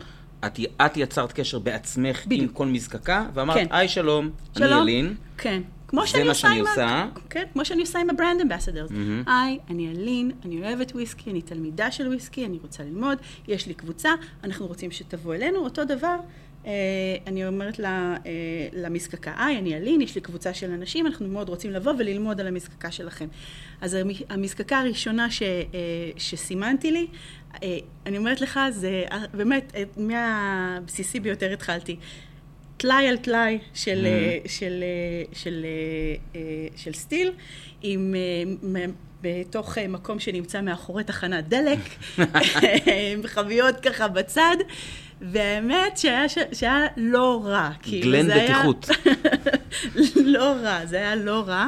את, 0.46 0.58
את 0.86 0.96
יצרת 0.96 1.32
קשר 1.32 1.58
בעצמך 1.58 2.26
בדיוק. 2.26 2.42
עם 2.42 2.48
כל 2.48 2.66
מזקקה, 2.66 3.26
ואמרת, 3.34 3.56
כן. 3.56 3.66
היי, 3.70 3.88
שלום, 3.88 4.30
שלום, 4.58 4.72
אני 4.72 4.82
אלין. 4.82 5.14
כן. 5.38 5.62
כמו 5.88 6.06
שאני 6.06 6.28
עושה 6.28 6.48
עם... 6.48 6.66
עושה. 6.66 7.06
כן, 7.30 7.44
כמו 7.52 7.64
שאני 7.64 7.80
עושה 7.80 7.98
עם 7.98 8.10
ה 8.10 8.15
brand 8.15 8.40
ambassadors. 8.40 8.90
היי, 9.26 9.58
אני 9.70 9.88
אלין, 9.88 10.30
אני 10.44 10.60
אוהבת 10.60 10.92
וויסקי, 10.92 11.30
אני 11.30 11.42
תלמידה 11.42 11.90
של 11.90 12.08
וויסקי, 12.08 12.46
אני 12.46 12.58
רוצה 12.62 12.82
ללמוד, 12.82 13.18
יש 13.48 13.66
לי 13.66 13.74
קבוצה, 13.74 14.10
אנחנו 14.44 14.66
רוצים 14.66 14.90
שתבוא 14.90 15.34
אלינו, 15.34 15.58
אותו 15.58 15.84
דבר. 15.84 16.16
אה, 16.66 16.72
אני 17.26 17.46
אומרת 17.46 17.78
לה, 17.78 18.16
אה, 18.26 18.30
למזקקה, 18.72 19.32
היי, 19.38 19.58
אני 19.58 19.76
אלין, 19.76 20.00
יש 20.00 20.14
לי 20.14 20.20
קבוצה 20.20 20.54
של 20.54 20.70
אנשים, 20.70 21.06
אנחנו 21.06 21.28
מאוד 21.28 21.48
רוצים 21.48 21.70
לבוא 21.70 21.92
וללמוד 21.98 22.40
על 22.40 22.46
המזקקה 22.46 22.90
שלכם. 22.90 23.26
אז 23.80 23.96
המזקקה 24.28 24.78
הראשונה 24.78 25.30
ש, 25.30 25.42
אה, 25.42 25.58
שסימנתי 26.16 26.92
לי, 26.92 27.06
אני 28.06 28.18
אומרת 28.18 28.40
לך, 28.40 28.60
זה 28.70 29.04
באמת, 29.34 29.72
מהבסיסי 29.96 31.20
ביותר 31.20 31.52
התחלתי. 31.52 31.96
טלאי 32.76 33.08
על 33.08 33.16
טלאי 33.16 33.58
של, 33.74 34.06
mm-hmm. 34.06 34.48
של, 34.48 34.84
של, 35.32 35.64
של, 36.32 36.36
של 36.76 36.92
סטיל, 36.92 37.32
עם, 37.82 38.14
בתוך 39.20 39.78
מקום 39.78 40.20
שנמצא 40.20 40.60
מאחורי 40.60 41.04
תחנת 41.04 41.48
דלק, 41.48 41.78
עם 43.14 43.26
חביות 43.26 43.80
ככה 43.80 44.08
בצד. 44.08 44.56
והאמת 45.20 45.96
שהיה, 45.96 46.24
שהיה 46.52 46.86
לא 46.96 47.42
רע. 47.44 47.70
כאילו, 47.82 48.02
גלן 48.02 48.28
בטיחות. 48.28 48.88
היה... 49.04 49.14
לא 50.36 50.54
רע, 50.62 50.86
זה 50.86 50.96
היה 50.96 51.16
לא 51.16 51.44
רע. 51.46 51.66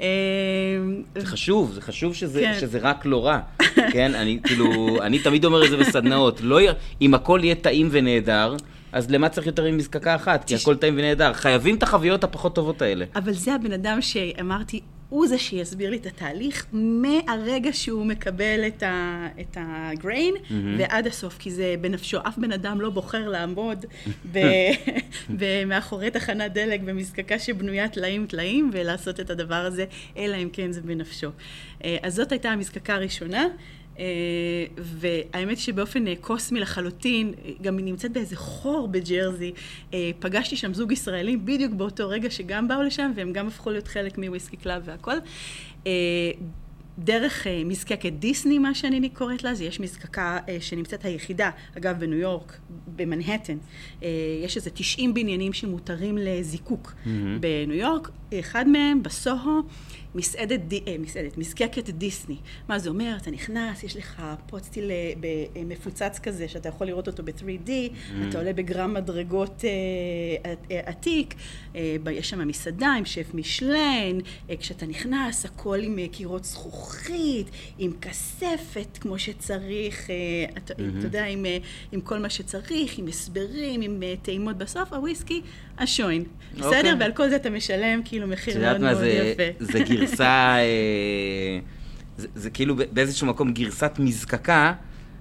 אמ, 0.00 0.04
זה 1.18 1.26
חשוב, 1.26 1.72
זה 1.72 1.80
חשוב 1.80 2.14
שזה, 2.14 2.40
כן. 2.40 2.56
שזה 2.60 2.78
רק 2.82 3.06
לא 3.06 3.26
רע. 3.26 3.40
כן, 3.92 4.14
אני 4.14 4.38
כאילו, 4.44 4.98
אני 5.02 5.18
תמיד 5.18 5.44
אומר 5.44 5.64
את 5.64 5.70
זה 5.70 5.76
בסדנאות. 5.76 6.40
לא, 6.40 6.60
אם 7.00 7.14
הכל 7.14 7.40
יהיה 7.42 7.54
טעים 7.54 7.88
ונהדר, 7.90 8.56
אז 8.92 9.10
למה 9.10 9.28
צריך 9.28 9.46
יותר 9.46 9.70
ממזקקה 9.70 10.14
אחת? 10.14 10.44
כי 10.44 10.54
הכל 10.54 10.76
טעים 10.76 10.94
ונהדר. 10.96 11.32
חייבים 11.32 11.74
את 11.74 11.82
החוויות 11.82 12.24
הפחות 12.24 12.54
טובות 12.54 12.82
האלה. 12.82 13.04
אבל 13.16 13.32
זה 13.32 13.54
הבן 13.54 13.72
אדם 13.72 14.02
שאמרתי, 14.02 14.80
הוא 15.10 15.26
זה 15.26 15.38
שיסביר 15.38 15.90
לי 15.90 15.96
את 15.96 16.06
התהליך 16.06 16.66
מהרגע 16.72 17.72
שהוא 17.72 18.06
מקבל 18.06 18.64
את, 18.66 18.82
ה, 18.82 19.26
את 19.40 19.56
הגריין 19.60 20.34
mm-hmm. 20.34 20.52
ועד 20.78 21.06
הסוף, 21.06 21.38
כי 21.38 21.50
זה 21.50 21.74
בנפשו. 21.80 22.18
אף 22.28 22.38
בן 22.38 22.52
אדם 22.52 22.80
לא 22.80 22.90
בוחר 22.90 23.28
לעמוד 23.28 23.84
מאחורי 25.66 26.10
תחנת 26.10 26.52
דלק 26.52 26.80
במזקקה 26.80 27.38
שבנויה 27.38 27.88
טלאים 27.88 28.26
טלאים 28.26 28.70
ולעשות 28.72 29.20
את 29.20 29.30
הדבר 29.30 29.54
הזה, 29.54 29.84
אלא 30.16 30.36
אם 30.36 30.48
כן 30.52 30.72
זה 30.72 30.80
בנפשו. 30.80 31.28
אה, 31.84 31.96
אז 32.02 32.14
זאת 32.14 32.32
הייתה 32.32 32.50
המזקקה 32.50 32.94
הראשונה. 32.94 33.46
אה, 34.00 34.04
והאמת 34.76 35.58
שבאופן 35.58 36.06
אה, 36.06 36.14
קוסמי 36.20 36.60
לחלוטין, 36.60 37.34
גם 37.62 37.76
היא 37.76 37.84
נמצאת 37.84 38.12
באיזה 38.12 38.36
חור 38.36 38.88
בג'רזי. 38.88 39.52
אה, 39.94 40.10
פגשתי 40.18 40.56
שם 40.56 40.74
זוג 40.74 40.92
ישראלים 40.92 41.44
בדיוק 41.44 41.72
באותו 41.72 42.08
רגע 42.08 42.30
שגם 42.30 42.68
באו 42.68 42.82
לשם, 42.82 43.12
והם 43.14 43.32
גם 43.32 43.46
הפכו 43.46 43.70
להיות 43.70 43.88
חלק 43.88 44.18
מוויסקי 44.18 44.56
קלאב 44.56 44.82
והכל. 44.84 45.16
דרך 46.98 47.46
מזקקת 47.64 48.12
דיסני, 48.12 48.58
מה 48.58 48.74
שאני 48.74 49.08
קוראת 49.08 49.42
לה, 49.42 49.54
זה 49.54 49.64
יש 49.64 49.80
מזקקה 49.80 50.38
שנמצאת 50.60 51.04
היחידה, 51.04 51.50
אגב 51.78 52.00
בניו 52.00 52.18
יורק, 52.18 52.58
במנהטן, 52.96 53.56
יש 54.44 54.56
איזה 54.56 54.70
90 54.70 55.14
בניינים 55.14 55.52
שמותרים 55.52 56.18
לזיקוק 56.18 56.92
mm-hmm. 56.92 57.08
בניו 57.40 57.76
יורק, 57.76 58.10
אחד 58.34 58.68
מהם 58.68 59.02
בסוהו. 59.02 59.62
מסעדת, 60.14 60.60
אה, 60.88 60.96
מסעדת, 60.98 61.38
מזקקת 61.38 61.90
דיסני. 61.90 62.36
מה 62.68 62.78
זה 62.78 62.88
אומר? 62.88 63.16
אתה 63.22 63.30
נכנס, 63.30 63.82
יש 63.82 63.96
לך 63.96 64.22
פוסטיל 64.46 64.90
אה, 64.90 65.62
מפוצץ 65.66 66.18
כזה, 66.22 66.48
שאתה 66.48 66.68
יכול 66.68 66.86
לראות 66.86 67.06
אותו 67.06 67.22
ב-3D, 67.22 67.68
mm. 67.68 68.28
אתה 68.28 68.38
עולה 68.38 68.52
בגרם 68.52 68.94
מדרגות 68.94 69.64
אה, 69.64 70.52
אה, 70.70 70.80
עתיק, 70.86 71.34
אה, 71.76 71.96
יש 72.12 72.30
שם 72.30 72.48
מסעדה 72.48 72.88
עם 72.88 73.04
שף 73.04 73.30
משלן, 73.34 74.18
אה, 74.50 74.56
כשאתה 74.56 74.86
נכנס, 74.86 75.44
הכל 75.44 75.78
עם 75.82 75.98
אה, 75.98 76.06
קירות 76.12 76.44
זכוכית, 76.44 77.50
עם 77.78 77.92
כספת 78.00 78.98
כמו 79.00 79.18
שצריך, 79.18 80.10
אה, 80.10 80.16
אתה, 80.56 80.74
mm-hmm. 80.74 80.98
אתה 80.98 81.06
יודע, 81.06 81.24
עם, 81.24 81.46
אה, 81.46 81.58
עם 81.92 82.00
כל 82.00 82.18
מה 82.18 82.30
שצריך, 82.30 82.98
עם 82.98 83.06
הסברים, 83.06 83.80
עם 83.80 84.02
אה, 84.02 84.14
טעימות 84.22 84.56
בסוף, 84.56 84.92
הוויסקי, 84.92 85.42
השוין. 85.80 86.24
בסדר? 86.54 86.76
אוקיי. 86.76 86.94
ועל 87.00 87.12
כל 87.12 87.28
זה 87.28 87.36
אתה 87.36 87.50
משלם 87.50 88.00
כאילו 88.04 88.26
מחיר 88.26 88.60
מאוד 88.60 88.80
מאוד 88.80 89.02
יפה. 89.02 89.42
זה 89.58 89.78
גרסה, 89.78 90.56
אה, 90.58 91.58
זה, 92.16 92.50
כאילו 92.50 92.76
באיזשהו 92.92 93.26
מקום 93.26 93.52
גרסת 93.52 93.92
מזקקה 93.98 94.72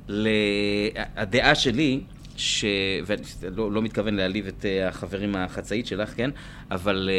לדעה 0.07 1.55
שלי, 1.55 2.01
ש... 2.37 2.65
ואני 3.05 3.21
לא, 3.55 3.71
לא 3.71 3.81
מתכוון 3.81 4.15
להעליב 4.15 4.47
את 4.47 4.65
אה, 4.65 4.87
החברים 4.87 5.35
החצאית 5.35 5.87
שלך, 5.87 6.13
כן? 6.15 6.29
אבל 6.71 7.09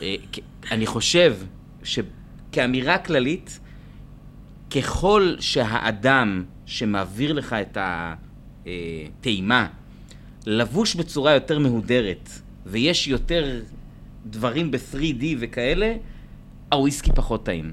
uh, 0.00 0.40
אני 0.70 0.86
חושב 0.86 1.36
שכאמירה 1.82 2.98
כללית, 2.98 3.60
ככל 4.70 5.34
שהאדם 5.40 6.44
שמעביר 6.66 7.32
לך 7.32 7.52
את 7.52 7.78
הטעימה 7.80 9.66
לבוש 10.46 10.94
בצורה 10.94 11.32
יותר 11.32 11.58
מהודרת, 11.58 12.30
ויש 12.66 13.08
יותר 13.08 13.60
דברים 14.26 14.70
ב-3D 14.70 15.24
וכאלה, 15.38 15.94
הוויסקי 16.72 17.10
פחות 17.14 17.44
טעים. 17.44 17.72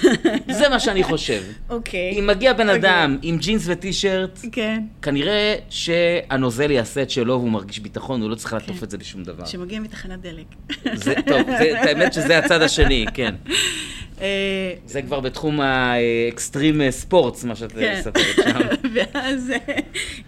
זה 0.58 0.68
מה 0.68 0.80
שאני 0.80 1.02
חושב. 1.02 1.42
אוקיי. 1.70 2.12
Okay. 2.12 2.18
אם 2.18 2.26
מגיע 2.26 2.52
בן 2.52 2.68
okay. 2.68 2.72
אוקיי. 2.72 2.76
אדם 2.80 3.18
עם 3.22 3.38
ג'ינס 3.38 3.64
וטישרט, 3.66 4.40
כן. 4.52 4.82
כנראה 5.02 5.54
שהנוזל 5.70 6.70
יעשה 6.70 7.02
את 7.02 7.10
שלו 7.10 7.38
והוא 7.38 7.50
מרגיש 7.50 7.78
ביטחון, 7.78 8.22
הוא 8.22 8.30
לא 8.30 8.34
צריך 8.34 8.52
לעטוף 8.52 8.76
okay. 8.76 8.78
כן. 8.78 8.84
את 8.84 8.90
זה 8.90 8.98
בשום 8.98 9.22
דבר. 9.22 9.46
שמגיע 9.46 9.80
מתחנת 9.80 10.20
דלק. 10.20 10.46
זה, 10.94 11.14
טוב, 11.26 11.42
זה, 11.58 11.80
האמת 11.80 12.12
שזה 12.12 12.38
הצד 12.38 12.62
השני, 12.62 13.06
כן. 13.14 13.34
אה, 14.20 14.74
זה 14.86 15.02
כבר 15.02 15.20
בתחום 15.20 15.60
ה 15.60 15.76
extreme 15.76 16.90
sports, 16.90 17.44
מה 17.44 17.56
שאת 17.56 17.72
כן. 17.72 17.96
מספרת 17.98 18.36
שם. 18.44 18.58
ואז 18.94 19.50
אה, 19.50 19.78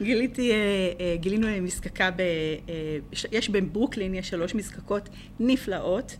גיליתי, 0.02 0.52
אה, 0.52 1.16
גילינו 1.16 1.46
מזקקה 1.62 2.10
ב... 2.10 2.22
יש 3.32 3.48
בברוקלין, 3.48 4.14
יש 4.14 4.28
שלוש 4.28 4.54
מזקקות 4.54 5.08
נפלאות. 5.40 6.16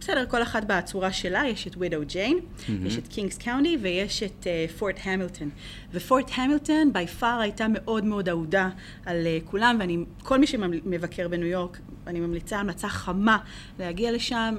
בסדר, 0.00 0.24
כל 0.28 0.42
אחת 0.42 0.62
בצורה 0.66 1.12
שלה, 1.12 1.42
יש 1.48 1.66
את 1.66 1.76
Widow 1.76 2.00
Jane, 2.06 2.38
יש 2.86 2.98
את 2.98 3.08
Kings 3.08 3.38
County 3.38 3.76
ויש 3.82 4.22
את 4.22 4.46
Fort 4.78 5.00
Hamilton. 5.04 5.50
ו 5.92 6.00
Fort 6.00 6.30
Hamilton 6.34 6.92
by 6.92 7.06
far 7.06 7.40
הייתה 7.40 7.66
מאוד 7.68 8.04
מאוד 8.04 8.28
אהודה 8.28 8.68
על 9.06 9.26
כולם, 9.44 9.76
ואני, 9.80 9.98
כל 10.22 10.38
מי 10.38 10.46
שמבקר 10.46 11.28
בניו 11.28 11.46
יורק, 11.46 11.78
אני 12.06 12.20
ממליצה 12.20 12.58
המלצה 12.58 12.88
חמה 12.88 13.38
להגיע 13.78 14.12
לשם. 14.12 14.54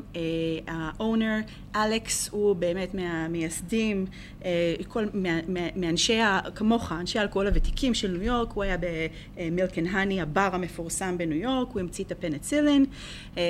ה 0.68 0.78
owner, 0.78 1.38
אלכס, 1.76 2.30
הוא 2.32 2.56
באמת 2.56 2.94
מהמייסדים, 2.94 4.06
אה, 4.46 4.76
כל, 4.88 5.06
מה, 5.14 5.40
מה, 5.48 5.60
מאנשי, 5.76 6.20
כמוך, 6.56 6.92
אנשי 6.92 7.20
האלכוהול 7.20 7.48
הוותיקים 7.48 7.94
של 7.94 8.12
ניו 8.12 8.24
יורק, 8.24 8.52
הוא 8.52 8.64
היה 8.64 8.78
ב 8.78 8.98
Milk 8.98 9.78
and 9.78 9.88
Honey, 9.92 10.22
הבר 10.22 10.50
המפורסם 10.54 11.18
בניו 11.18 11.38
יורק, 11.38 11.68
הוא 11.74 11.80
המציא 11.80 12.04
את 12.04 12.12
הפניצילין, 12.12 12.86
אה, 13.38 13.44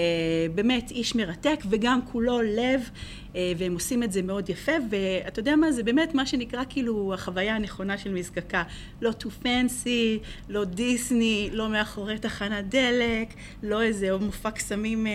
באמת 0.55 0.91
איש 0.91 1.15
מרתק 1.15 1.59
וגם 1.69 1.99
כולו 2.11 2.41
לב. 2.41 2.89
אה, 3.35 3.53
והם 3.57 3.73
עושים 3.73 4.03
את 4.03 4.11
זה 4.11 4.21
מאוד 4.21 4.49
יפה, 4.49 4.71
ואתה 4.89 5.39
יודע 5.39 5.55
מה, 5.55 5.71
זה 5.71 5.83
באמת 5.83 6.15
מה 6.15 6.25
שנקרא 6.25 6.63
כאילו 6.69 7.13
החוויה 7.13 7.55
הנכונה 7.55 7.97
של 7.97 8.13
מזקקה. 8.13 8.63
לא 9.01 9.11
too 9.19 9.43
fancy, 9.45 10.25
לא 10.49 10.63
דיסני, 10.63 11.49
לא 11.53 11.69
מאחורי 11.69 12.19
תחנת 12.19 12.69
דלק, 12.69 13.33
לא 13.63 13.80
איזה 13.81 14.17
מופע 14.17 14.51
קסמים 14.51 15.05
mm-hmm. 15.05 15.09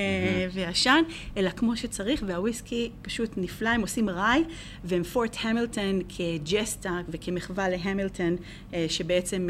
ועשן, 0.54 1.02
אלא 1.36 1.50
כמו 1.50 1.76
שצריך, 1.76 2.24
והוויסקי 2.26 2.90
פשוט 3.02 3.30
נפלא, 3.36 3.68
הם 3.68 3.80
עושים 3.80 4.10
ראי, 4.10 4.44
והם 4.84 5.02
פורט 5.02 5.36
המילטון 5.40 6.00
כג'סטה 6.08 7.00
וכמחווה 7.08 7.68
להמילטון, 7.68 8.36
אה, 8.74 8.86
שבעצם 8.88 9.48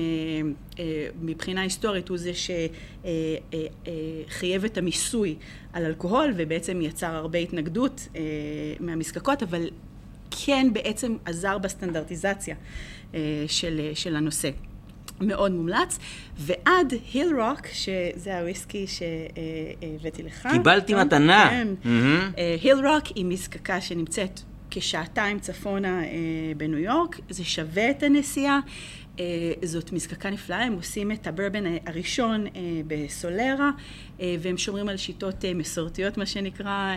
מבחינה 1.20 1.60
היסטורית 1.60 2.08
הוא 2.08 2.18
זה 2.18 2.32
שחייב 4.28 4.64
את 4.64 4.78
המיסוי 4.78 5.36
על 5.72 5.84
אלכוהול, 5.84 6.32
ובעצם 6.36 6.82
יצר 6.82 7.14
הרבה 7.14 7.38
התנגדות 7.38 8.08
מהמזקקות, 8.80 9.42
אבל 9.42 9.68
כן 10.30 10.66
בעצם 10.72 11.16
עזר 11.24 11.58
בסטנדרטיזציה 11.58 12.56
של, 13.46 13.90
של 13.94 14.16
הנושא. 14.16 14.50
מאוד 15.20 15.52
מומלץ, 15.52 15.98
ועד 16.36 16.94
היל 17.12 17.40
רוק, 17.40 17.66
שזה 17.72 18.38
הוויסקי 18.38 18.86
שהבאתי 18.86 20.22
לך. 20.22 20.48
קיבלתי 20.52 20.94
מתנה. 20.94 21.48
כן. 21.50 21.68
היל 22.62 22.86
רוק 22.86 23.06
היא 23.14 23.24
מזקקה 23.24 23.80
שנמצאת 23.80 24.40
כשעתיים 24.70 25.38
צפונה 25.38 26.02
בניו 26.56 26.78
יורק, 26.78 27.20
זה 27.30 27.44
שווה 27.44 27.90
את 27.90 28.02
הנסיעה. 28.02 28.60
זאת 29.64 29.92
מזקקה 29.92 30.30
נפלאה, 30.30 30.64
הם 30.64 30.72
עושים 30.72 31.12
את 31.12 31.26
הברבן 31.26 31.64
הראשון 31.86 32.46
בסולרה, 32.86 33.70
והם 34.20 34.56
שומרים 34.56 34.88
על 34.88 34.96
שיטות 34.96 35.44
מסורתיות, 35.54 36.18
מה 36.18 36.26
שנקרא. 36.26 36.96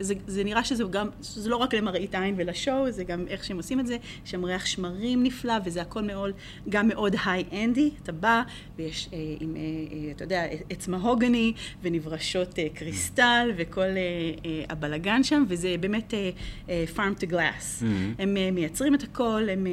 זה, 0.00 0.14
זה 0.26 0.44
נראה 0.44 0.64
שזה 0.64 0.84
גם, 0.90 1.08
זה 1.20 1.50
לא 1.50 1.56
רק 1.56 1.74
למראית 1.74 2.14
עין 2.14 2.34
ולשואו, 2.38 2.90
זה 2.90 3.04
גם 3.04 3.24
איך 3.28 3.44
שהם 3.44 3.56
עושים 3.56 3.80
את 3.80 3.86
זה, 3.86 3.96
יש 4.24 4.30
שם 4.30 4.44
ריח 4.44 4.66
שמרים 4.66 5.22
נפלא, 5.22 5.54
וזה 5.64 5.82
הכל 5.82 6.02
מאוד, 6.02 6.30
גם 6.68 6.88
מאוד 6.88 7.14
היי-אנדי. 7.24 7.90
אתה 8.02 8.12
בא, 8.12 8.42
ויש 8.78 9.08
עם, 9.40 9.56
אתה 10.10 10.24
יודע, 10.24 10.44
עץ 10.70 10.88
מהוגני, 10.88 11.52
ונברשות 11.82 12.58
קריסטל, 12.74 13.50
וכל 13.56 13.88
הבלגן 14.68 15.24
שם, 15.24 15.44
וזה 15.48 15.74
באמת 15.80 16.14
farm 16.66 17.20
to 17.20 17.30
glass. 17.30 17.32
Mm-hmm. 17.82 17.84
הם 18.18 18.36
מייצרים 18.52 18.94
את 18.94 19.02
הכל, 19.02 19.42
הם 19.52 19.66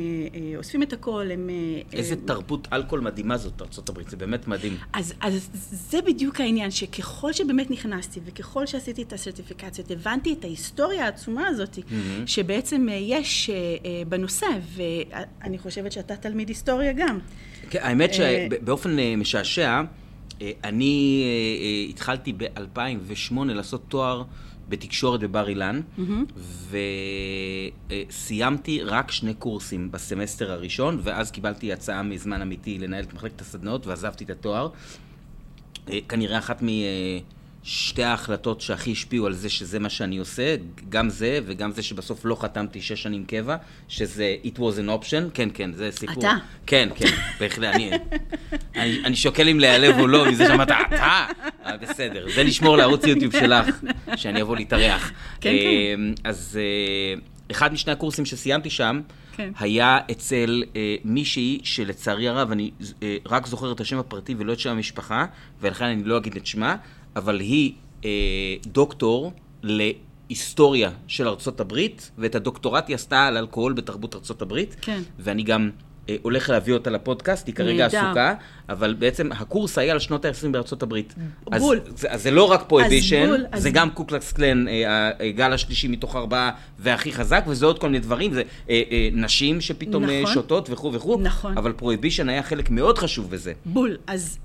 אוספים 0.58 0.84
את 0.84 0.94
הכל, 0.94 1.30
הם... 1.32 1.50
איזה 1.94 2.16
תרבות 2.16 2.68
אלכוהול 2.74 3.02
מדהימה 3.02 3.38
זאת 3.38 3.62
ארה"ב, 3.62 4.10
זה 4.10 4.18
באמת 4.18 4.48
מדהים. 4.48 4.78
אז, 4.94 5.14
אז 5.22 5.50
זה 5.72 6.02
בדיוק 6.02 6.33
העניין, 6.40 6.72
שככל 6.72 7.34
שבאמת 7.34 7.72
נכנסתי, 7.72 8.20
וככל 8.26 8.66
שעשיתי 8.66 9.02
את 9.02 9.14
הסרטיפיקציות, 9.14 9.92
הבנתי 9.92 10.34
את 10.34 10.44
ההיסטוריה 10.44 11.06
העצומה 11.06 11.48
הזאת, 11.48 11.76
mm-hmm. 11.76 11.82
שבעצם 12.26 12.88
יש 12.92 13.50
בנושא, 14.08 14.48
ואני 14.76 15.58
חושבת 15.58 15.92
שאתה 15.92 16.16
תלמיד 16.16 16.48
היסטוריה 16.48 16.94
גם. 16.94 17.20
כן, 17.70 17.80
האמת 17.82 18.14
שבאופן 18.14 18.98
משעשע, 19.18 19.82
אני 20.64 21.26
התחלתי 21.90 22.34
ב-2008 22.38 23.36
לעשות 23.46 23.84
תואר 23.88 24.24
בתקשורת 24.70 25.20
בבר 25.20 25.50
אילן, 25.50 25.82
mm-hmm. 25.98 26.40
וסיימתי 28.10 28.82
רק 28.82 29.12
שני 29.12 29.34
קורסים 29.34 29.92
בסמסטר 29.92 30.52
הראשון, 30.52 31.00
ואז 31.04 31.32
קיבלתי 31.32 31.74
הצעה 31.74 32.04
מזמן 32.04 32.42
אמיתי 32.42 32.80
לנהל 32.80 33.04
את 33.04 33.14
מחלקת 33.14 33.42
הסדנאות, 33.42 33.88
ועזבתי 33.88 34.24
את 34.24 34.30
התואר. 34.30 34.70
כנראה 36.10 36.38
אחת 36.38 36.64
משתי 37.64 38.04
ההחלטות 38.04 38.62
שהכי 38.62 38.92
השפיעו 38.92 39.28
על 39.28 39.34
זה 39.34 39.50
שזה 39.50 39.80
מה 39.80 39.90
שאני 39.90 40.18
עושה, 40.18 40.56
גם 40.90 41.10
זה 41.10 41.40
וגם 41.46 41.72
זה 41.72 41.84
שבסוף 41.84 42.26
לא 42.26 42.36
חתמתי 42.36 42.82
שש 42.82 43.04
שנים 43.04 43.26
קבע, 43.26 43.56
שזה 43.88 44.36
it 44.44 44.58
was 44.58 44.78
an 44.78 45.04
option, 45.04 45.30
כן, 45.34 45.50
כן, 45.54 45.74
זה 45.74 45.92
סיפור. 45.92 46.24
אתה? 46.24 46.34
כן, 46.68 46.90
כן, 46.96 47.10
בהחלט, 47.40 47.76
אני, 47.76 47.92
אני, 48.76 49.02
אני 49.06 49.16
שוקל 49.16 49.50
אם 49.50 49.60
להיעלב 49.60 50.00
או 50.00 50.08
לא, 50.08 50.32
מזה 50.32 50.46
שאמרת, 50.46 50.72
אתה, 50.72 51.26
בסדר, 51.82 52.26
זה 52.36 52.44
לשמור 52.44 52.78
לערוץ 52.78 53.06
יוטיוב 53.06 53.34
שלך, 53.40 53.68
שאני 54.16 54.42
אבוא 54.42 54.56
להתארח. 54.56 55.12
כן, 55.42 55.54
כן. 55.54 56.30
אז 56.30 56.60
אחד 57.52 57.74
משני 57.74 57.94
הקורסים 57.94 58.26
שסיימתי 58.26 58.70
שם, 58.70 59.02
כן. 59.36 59.52
היה 59.60 60.00
אצל 60.12 60.64
אה, 60.76 60.96
מישהי 61.04 61.60
שלצערי 61.64 62.30
הרב, 62.30 62.52
אני 62.52 62.72
אה, 63.04 63.18
רק 63.26 63.48
זוכר 63.48 63.72
את 63.72 63.82
השם 63.82 63.98
הפרטי 63.98 64.36
ולא 64.38 64.54
את 64.54 64.60
שם 64.60 64.70
המשפחה, 64.70 65.26
ולכן 65.62 65.86
אני 65.86 66.04
לא 66.04 66.18
אגיד 66.18 66.36
את 66.36 66.46
שמה, 66.46 66.76
אבל 67.16 67.40
היא 67.40 67.74
אה, 68.06 68.10
דוקטור 68.66 69.34
להיסטוריה 69.64 70.92
של 71.08 71.28
ארצות 71.28 71.60
הברית, 71.60 72.12
ואת 72.18 72.36
הדוקטורט 72.36 72.88
היא 72.88 72.96
עשתה 72.96 73.28
על 73.28 73.38
אלכוהול 73.38 73.74
בתרבות 73.74 74.16
ארצות 74.16 74.42
הברית. 74.42 74.76
כן. 74.82 75.02
ואני 75.20 75.44
גם... 75.44 75.70
הולך 76.22 76.50
להביא 76.50 76.74
אותה 76.74 76.90
לפודקאסט, 76.90 77.48
היא 77.48 77.56
כרגע 77.56 77.84
נהדר. 77.84 77.98
עסוקה, 77.98 78.34
אבל 78.70 78.94
בעצם 79.00 79.32
הקורס 79.32 79.78
היה 79.78 79.94
על 79.94 80.00
שנות 80.00 80.26
ה-20 80.26 80.50
בארצות 80.52 80.84
הברית. 80.84 81.16
בול. 81.46 81.80
אז, 81.86 81.94
אז, 81.94 82.08
אז 82.10 82.24
זה 82.24 82.32
לא 82.32 82.52
רק 82.52 82.64
prohibition, 82.68 83.30
זה 83.30 83.46
אז... 83.52 83.68
גם 83.74 83.90
קו 83.90 84.02
קלוקס 84.02 84.32
קלאן, 84.32 84.66
הגל 85.20 85.54
השלישי 85.54 85.88
מתוך 85.88 86.16
ארבעה 86.16 86.52
והכי 86.80 87.12
חזק, 87.12 87.44
וזה 87.48 87.66
עוד 87.66 87.80
כל 87.80 87.88
מיני 87.88 88.00
דברים, 88.00 88.34
זה 88.34 88.44
אה, 88.70 88.82
אה, 88.92 89.10
נשים 89.14 89.62
שפתאום 89.62 90.04
נכון. 90.04 90.34
שותות 90.34 90.70
וכו' 90.70 90.94
וכו', 90.94 91.20
נכון. 91.22 91.58
אבל 91.58 91.72
פרויבישן 91.72 92.30
היה 92.30 92.44
חלק 92.44 92.70
מאוד 92.70 92.98
חשוב 92.98 93.30
בזה. 93.30 93.54
בול. 93.66 93.98
אז 94.08 94.38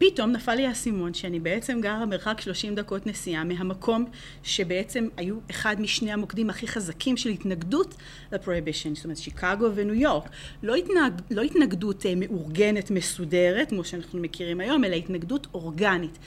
פתאום 0.00 0.32
נפל 0.32 0.54
לי 0.54 0.66
האסימון 0.66 1.14
שאני 1.14 1.40
בעצם 1.40 1.78
גרה 1.80 2.06
מרחק 2.06 2.40
30 2.40 2.74
דקות 2.74 3.06
נסיעה 3.06 3.44
מהמקום 3.44 4.04
שבעצם 4.42 5.08
היו 5.16 5.36
אחד 5.50 5.80
משני 5.80 6.12
המוקדים 6.12 6.50
הכי 6.50 6.68
חזקים 6.68 7.16
של 7.16 7.30
התנגדות 7.30 7.94
לפרויבישן, 8.32 8.94
זאת 8.94 9.04
אומרת 9.04 9.16
שיקגו 9.16 9.68
וניו 9.74 9.94
יורק. 9.94 10.28
לא, 10.62 10.74
התנג, 10.74 11.12
לא 11.30 11.42
התנגדות 11.42 12.06
מאורגנת, 12.16 12.90
מסודרת, 12.90 13.68
כמו 13.68 13.84
שאנחנו 13.84 14.20
מכירים 14.20 14.60
היום, 14.60 14.84
אלא 14.84 14.94
התנגדות 14.94 15.46
אורגנית. 15.54 16.18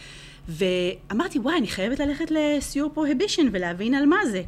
ואמרתי, 0.47 1.39
וואי, 1.39 1.57
אני 1.57 1.67
חייבת 1.67 1.99
ללכת 1.99 2.31
לסיור 2.31 2.91
פרוהיבישן 2.93 3.47
ולהבין 3.51 3.93
על 3.93 4.05
מה 4.05 4.25
זה. 4.31 4.41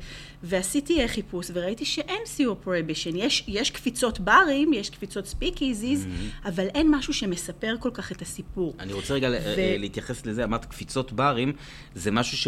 ועשיתי 0.47 1.07
חיפוש 1.07 1.51
וראיתי 1.53 1.85
שאין 1.85 2.21
סיור 2.25 2.55
פרוהיבישן. 2.55 3.15
יש, 3.15 3.43
יש 3.47 3.69
קפיצות 3.69 4.19
ברים, 4.19 4.73
יש 4.73 4.89
קפיצות 4.89 5.25
ספיק 5.25 5.61
איזיז, 5.61 6.05
mm-hmm. 6.05 6.47
אבל 6.47 6.67
אין 6.67 6.95
משהו 6.95 7.13
שמספר 7.13 7.75
כל 7.79 7.91
כך 7.93 8.11
את 8.11 8.21
הסיפור. 8.21 8.73
אני 8.79 8.93
רוצה 8.93 9.13
רגע 9.13 9.29
ו... 9.29 9.55
להתייחס 9.57 10.25
לזה, 10.25 10.43
אמרת 10.43 10.65
קפיצות 10.65 11.11
ברים, 11.13 11.53
זה 11.95 12.11
משהו 12.11 12.37
ש... 12.37 12.47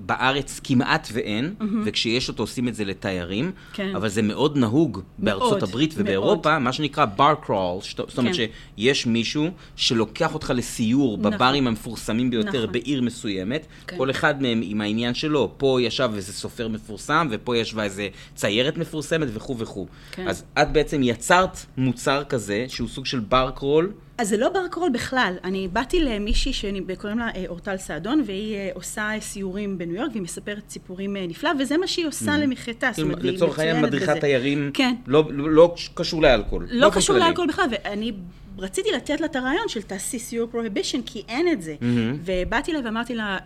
בארץ 0.00 0.60
כמעט 0.64 1.08
ואין, 1.12 1.54
mm-hmm. 1.58 1.64
וכשיש 1.84 2.28
אותו 2.28 2.42
עושים 2.42 2.68
את 2.68 2.74
זה 2.74 2.84
לתיירים, 2.84 3.52
כן. 3.72 3.96
אבל 3.96 4.08
זה 4.08 4.22
מאוד 4.22 4.56
נהוג 4.56 4.92
מאוד, 4.92 5.40
בארצות 5.40 5.62
הברית 5.62 5.94
ובאירופה, 5.96 6.50
מאוד. 6.50 6.62
מה 6.62 6.72
שנקרא 6.72 7.04
בר 7.04 7.34
קרול, 7.42 7.80
זאת 7.82 8.18
אומרת 8.18 8.36
כן. 8.36 8.46
שיש 8.76 9.06
מישהו 9.06 9.50
שלוקח 9.76 10.34
אותך 10.34 10.52
לסיור 10.56 11.18
נכון. 11.18 11.32
בברים 11.32 11.66
המפורסמים 11.66 12.30
ביותר 12.30 12.62
נכון. 12.62 12.72
בעיר 12.72 13.02
מסוימת, 13.02 13.66
כן. 13.86 13.96
כל 13.96 14.10
אחד 14.10 14.42
מהם 14.42 14.60
עם 14.64 14.80
העניין 14.80 15.14
שלו, 15.14 15.54
פה 15.56 15.78
ישב 15.82 16.10
איזה 16.14 16.32
סופר 16.32 16.68
מפורסם, 16.68 16.81
ופה 17.30 17.56
ישבה 17.56 17.84
איזה 17.84 18.08
ציירת 18.34 18.76
מפורסמת 18.76 19.28
וכו' 19.32 19.58
וכו'. 19.58 19.86
כן. 20.12 20.28
אז 20.28 20.44
את 20.62 20.72
בעצם 20.72 21.02
יצרת 21.02 21.58
מוצר 21.76 22.24
כזה, 22.24 22.64
שהוא 22.68 22.88
סוג 22.88 23.06
של 23.06 23.20
בר 23.20 23.50
קרול, 23.54 23.92
אז 24.18 24.28
זה 24.28 24.36
לא 24.36 24.48
בר 24.48 24.68
קרול 24.70 24.90
בכלל. 24.90 25.34
אני 25.44 25.68
באתי 25.68 26.00
למישהי 26.00 26.52
שקוראים 26.52 27.18
לה 27.18 27.28
אורטל 27.48 27.76
סעדון, 27.76 28.22
והיא 28.26 28.56
עושה 28.74 29.10
סיורים 29.20 29.78
בניו 29.78 29.96
יורק, 29.96 30.10
והיא 30.10 30.22
מספרת 30.22 30.70
סיפורים 30.70 31.16
נפלא, 31.16 31.50
וזה 31.58 31.76
מה 31.76 31.86
שהיא 31.86 32.06
עושה 32.06 32.38
למחייתה. 32.38 32.90
לצורך 33.20 33.58
העניין 33.58 33.82
מדריכת 33.82 34.16
תיירים, 34.20 34.70
כן. 34.74 34.94
לא, 35.06 35.24
לא 35.32 35.74
קשור 35.94 36.22
לאלכוהול. 36.22 36.66
לא 36.70 36.90
קשור 36.90 37.16
לאלכוהול 37.16 37.48
בכלל, 37.48 37.64
ואני 37.70 38.12
רציתי 38.58 38.88
לתת 38.92 39.20
לה 39.20 39.26
את 39.26 39.36
הרעיון 39.36 39.68
של 39.68 39.82
תעשי 39.82 40.18
סיור 40.18 40.48
פרוהיבישן, 40.50 41.02
כי 41.06 41.22
אין 41.28 41.48
את 41.52 41.62
זה. 41.62 41.76
ובאתי 42.24 42.70
אליה 42.70 42.82
ואמרתי 42.84 43.14
לה, 43.14 43.38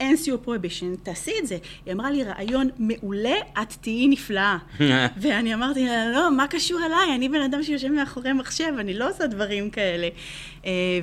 אין 0.00 0.16
סיור 0.16 0.38
פרויבישן, 0.38 0.94
תעשי 1.02 1.32
את 1.42 1.46
זה. 1.46 1.58
היא 1.86 1.94
אמרה 1.94 2.10
לי, 2.10 2.24
רעיון 2.24 2.68
מעולה, 2.78 3.34
את 3.62 3.72
תהיי 3.80 4.08
נפלאה. 4.08 4.58
ואני 5.20 5.54
אמרתי 5.54 5.86
לה, 5.86 6.10
לא, 6.10 6.36
מה 6.36 6.46
קשור 6.46 6.80
אליי? 6.86 7.14
אני 7.14 7.28
בן 7.28 7.40
אדם 7.40 7.62
שיושב 7.62 7.88
מאחורי 7.88 8.32
מחשב, 8.32 8.72
אני 8.78 8.94
לא 8.94 9.10
עושה 9.10 9.26
דברים 9.26 9.70
כאלה. 9.70 10.08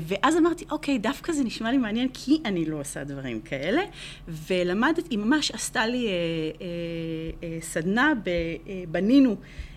ואז 0.08 0.38
אמרתי, 0.38 0.66
אוקיי, 0.72 0.98
דווקא 0.98 1.34
זה 1.34 1.44
נשמע 1.44 1.72
לי 1.72 1.78
מעניין, 1.78 2.08
כי 2.14 2.40
אני 2.46 2.66
לא 2.66 2.80
עושה 2.80 3.04
דברים 3.04 3.42
כאלה. 3.42 3.82
ולמדתי, 4.28 5.08
היא 5.10 5.20
ממש 5.20 5.52
עשתה 5.52 5.88
לי 5.88 6.08
סדנה, 7.62 8.14
בנינו. 8.92 9.36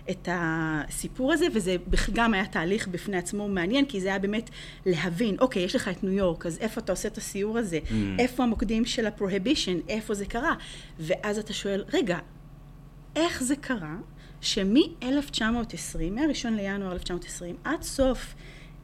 את 0.09 0.29
הסיפור 0.31 1.33
הזה, 1.33 1.45
וזה 1.53 1.75
גם 2.13 2.33
היה 2.33 2.45
תהליך 2.45 2.87
בפני 2.87 3.17
עצמו 3.17 3.47
מעניין, 3.47 3.85
כי 3.85 4.01
זה 4.01 4.07
היה 4.07 4.19
באמת 4.19 4.49
להבין, 4.85 5.35
אוקיי, 5.39 5.63
יש 5.63 5.75
לך 5.75 5.87
את 5.87 6.03
ניו 6.03 6.13
יורק, 6.13 6.45
אז 6.45 6.57
איפה 6.57 6.81
אתה 6.81 6.91
עושה 6.91 7.07
את 7.07 7.17
הסיור 7.17 7.57
הזה? 7.57 7.79
Mm. 7.85 7.91
איפה 8.19 8.43
המוקדים 8.43 8.85
של 8.85 9.07
הפרוהיבישן? 9.07 9.77
איפה 9.89 10.13
זה 10.13 10.25
קרה? 10.25 10.55
ואז 10.99 11.37
אתה 11.37 11.53
שואל, 11.53 11.83
רגע, 11.93 12.17
איך 13.15 13.43
זה 13.43 13.55
קרה 13.55 13.95
שמ-1920, 14.41 15.99
מ-1 16.11 16.49
לינואר 16.49 16.93
1920, 16.93 17.55
עד 17.63 17.81
סוף 17.81 18.35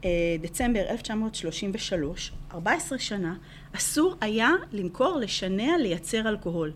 אה, 0.05 0.09
דצמבר 0.41 0.79
1933, 0.89 2.31
14 2.51 2.99
שנה, 2.99 3.35
אסור 3.75 4.15
היה 4.21 4.49
למכור, 4.71 5.17
לשנע, 5.17 5.77
לייצר 5.77 6.29
אלכוהול. 6.29 6.71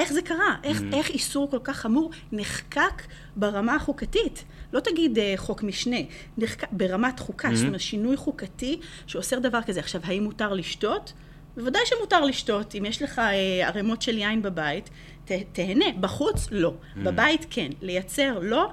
איך 0.00 0.12
זה 0.12 0.22
קרה? 0.22 0.56
איך, 0.64 0.80
mm-hmm. 0.80 0.94
איך 0.94 1.10
איסור 1.10 1.50
כל 1.50 1.58
כך 1.64 1.76
חמור 1.76 2.10
נחקק 2.32 3.02
ברמה 3.36 3.74
החוקתית? 3.74 4.44
לא 4.72 4.80
תגיד 4.80 5.18
uh, 5.18 5.20
חוק 5.36 5.62
משנה, 5.62 5.96
נחקק 6.38 6.68
ברמת 6.72 7.20
חוקה, 7.20 7.48
mm-hmm. 7.48 7.54
זאת 7.54 7.66
אומרת 7.66 7.80
שינוי 7.80 8.16
חוקתי 8.16 8.80
שאוסר 9.06 9.38
דבר 9.38 9.62
כזה. 9.62 9.80
עכשיו, 9.80 10.00
האם 10.04 10.24
מותר 10.24 10.52
לשתות? 10.52 11.12
בוודאי 11.56 11.82
שמותר 11.86 12.24
לשתות. 12.24 12.74
אם 12.74 12.84
יש 12.84 13.02
לך 13.02 13.18
uh, 13.18 13.66
ערימות 13.66 14.02
של 14.02 14.18
יין 14.18 14.42
בבית, 14.42 14.90
ת, 15.24 15.32
תהנה. 15.52 15.84
בחוץ, 16.00 16.48
לא. 16.50 16.72
Mm-hmm. 16.72 16.98
בבית, 16.98 17.46
כן. 17.50 17.70
לייצר, 17.82 18.38
לא. 18.42 18.70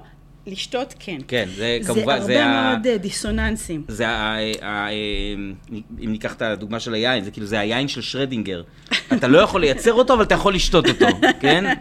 לשתות 0.48 0.94
כן. 0.98 1.18
כן, 1.28 1.48
זה 1.56 1.78
כמובן, 1.86 2.20
זה... 2.20 2.26
זה 2.26 2.44
הרבה 2.44 2.74
מאוד 2.74 2.86
ה... 2.86 2.98
דיסוננסים. 2.98 3.84
זה 3.88 4.08
ה... 4.08 4.36
ה... 4.62 4.88
אם 4.90 6.12
ניקח 6.12 6.34
את 6.34 6.42
הדוגמה 6.42 6.80
של 6.80 6.94
היין, 6.94 7.24
זה 7.24 7.30
כאילו, 7.30 7.46
זה 7.46 7.60
היין 7.60 7.88
של 7.88 8.00
שרדינגר. 8.00 8.62
אתה 9.16 9.28
לא 9.28 9.38
יכול 9.38 9.60
לייצר 9.60 9.92
אותו, 9.92 10.14
אבל 10.14 10.22
אתה 10.22 10.34
יכול 10.34 10.54
לשתות 10.54 10.86
אותו, 10.88 11.06
כן? 11.40 11.74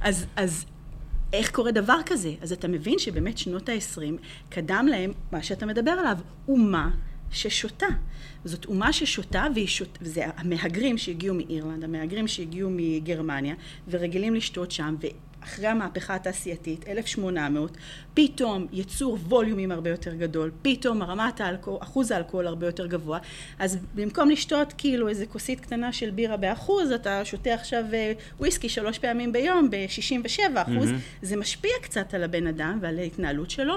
אז, 0.00 0.26
אז 0.36 0.64
איך 1.32 1.50
קורה 1.50 1.70
דבר 1.70 1.98
כזה? 2.06 2.32
אז 2.42 2.52
אתה 2.52 2.68
מבין 2.68 2.98
שבאמת 2.98 3.38
שנות 3.38 3.68
ה-20 3.68 4.00
קדם 4.48 4.86
להם, 4.90 5.12
מה 5.32 5.42
שאתה 5.42 5.66
מדבר 5.66 5.90
עליו, 5.90 6.18
אומה 6.48 6.90
ששותה. 7.30 7.86
זאת 8.44 8.64
אומה 8.64 8.92
ששותה, 8.92 9.46
שות... 9.66 9.98
וזה 10.02 10.24
המהגרים 10.36 10.98
שהגיעו 10.98 11.34
מאירלנד, 11.34 11.84
המהגרים 11.84 12.28
שהגיעו 12.28 12.70
מגרמניה, 12.72 13.54
ורגילים 13.88 14.34
לשתות 14.34 14.70
שם, 14.70 14.96
אחרי 15.44 15.66
המהפכה 15.66 16.14
התעשייתית, 16.14 16.88
1800, 16.88 17.76
פתאום 18.14 18.66
יצור 18.72 19.18
ווליומים 19.28 19.72
הרבה 19.72 19.90
יותר 19.90 20.14
גדול, 20.14 20.50
פתאום 20.62 21.02
רמת 21.02 21.40
האלכוהול, 21.40 21.82
אחוז 21.82 22.10
האלכוהול 22.10 22.46
הרבה 22.46 22.66
יותר 22.66 22.86
גבוה, 22.86 23.18
אז 23.58 23.78
במקום 23.94 24.30
לשתות 24.30 24.74
כאילו 24.78 25.08
איזה 25.08 25.26
כוסית 25.26 25.60
קטנה 25.60 25.92
של 25.92 26.10
בירה 26.10 26.36
באחוז, 26.36 26.90
אתה 26.90 27.24
שותה 27.24 27.54
עכשיו 27.54 27.84
אה, 27.92 28.12
וויסקי 28.38 28.68
שלוש 28.68 28.98
פעמים 28.98 29.32
ביום 29.32 29.70
ב-67 29.70 30.40
אחוז, 30.54 30.90
mm-hmm. 30.90 31.22
זה 31.22 31.36
משפיע 31.36 31.72
קצת 31.82 32.14
על 32.14 32.24
הבן 32.24 32.46
אדם 32.46 32.78
ועל 32.82 32.98
ההתנהלות 32.98 33.50
שלו. 33.50 33.74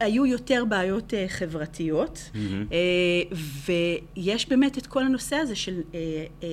היו 0.00 0.26
יותר 0.26 0.64
בעיות 0.64 1.12
uh, 1.12 1.16
חברתיות, 1.28 2.30
mm-hmm. 2.32 2.72
uh, 2.72 3.36
ויש 4.18 4.48
באמת 4.48 4.78
את 4.78 4.86
כל 4.86 5.02
הנושא 5.02 5.36
הזה 5.36 5.56
של 5.56 5.80
uh, 5.80 5.94
אה, 6.42 6.48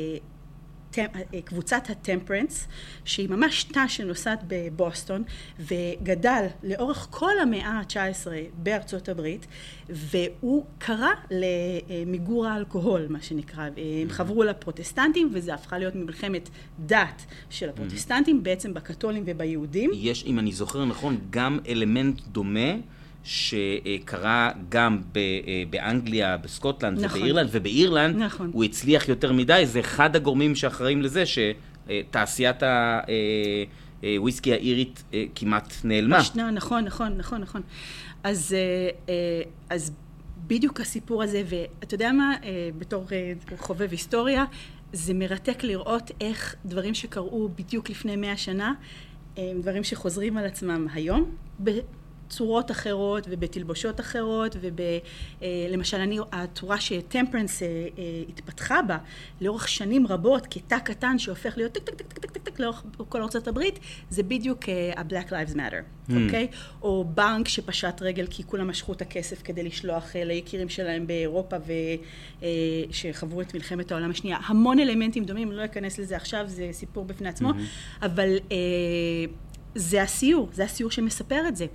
קבוצת 1.45 1.89
הטמפרנס, 1.89 2.67
שהיא 3.05 3.29
ממש 3.29 3.63
תא 3.63 3.87
שנוסעת 3.87 4.39
בבוסטון, 4.47 5.23
וגדל 5.59 6.45
לאורך 6.63 7.07
כל 7.09 7.39
המאה 7.41 7.71
ה-19 7.71 8.27
בארצות 8.53 9.09
הברית, 9.09 9.47
והוא 9.89 10.65
קרא 10.77 11.09
למיגור 11.31 12.47
האלכוהול, 12.47 13.05
מה 13.09 13.21
שנקרא. 13.21 13.63
הם 13.63 13.71
mm-hmm. 13.75 14.11
חברו 14.13 14.43
לפרוטסטנטים, 14.43 15.29
וזה 15.33 15.53
הפכה 15.53 15.77
להיות 15.77 15.95
מלחמת 15.95 16.49
דת 16.79 17.25
של 17.49 17.69
הפרוטסטנטים, 17.69 18.37
mm-hmm. 18.37 18.43
בעצם 18.43 18.73
בקתולים 18.73 19.23
וביהודים. 19.25 19.91
יש, 19.93 20.25
אם 20.25 20.39
אני 20.39 20.51
זוכר 20.51 20.85
נכון, 20.85 21.17
גם 21.29 21.59
אלמנט 21.67 22.21
דומה. 22.27 22.69
שקרה 23.23 24.51
גם 24.69 25.01
ב- 25.11 25.17
אה, 25.17 25.63
באנגליה, 25.69 26.37
בסקוטלנד 26.37 26.99
נכון. 26.99 27.19
ובאירלנד, 27.19 27.49
ובאירלנד 27.51 28.15
נכון. 28.15 28.49
הוא 28.53 28.63
הצליח 28.63 29.09
יותר 29.09 29.33
מדי, 29.33 29.63
זה 29.65 29.79
אחד 29.79 30.15
הגורמים 30.15 30.55
שאחראים 30.55 31.01
לזה 31.01 31.23
שתעשיית 31.25 32.63
הוויסקי 34.01 34.53
האירית 34.53 35.03
אה, 35.13 35.23
כמעט 35.35 35.73
נעלמה. 35.83 36.17
השנה, 36.17 36.51
נכון, 36.51 36.85
נכון, 36.85 37.17
נכון, 37.17 37.41
נכון. 37.41 37.61
אז, 38.23 38.55
אה, 39.07 39.13
אז 39.69 39.91
בדיוק 40.47 40.81
הסיפור 40.81 41.23
הזה, 41.23 41.43
ואתה 41.45 41.95
יודע 41.95 42.11
מה, 42.11 42.33
בתור 42.77 43.05
חובב 43.57 43.91
היסטוריה, 43.91 44.45
זה 44.93 45.13
מרתק 45.13 45.63
לראות 45.63 46.11
איך 46.21 46.55
דברים 46.65 46.93
שקרו 46.93 47.49
בדיוק 47.55 47.89
לפני 47.89 48.15
מאה 48.15 48.37
שנה, 48.37 48.73
הם 49.37 49.61
דברים 49.61 49.83
שחוזרים 49.83 50.37
על 50.37 50.45
עצמם 50.45 50.87
היום, 50.93 51.31
בצורות 52.29 52.71
אחרות 52.71 53.27
ובתלבושות 53.29 53.99
אחרות 53.99 54.55
ולמשל 55.41 55.97
אני 55.97 56.19
הצורה 56.31 56.79
ש 56.79 56.93
temperance 56.93 57.63
אה, 57.63 57.67
אה, 57.67 58.03
התפתחה 58.29 58.81
בה 58.81 58.97
לאורך 59.41 59.67
שנים 59.67 60.07
רבות 60.07 60.47
כתא 60.49 60.79
קטן 60.79 61.19
שהופך 61.19 61.57
להיות 61.57 61.71
טק 61.71 61.83
טק 61.83 61.95
טק 61.95 62.19
טק 62.19 62.31
טק 62.31 62.41
טק 62.43 62.59
לאורך 62.59 62.83
כל 63.09 63.21
ארצות 63.21 63.47
הברית 63.47 63.79
זה 64.09 64.23
בדיוק 64.23 64.69
אה, 64.69 64.91
ה-Black 64.97 65.29
Lives 65.29 65.55
Matter, 65.55 66.11
אוקיי? 66.23 66.47
Hmm. 66.51 66.55
Okay? 66.55 66.81
או 66.81 67.05
בנק 67.13 67.47
שפשט 67.47 68.01
רגל 68.01 68.27
כי 68.29 68.43
כולם 68.43 68.69
משכו 68.69 68.93
את 68.93 69.01
הכסף 69.01 69.41
כדי 69.43 69.63
לשלוח 69.63 70.15
ליקירים 70.15 70.69
שלהם 70.69 71.07
באירופה 71.07 71.55
ושחוו 72.89 73.41
את 73.41 73.53
מלחמת 73.53 73.91
העולם 73.91 74.11
השנייה. 74.11 74.37
המון 74.45 74.79
אלמנטים 74.79 75.25
דומים, 75.25 75.51
לא 75.51 75.65
אכנס 75.65 75.99
לזה 75.99 76.15
עכשיו, 76.15 76.43
זה 76.47 76.69
סיפור 76.71 77.05
בפני 77.05 77.29
עצמו, 77.29 77.49
mm-hmm. 77.49 78.05
אבל 78.05 78.37
זה 79.75 80.01
הסיור, 80.01 80.49
זה 80.53 80.63
הסיור 80.63 80.91
שמספר 80.91 81.47
את 81.47 81.55
זה. 81.55 81.65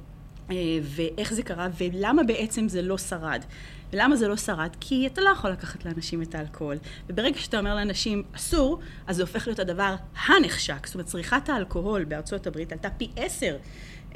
אה, 0.51 0.57
ואיך 0.83 1.35
זה 1.35 1.43
קרה, 1.43 1.69
ולמה 1.79 2.23
בעצם 2.23 2.69
זה 2.69 2.83
לא 2.83 2.99
שרד. 2.99 3.45
ולמה 3.93 4.17
זה 4.17 4.29
לא 4.29 4.37
שרד? 4.37 4.77
כי 4.81 5.07
אתה 5.07 5.21
לא 5.21 5.29
יכול 5.29 5.51
לקחת 5.51 5.85
לאנשים 5.85 6.23
את 6.23 6.35
האלכוהול. 6.35 6.77
וברגע 7.09 7.39
שאתה 7.39 7.59
אומר 7.59 7.75
לאנשים 7.75 8.23
אסור, 8.33 8.81
אז 9.07 9.17
זה 9.17 9.23
הופך 9.23 9.47
להיות 9.47 9.59
הדבר 9.59 9.95
הנחשק. 10.27 10.87
זאת 10.87 10.95
אומרת, 10.95 11.07
צריכת 11.07 11.49
האלכוהול 11.49 12.05
בארצות 12.05 12.47
הברית 12.47 12.73
עלתה 12.73 12.91
פי 12.91 13.09
עשר 13.17 13.57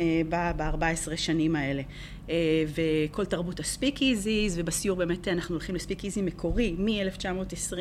אה, 0.00 0.20
ב-14 0.28 1.16
שנים 1.16 1.56
האלה. 1.56 1.82
אה, 2.30 2.34
וכל 2.74 3.24
תרבות 3.24 3.60
הספיק 3.60 4.02
איזיז, 4.02 4.58
ובסיור 4.58 4.96
באמת 4.96 5.28
אנחנו 5.28 5.54
הולכים 5.54 5.74
לספיק 5.74 6.04
איזי 6.04 6.22
מקורי 6.22 6.76
מ-1920, 6.78 7.76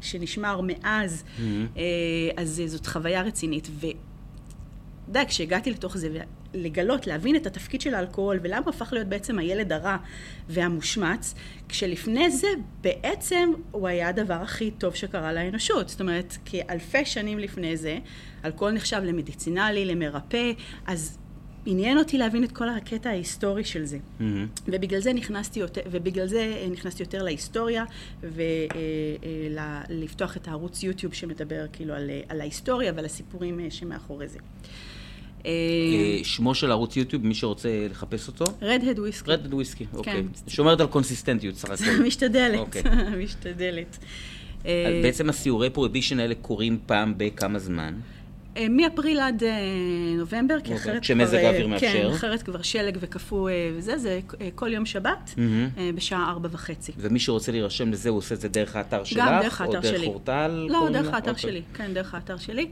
שנשמר 0.00 0.60
מאז, 0.60 1.24
mm-hmm. 1.24 1.80
אז 2.36 2.62
זאת 2.66 2.86
חוויה 2.86 3.22
רצינית. 3.22 3.68
ו... 3.80 3.86
יודע, 5.08 5.22
כשהגעתי 5.28 5.70
לתוך 5.70 5.96
זה, 5.96 6.08
לגלות, 6.54 7.06
להבין 7.06 7.36
את 7.36 7.46
התפקיד 7.46 7.80
של 7.80 7.94
האלכוהול 7.94 8.38
ולמה 8.42 8.66
הפך 8.68 8.92
להיות 8.92 9.06
בעצם 9.06 9.38
הילד 9.38 9.72
הרע 9.72 9.96
והמושמץ, 10.48 11.34
כשלפני 11.68 12.30
זה 12.30 12.48
בעצם 12.80 13.52
הוא 13.70 13.88
היה 13.88 14.08
הדבר 14.08 14.34
הכי 14.34 14.70
טוב 14.70 14.94
שקרה 14.94 15.32
לאנושות. 15.32 15.88
זאת 15.88 16.00
אומרת, 16.00 16.36
כאלפי 16.44 17.04
שנים 17.04 17.38
לפני 17.38 17.76
זה, 17.76 17.98
אלכוהול 18.44 18.74
נחשב 18.74 19.00
למדיצינלי, 19.04 19.84
למרפא, 19.84 20.52
אז 20.86 21.18
עניין 21.66 21.98
אותי 21.98 22.18
להבין 22.18 22.44
את 22.44 22.52
כל 22.52 22.68
הקטע 22.68 23.10
ההיסטורי 23.10 23.64
של 23.64 23.84
זה. 23.84 23.96
Mm-hmm. 23.96 24.22
ובגלל 24.66 25.00
זה 25.00 25.12
נכנסתי 25.12 25.60
יותר, 25.60 25.80
ובגלל 25.90 26.26
זה 26.26 26.66
נכנסתי 26.72 27.02
יותר 27.02 27.22
להיסטוריה, 27.22 27.84
ולפתוח 28.22 30.30
אה, 30.30 30.36
אה, 30.36 30.42
את 30.42 30.48
הערוץ 30.48 30.82
יוטיוב 30.82 31.14
שמדבר 31.14 31.64
כאילו 31.72 31.94
על, 31.94 32.10
על 32.28 32.40
ההיסטוריה 32.40 32.92
ועל 32.96 33.04
הסיפורים 33.04 33.60
אה, 33.60 33.70
שמאחורי 33.70 34.28
זה. 34.28 34.38
אה, 35.46 35.50
שמו 36.22 36.54
של 36.54 36.70
ערוץ 36.70 36.96
יוטיוב, 36.96 37.26
מי 37.26 37.34
שרוצה 37.34 37.86
לחפש 37.90 38.28
אותו? 38.28 38.44
רדהד 38.62 38.98
וויסקי. 38.98 39.30
רדהד 39.30 39.54
וויסקי, 39.54 39.86
אוקיי. 39.94 40.22
שומרת 40.48 40.80
על 40.80 40.86
קונסיסטנטיות 40.86 41.54
סך 41.54 41.70
הכול. 41.70 42.02
משתדלת, 42.06 42.58
אוקיי. 42.58 42.82
משתדלת. 43.24 43.98
בעצם 45.02 45.28
הסיורי 45.28 45.70
פרויבישן 45.70 46.20
האלה 46.20 46.34
קורים 46.34 46.78
פעם 46.86 47.14
בכמה 47.16 47.58
זמן? 47.58 47.94
אה, 48.56 48.68
מאפריל 48.68 49.20
עד 49.20 49.44
אה, 49.44 49.50
נובמבר, 50.18 50.60
כי 50.64 50.74
אחרת 50.74 50.92
כבר... 50.92 51.00
כשמזג 51.00 51.44
האוויר 51.44 51.66
מאפשר. 51.66 51.88
כן, 51.92 52.06
אחרת 52.06 52.42
כבר 52.42 52.62
שלג 52.62 52.98
וקפוא 53.00 53.50
וזה, 53.76 53.98
זה 53.98 54.20
כל 54.54 54.72
יום 54.72 54.86
שבת, 54.86 55.34
בשעה 55.94 56.30
ארבע 56.30 56.48
וחצי. 56.52 56.92
ומי 56.98 57.18
שרוצה 57.18 57.52
להירשם 57.52 57.92
לזה, 57.92 58.08
הוא 58.08 58.18
עושה 58.18 58.34
את 58.34 58.40
זה 58.40 58.48
דרך 58.48 58.76
האתר 58.76 59.04
שלך? 59.04 59.18
גם 59.18 59.42
דרך 59.42 59.60
האתר 59.60 59.82
שלי. 59.82 59.92
או 59.92 59.98
דרך 59.98 60.06
אורטל? 60.06 60.66
לא, 60.68 60.88
דרך 60.92 61.14
האתר 61.14 61.30
אוקיי. 61.30 61.42
שלי, 61.42 61.62
כן, 61.74 61.94
דרך 61.94 62.14
האתר 62.14 62.36
שלי. 62.36 62.66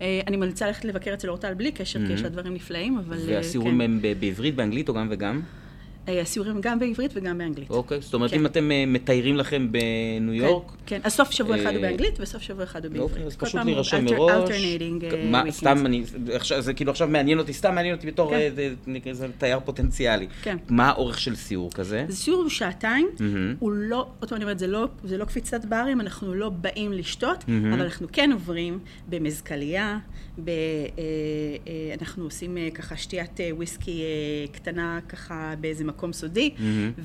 אני 0.00 0.36
ממליצה 0.36 0.66
ללכת 0.66 0.84
לבקר 0.84 1.14
אצל 1.14 1.28
אורטל 1.28 1.54
בלי 1.54 1.72
קשר, 1.72 2.06
כי 2.06 2.12
יש 2.12 2.22
לה 2.22 2.28
דברים 2.28 2.54
נפלאים, 2.54 2.98
אבל... 2.98 3.18
והסיורים 3.26 3.74
כן. 3.74 3.80
הם 3.80 4.00
בעברית, 4.20 4.54
באנגלית 4.54 4.88
או 4.88 4.94
גם 4.94 5.08
וגם? 5.10 5.40
אה, 6.08 6.20
הסיורים 6.20 6.60
גם 6.60 6.78
בעברית 6.78 7.10
וגם 7.14 7.38
באנגלית. 7.38 7.70
אוקיי, 7.70 8.00
זאת 8.00 8.14
אומרת, 8.14 8.30
כן. 8.30 8.36
אם 8.36 8.46
אתם 8.46 8.72
אה, 8.72 8.84
מתיירים 8.86 9.36
לכם 9.36 9.68
בניו 9.72 10.34
כן, 10.34 10.34
יורק... 10.34 10.72
כן. 10.86 11.00
אז 11.04 11.12
סוף 11.12 11.30
שבוע 11.30 11.56
אחד 11.56 11.74
הוא 11.74 11.76
אה, 11.76 11.80
באנגלית 11.80 12.20
וסוף 12.20 12.42
שבוע 12.42 12.64
אחד 12.64 12.84
הוא 12.84 12.92
בעברית. 12.92 13.10
אוקיי, 13.10 13.26
אז 13.26 13.36
פשוט 13.36 13.60
להירשם 13.64 14.04
מראש. 14.04 14.44
מה, 15.30 15.42
סתם, 15.50 15.86
אני, 15.86 16.04
זה 16.58 16.74
כאילו 16.74 16.90
עכשיו 16.90 17.08
מעניין 17.08 17.38
אותי, 17.38 17.52
סתם 17.52 17.74
מעניין 17.74 17.94
אותי 17.94 18.06
בתור 18.06 18.32
כן. 18.94 19.30
תייר 19.38 19.60
פוטנציאלי. 19.64 20.26
כן. 20.42 20.56
מה 20.68 20.88
האורך 20.88 21.20
של 21.20 21.36
סיור 21.36 21.70
כזה? 21.72 22.04
זה 22.08 22.16
סיור 22.16 22.42
הוא 22.42 22.48
שעתיים, 22.48 23.08
הוא 23.58 23.72
לא, 23.72 24.06
עוד 24.20 24.28
פעם 24.28 24.36
אני 24.36 24.44
אומרת, 24.44 24.62
לא, 24.62 24.88
זה 25.04 25.18
לא 25.18 25.24
קפיצת 25.24 25.64
ברים, 25.64 26.00
אנחנו 26.00 26.34
לא 26.34 26.48
באים 26.48 26.92
לשתות, 26.92 27.44
אבל 27.48 27.82
אנחנו 27.82 28.06
כן 28.12 28.30
עוברים 28.32 28.78
במזכליה, 29.08 29.98
אנחנו 32.00 32.24
עושים 32.24 32.58
ככה 32.74 32.96
שתיית 32.96 33.40
וויסקי 33.50 34.02
קטנה 34.52 35.00
ככה 35.08 35.54
באיזה 35.60 35.84
מקום. 35.84 35.95
מקום 35.96 36.12
סודי, 36.12 36.54
mm-hmm. 36.56 37.00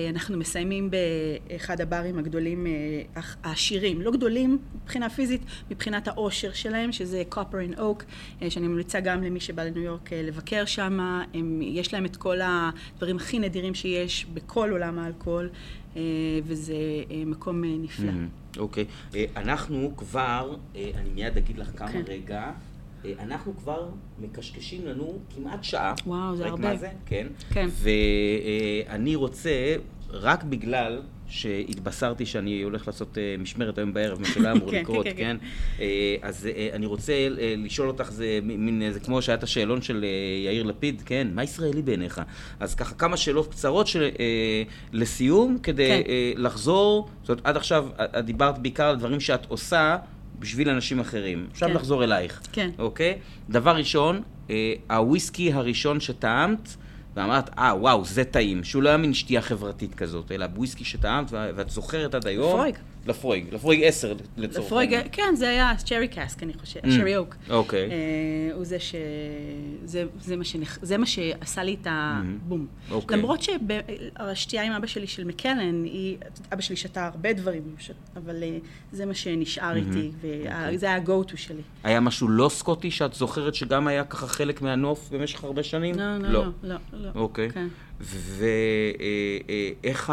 ואנחנו 0.00 0.38
מסיימים 0.38 0.90
באחד 0.90 1.80
הברים 1.80 2.18
הגדולים, 2.18 2.66
אה, 2.66 3.22
העשירים, 3.42 4.00
לא 4.00 4.10
גדולים 4.10 4.58
מבחינה 4.82 5.10
פיזית, 5.10 5.40
מבחינת 5.70 6.08
העושר 6.08 6.52
שלהם, 6.52 6.92
שזה 6.92 7.22
copper 7.32 7.74
and 7.74 7.78
oak, 7.78 8.04
אה, 8.42 8.50
שאני 8.50 8.68
ממליצה 8.68 9.00
גם 9.00 9.22
למי 9.22 9.40
שבא 9.40 9.64
לניו 9.64 9.82
יורק 9.82 10.12
אה, 10.12 10.22
לבקר 10.22 10.64
שם, 10.64 11.22
יש 11.60 11.94
להם 11.94 12.04
את 12.04 12.16
כל 12.16 12.38
הדברים 12.42 13.16
הכי 13.16 13.38
נדירים 13.38 13.74
שיש 13.74 14.26
בכל 14.34 14.70
עולם 14.70 14.98
האלכוהול, 14.98 15.50
וזה 16.44 16.76
מקום 17.26 17.64
נפלא. 17.64 18.12
אוקיי. 18.56 18.84
Mm-hmm. 18.84 19.14
Okay. 19.14 19.16
אנחנו 19.36 19.92
כבר, 19.96 20.56
אני 20.74 21.10
מיד 21.14 21.36
אגיד 21.36 21.58
לך 21.58 21.70
כמה 21.76 21.88
okay. 21.88 21.92
כן. 21.92 22.02
רגע. 22.06 22.50
אה, 23.04 23.12
אנחנו 23.20 23.56
כבר 23.56 23.88
מקשקשים 24.18 24.86
לנו 24.86 25.18
כמעט 25.34 25.64
שעה. 25.64 25.94
וואו, 26.06 26.36
זה 26.36 26.46
הרבה. 26.46 26.68
מה 26.68 26.76
זה? 26.76 26.88
כן. 27.06 27.26
כן. 27.50 27.68
ואני 28.88 29.14
רוצה, 29.14 29.76
רק 30.10 30.44
בגלל 30.44 31.02
שהתבשרתי 31.26 32.26
שאני 32.26 32.62
הולך 32.62 32.86
לעשות 32.86 33.18
אה, 33.18 33.34
משמרת 33.38 33.78
היום 33.78 33.94
בערב, 33.94 34.20
מה 34.20 34.26
שלא 34.26 34.52
אמור 34.52 34.70
כן, 34.72 34.80
לקרות, 34.80 35.06
כן, 35.06 35.12
כן? 35.16 35.36
אה, 35.80 36.16
אז 36.22 36.48
אני 36.72 36.86
רוצה 36.86 37.12
לשאול 37.56 37.88
אותך, 37.88 38.10
זה 38.10 38.38
מין, 38.42 38.82
זה 38.92 39.00
כמו 39.00 39.22
שהיה 39.22 39.38
את 39.38 39.42
השאלון 39.42 39.82
של 39.82 40.04
יאיר 40.44 40.62
לפיד, 40.62 41.02
כן? 41.06 41.28
מה 41.34 41.44
ישראלי 41.44 41.82
בעיניך? 41.82 42.20
אז 42.60 42.74
ככה 42.74 42.94
כמה 42.94 43.16
שאלות 43.16 43.50
קצרות 43.50 43.86
של, 43.86 44.08
לסיום, 44.92 45.58
כדי 45.62 45.88
כן. 45.88 46.10
לחזור, 46.36 47.08
זאת 47.20 47.28
אומרת, 47.28 47.46
עד 47.46 47.56
עכשיו 47.56 47.88
את 47.98 48.24
דיברת 48.24 48.58
בעיקר 48.58 48.84
על 48.84 48.96
דברים 48.96 49.20
שאת 49.20 49.46
עושה. 49.46 49.96
בשביל 50.38 50.68
אנשים 50.68 51.00
אחרים. 51.00 51.46
עכשיו 51.50 51.68
כן. 51.68 51.74
נחזור 51.74 52.04
אלייך. 52.04 52.40
כן. 52.52 52.70
אוקיי? 52.78 53.18
דבר 53.50 53.76
ראשון, 53.76 54.22
אה, 54.50 54.74
הוויסקי 54.90 55.52
הראשון 55.52 56.00
שטעמת, 56.00 56.76
ואמרת, 57.16 57.50
אה, 57.58 57.74
וואו, 57.80 58.04
זה 58.04 58.24
טעים. 58.24 58.64
שהוא 58.64 58.82
לא 58.82 58.88
היה 58.88 58.98
מין 58.98 59.14
שתייה 59.14 59.42
חברתית 59.42 59.94
כזאת, 59.94 60.32
אלא 60.32 60.46
וויסקי 60.56 60.84
שטעמת, 60.84 61.26
ואת 61.30 61.70
זוכרת 61.70 62.14
עד 62.14 62.26
היום. 62.26 62.48
לפרויג. 62.48 62.74
לפרויג. 63.08 63.46
לפרויג 63.54 63.80
10 63.84 64.14
לצורך 64.36 64.66
לפרויג, 64.66 64.92
העניין. 64.94 65.08
כן, 65.12 65.34
זה 65.36 65.48
היה 65.48 65.72
צ'רי 65.84 66.08
קאסק, 66.08 66.42
אני 66.42 66.52
חושבת, 66.60 66.84
Mm. 66.84 66.90
שרי 66.90 67.16
אוק. 67.16 67.34
אוקיי. 67.50 67.90
אה, 67.90 67.96
הוא 68.54 68.64
זה 68.64 68.78
ש... 68.80 68.94
זה, 69.84 70.04
זה, 70.20 70.36
מה 70.36 70.44
שנכ... 70.44 70.78
זה 70.82 70.98
מה 70.98 71.06
שעשה 71.06 71.62
לי 71.62 71.76
את 71.82 71.86
הבום. 71.90 72.66
אוקיי. 72.90 73.16
למרות 73.16 73.40
שהשתייה 73.42 74.62
עם 74.62 74.72
אבא 74.72 74.86
שלי 74.86 75.06
של 75.06 75.24
מקלן, 75.24 75.84
היא... 75.84 76.16
אבא 76.52 76.60
שלי 76.62 76.76
שתה 76.76 77.06
הרבה 77.06 77.32
דברים, 77.32 77.62
ש- 77.78 77.90
אבל 78.16 78.42
אה, 78.42 78.58
זה 78.92 79.06
מה 79.06 79.14
שנשאר 79.14 79.76
איתי, 79.76 80.10
אוקיי. 80.16 80.74
וזה 80.74 80.86
היה 80.86 80.96
ה-go-to 80.96 81.36
שלי. 81.36 81.62
היה 81.84 82.00
משהו 82.00 82.28
לא 82.28 82.48
סקוטי 82.48 82.90
שאת 82.90 83.14
זוכרת 83.14 83.54
שגם 83.54 83.86
היה 83.86 84.04
ככה 84.04 84.26
חלק 84.26 84.62
מהנוף 84.62 85.08
במשך 85.12 85.44
הרבה 85.44 85.62
שנים? 85.62 85.94
לא, 85.98 86.18
לא, 86.18 86.30
לא, 86.32 86.44
לא. 86.62 86.76
לא. 86.92 87.10
אוקיי. 87.14 87.50
כן. 87.50 87.68
ואיך 89.84 90.12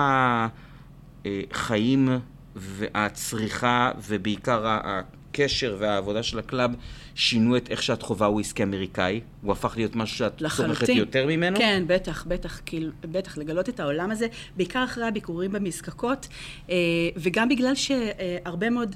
החיים 1.26 2.10
והצריכה, 2.56 3.92
ובעיקר 4.08 4.62
הקשר 4.66 5.76
והעבודה 5.80 6.24
של 6.24 6.40
ה 6.40 6.45
club, 6.45 6.72
שינו 7.16 7.58
את 7.58 7.70
איך 7.70 7.84
שאת 7.84 8.02
חווה 8.02 8.30
וויסקי 8.30 8.64
אמריקאי? 8.64 9.22
הוא 9.42 9.52
הפך 9.52 9.74
להיות 9.78 9.96
משהו 9.96 10.18
שאת 10.18 10.38
צורכת 10.38 10.60
לחלוטין. 10.60 10.98
יותר 10.98 11.26
ממנו? 11.28 11.58
כן, 11.58 11.84
בטח, 11.88 12.26
בטח, 12.28 12.62
כאילו, 12.66 12.92
בטח, 13.02 13.38
לגלות 13.38 13.70
את 13.70 13.80
העולם 13.80 14.12
הזה, 14.12 14.28
בעיקר 14.58 14.84
אחרי 14.84 15.08
הביקורים 15.08 15.52
במזקקות, 15.52 16.28
אה, 16.70 16.76
וגם 17.16 17.50
בגלל 17.50 17.76
שהרבה 17.76 18.70
מאוד... 18.70 18.96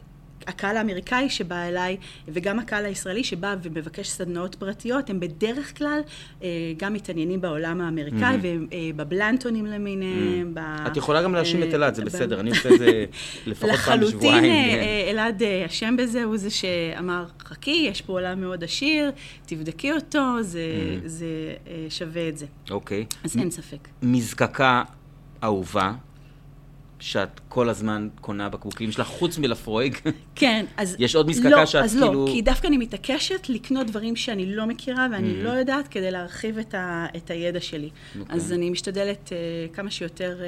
הקהל 0.49 0.77
האמריקאי 0.77 1.29
שבא 1.29 1.63
אליי, 1.63 1.97
וגם 2.27 2.59
הקהל 2.59 2.85
הישראלי 2.85 3.23
שבא 3.23 3.55
ומבקש 3.63 4.09
סדנאות 4.09 4.55
פרטיות, 4.55 5.09
הם 5.09 5.19
בדרך 5.19 5.77
כלל 5.77 5.99
אה, 6.43 6.47
גם 6.77 6.93
מתעניינים 6.93 7.41
בעולם 7.41 7.81
האמריקאי, 7.81 8.37
ובבלנטונים 8.41 9.65
למיניהם. 9.65 10.53
ב- 10.53 10.59
Mm-hmm. 10.59 10.87
את 10.87 10.97
יכולה 10.97 11.23
גם 11.23 11.35
להאשים 11.35 11.63
את 11.63 11.67
אה, 11.67 11.75
אלעד, 11.75 11.95
זה 11.95 12.01
ב- 12.01 12.05
בסדר, 12.05 12.39
אני 12.39 12.49
עושה 12.49 12.69
את 12.73 12.79
זה 12.79 13.05
לפחות 13.47 13.69
פעם 13.69 13.73
לחלוטין 13.79 14.07
בשבועיים. 14.19 14.43
אה, 14.43 14.49
כן. 14.75 14.79
אה, 14.79 15.11
אלעד 15.11 15.43
אה, 15.43 15.65
אשם 15.65 15.95
בזה, 15.97 16.23
הוא 16.23 16.37
זה 16.37 16.49
שאמר, 16.49 17.25
חכי, 17.43 17.85
יש 17.91 18.01
פה 18.01 18.13
עולם 18.13 18.41
מאוד 18.41 18.63
עשיר, 18.63 19.11
תבדקי 19.45 19.91
אותו, 19.91 20.19
זה, 20.41 20.59
Mm-hmm. 20.59 21.07
זה 21.07 21.25
אה, 21.67 21.85
שווה 21.89 22.29
את 22.29 22.37
זה. 22.37 22.45
אוקיי. 22.71 23.05
אז 23.23 23.37
אין 23.37 23.51
ספק. 23.51 23.87
מזקקה 24.03 24.83
אהובה, 25.43 25.91
שאת 26.99 27.39
כל 27.49 27.69
הזמן 27.69 28.07
קונה 28.21 28.49
בקבוקים 28.49 28.91
שלך, 28.91 29.07
חוץ 29.07 29.37
מלפרויג. 29.37 29.95
כן, 30.35 30.65
אז... 30.77 30.95
יש 30.99 31.15
עוד 31.15 31.27
מזקקה 31.29 31.49
לא, 31.49 31.65
שאת 31.65 31.83
אז 31.83 31.91
כאילו- 31.93 32.25
לא, 32.27 32.31
כי 32.31 32.41
דווקא 32.41 32.67
אני 32.67 32.77
מתעקשת 32.77 33.49
לקנות 33.49 33.87
דברים 33.87 34.15
שאני 34.15 34.55
לא 34.55 34.65
מכירה 34.65 35.07
ואני 35.11 35.29
Mm-hmm. 35.29 35.43
לא 35.43 35.49
יודעת 35.49 35.87
כדי 35.87 36.11
להרחיב 36.11 36.57
את, 36.57 36.73
ה, 36.73 37.05
את 37.15 37.31
הידע 37.31 37.59
שלי. 37.59 37.89
אוקיי. 38.19 38.35
אז 38.35 38.53
אני 38.53 38.69
משתדלת 38.69 39.29
uh, 39.29 39.75
כמה 39.75 39.91
שיותר 39.91 40.37
uh, 40.39 40.43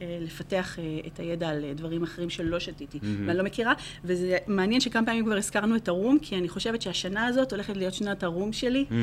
uh, 0.00 0.04
לפתח 0.20 0.76
uh, 0.78 1.06
את 1.06 1.20
הידע 1.20 1.48
על 1.48 1.64
uh, 1.64 1.78
דברים 1.78 2.02
אחרים 2.02 2.30
שלא 2.30 2.58
שתיתי 2.60 2.98
Mm-hmm. 2.98 3.04
ואני 3.26 3.38
לא 3.38 3.44
מכירה, 3.44 3.72
וזה 4.04 4.36
מעניין 4.46 4.80
שכמה 4.80 5.06
פעמים 5.06 5.24
כבר 5.24 5.36
הזכרנו 5.36 5.76
את 5.76 5.88
הרום, 5.88 6.18
כי 6.22 6.36
אני 6.36 6.48
חושבת 6.48 6.82
שהשנה 6.82 7.26
הזאת 7.26 7.52
הולכת 7.52 7.76
להיות 7.76 7.94
שנת 7.94 8.22
הרום 8.22 8.52
שלי. 8.52 8.84
Mm-hmm. 8.90 8.94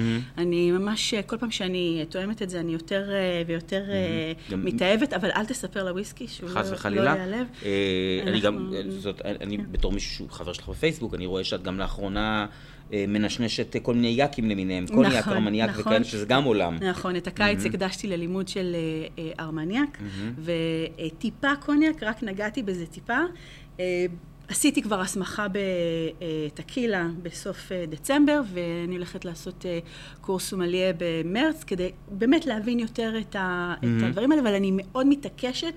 אני 0.41 0.71
ממש, 0.71 1.13
uh, 1.13 1.21
כל 1.21 1.37
פעם 1.37 1.51
שאני 1.51 2.05
תואמת 2.09 2.41
את 2.41 2.49
זה, 2.49 2.59
אני 2.59 2.73
יותר 2.73 3.09
uh, 3.09 3.47
ויותר 3.47 3.83
uh, 3.87 4.51
גם- 4.51 4.65
מתאהבת, 4.65 5.13
אבל 5.13 5.29
אל 5.35 5.45
תספר 5.45 5.83
לוויסקי 5.83 6.27
שהוא 6.27 6.46
חס 6.47 6.69
לא, 6.69 6.73
וחלילה. 6.75 7.03
לא 7.15 7.19
ייעלב. 7.19 7.47
אה, 7.65 7.69
אני 8.27 8.39
גם, 8.39 8.57
אנחנו- 8.57 8.91
זאת, 8.91 9.21
אני 9.25 9.57
בתור 9.57 9.91
מישהו 9.91 10.15
שהוא 10.15 10.29
חבר 10.29 10.53
שלך 10.53 10.69
בפייסבוק, 10.69 11.13
אני 11.13 11.25
רואה 11.25 11.43
שאת 11.43 11.63
גם 11.63 11.79
לאחרונה 11.79 12.45
אה, 12.93 13.05
מנשנשת 13.07 13.75
אה, 13.75 13.79
כל 13.81 13.93
מיני 13.93 14.07
יאקים 14.07 14.49
למיניהם, 14.49 14.85
קוניאק, 14.87 15.13
נכון, 15.13 15.33
ארמניאק 15.33 15.69
נכון. 15.69 15.81
וכאלה, 15.81 16.03
שזה 16.03 16.25
גם 16.25 16.43
עולם. 16.43 16.75
נכון, 16.83 17.15
את 17.15 17.27
הקיץ 17.27 17.65
הקדשתי 17.65 18.07
ללימוד 18.07 18.47
של 18.47 18.75
אה, 18.75 19.23
אה, 19.23 19.45
ארמניאק, 19.45 19.97
וטיפה 20.43 21.55
קוניאק, 21.59 22.03
רק 22.03 22.23
נגעתי 22.23 22.63
בזה 22.63 22.85
טיפה. 22.85 23.17
אה, 23.79 24.05
עשיתי 24.49 24.81
כבר 24.81 25.01
הסמכה 25.01 25.47
בטקילה 26.53 27.07
בסוף 27.21 27.71
אה, 27.71 27.85
דצמבר, 27.89 28.41
ואני 28.53 28.95
הולכת 28.95 29.25
לעשות 29.25 29.65
אה, 29.65 29.79
קורס 30.21 30.49
סומליה 30.49 30.93
במרץ, 30.97 31.63
כדי 31.63 31.89
באמת 32.11 32.45
להבין 32.45 32.79
יותר 32.79 33.13
את, 33.21 33.35
ה, 33.35 33.73
את 33.79 34.03
הדברים 34.03 34.31
האלה, 34.31 34.41
אבל 34.41 34.55
אני 34.55 34.71
מאוד 34.73 35.07
מתעקשת. 35.07 35.73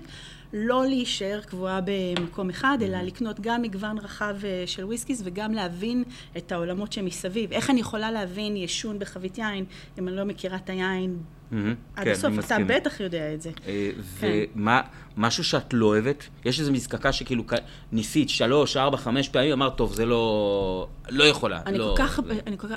לא 0.53 0.85
להישאר 0.85 1.41
קבועה 1.45 1.79
במקום 1.85 2.49
אחד, 2.49 2.77
אלא 2.81 2.97
לקנות 2.97 3.39
גם 3.39 3.61
מגוון 3.61 3.97
רחב 3.97 4.35
אה, 4.43 4.63
של 4.65 4.85
whiskies 4.85 5.21
וגם 5.25 5.53
להבין 5.53 6.03
את 6.37 6.51
העולמות 6.51 6.93
שמסביב. 6.93 7.51
איך 7.51 7.69
אני 7.69 7.79
יכולה 7.79 8.11
להבין 8.11 8.55
ישון 8.57 8.99
בחבית 8.99 9.37
יין 9.37 9.65
אם 9.99 10.07
אני 10.07 10.15
לא 10.15 10.23
מכירה 10.25 10.57
את 10.57 10.69
היין 10.69 11.17
מהמם, 11.51 11.75
עד 11.95 12.03
כן, 12.05 12.11
הסוף? 12.11 12.33
אתה. 12.45 12.57
בטח 12.67 12.99
יודע 12.99 13.33
את 13.33 13.41
זה. 13.41 13.49
אה, 13.67 13.89
כן. 14.19 14.27
ומה, 14.55 14.81
משהו 15.17 15.43
שאת 15.43 15.73
לא 15.73 15.85
אוהבת? 15.85 16.23
יש 16.45 16.59
איזו 16.59 16.71
מזקקה 16.71 17.13
שכאילו 17.13 17.43
ניסית 17.91 18.29
שלוש, 18.29 18.77
ארבע, 18.77 18.97
חמש 18.97 19.29
פעמים, 19.29 19.51
אמרת, 19.51 19.77
טוב, 19.77 19.93
זה 19.93 20.05
לא... 20.05 20.87
לא 21.09 21.23
יכולה. 21.23 21.61
אני 21.65 21.77
לא, 21.77 21.93
כל 21.97 22.03
כך... 22.03 22.19
זה- 22.27 22.39
אני 22.47 22.57
כל 22.57 22.67
כך... 22.67 22.75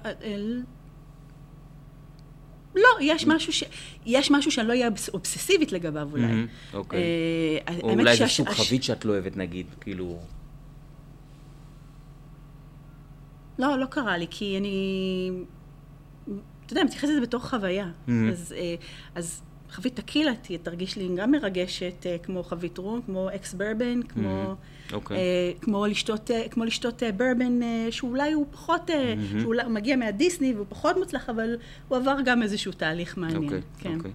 לא, 2.75 2.89
יש 3.01 3.27
משהו 3.27 3.53
ש... 3.53 3.64
יש 4.07 4.31
משהו 4.31 4.51
שאני 4.51 4.68
לא 4.68 4.72
אהיה 4.72 4.89
אובס- 4.89 5.09
אובססיבית 5.14 5.72
לגביו 5.72 6.09
אולי. 6.12 6.47
אוקיי. 6.75 7.01
אה, 7.68 7.75
או 7.83 7.91
אולי 7.91 8.16
זה 8.16 8.27
סוג 8.27 8.49
חבית 8.49 8.83
שאת 8.83 9.05
לא 9.05 9.12
אוהבת, 9.12 9.37
נגיד, 9.37 9.66
כאילו... 9.81 10.18
לא, 13.59 13.79
לא 13.79 13.87
קרה 13.87 14.18
לי, 14.18 14.27
כי 14.31 14.59
אני... 14.59 15.31
אתה 16.66 16.72
יודע, 16.72 16.81
אני 16.81 16.89
מתייחסת 16.89 17.09
לזה 17.11 17.20
בתור 17.20 17.41
חוויה. 17.41 17.91
אז, 18.33 18.55
אה, 18.57 18.75
אז 19.14 19.43
חבית 19.70 19.95
טקילה 19.95 20.33
תרגיש 20.62 20.97
לי 20.97 21.09
גם 21.16 21.31
מרגשת, 21.31 22.07
אה, 22.07 22.16
כמו 22.22 22.43
חבית 22.43 22.79
רום, 22.79 23.01
כמו 23.07 23.29
ex 23.35 23.55
bourbon, 23.55 24.03
כמו... 24.03 24.55
אוקיי. 24.93 25.16
אה, 25.16 25.22
כמו 25.61 25.87
לשתות, 25.87 26.30
אה, 26.30 26.49
כמו 26.49 26.64
לשתות 26.64 27.03
אה, 27.03 27.12
בורבון 27.12 27.61
שאולי 27.91 28.32
הוא 28.32 28.47
פחות, 28.51 28.91
אה, 28.91 29.14
שאולי 29.41 29.62
הוא 29.62 29.72
מגיע 29.72 29.97
מהדיסני 29.97 30.55
והוא 30.55 30.66
פחות 30.68 30.97
מוצלח, 30.97 31.30
אבל 31.30 31.57
הוא 31.89 31.99
עבר 31.99 32.16
גם 32.24 32.43
איזשהו 32.43 32.72
תהליך 32.72 33.18
מעניין. 33.18 33.45
אוקיי, 33.45 33.61
כן. 33.78 33.97
אוקיי. 33.97 34.11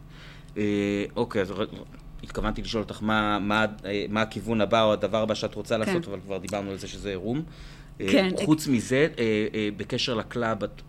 אה, 0.58 1.06
אוקיי, 1.16 1.42
אז 1.42 1.54
התכוונתי 2.24 2.62
לשאול 2.62 2.84
אותך 2.84 3.00
מה, 3.02 3.40
מה, 3.40 3.66
מה 4.10 4.22
הכיוון 4.22 4.62
הבא 4.62 4.84
או 4.84 4.94
הדבר 4.94 5.22
הבא 5.22 5.34
שאת 5.34 5.56
רוצה 5.56 5.78
לעשות, 5.78 6.06
כן. 6.06 6.12
אבל 6.12 6.20
כבר 6.20 6.38
דיברנו 6.38 6.72
על 6.72 6.78
זה 6.78 6.88
שזה 6.88 7.16
רום. 7.16 7.44
אה, 8.02 8.08
כן. 8.12 8.30
חוץ 8.46 8.68
מזה, 8.68 9.08
אה, 9.18 9.48
אה, 9.54 9.70
בקשר 9.78 10.16
ל 10.16 10.25
club 10.25 10.64
את 10.64 10.82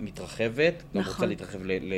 מתרחבת, 0.00 0.82
גם 0.94 1.00
נכון. 1.00 1.12
רוצה 1.12 1.26
להתרחב 1.26 1.64
ל, 1.64 1.72
ל, 1.72 1.94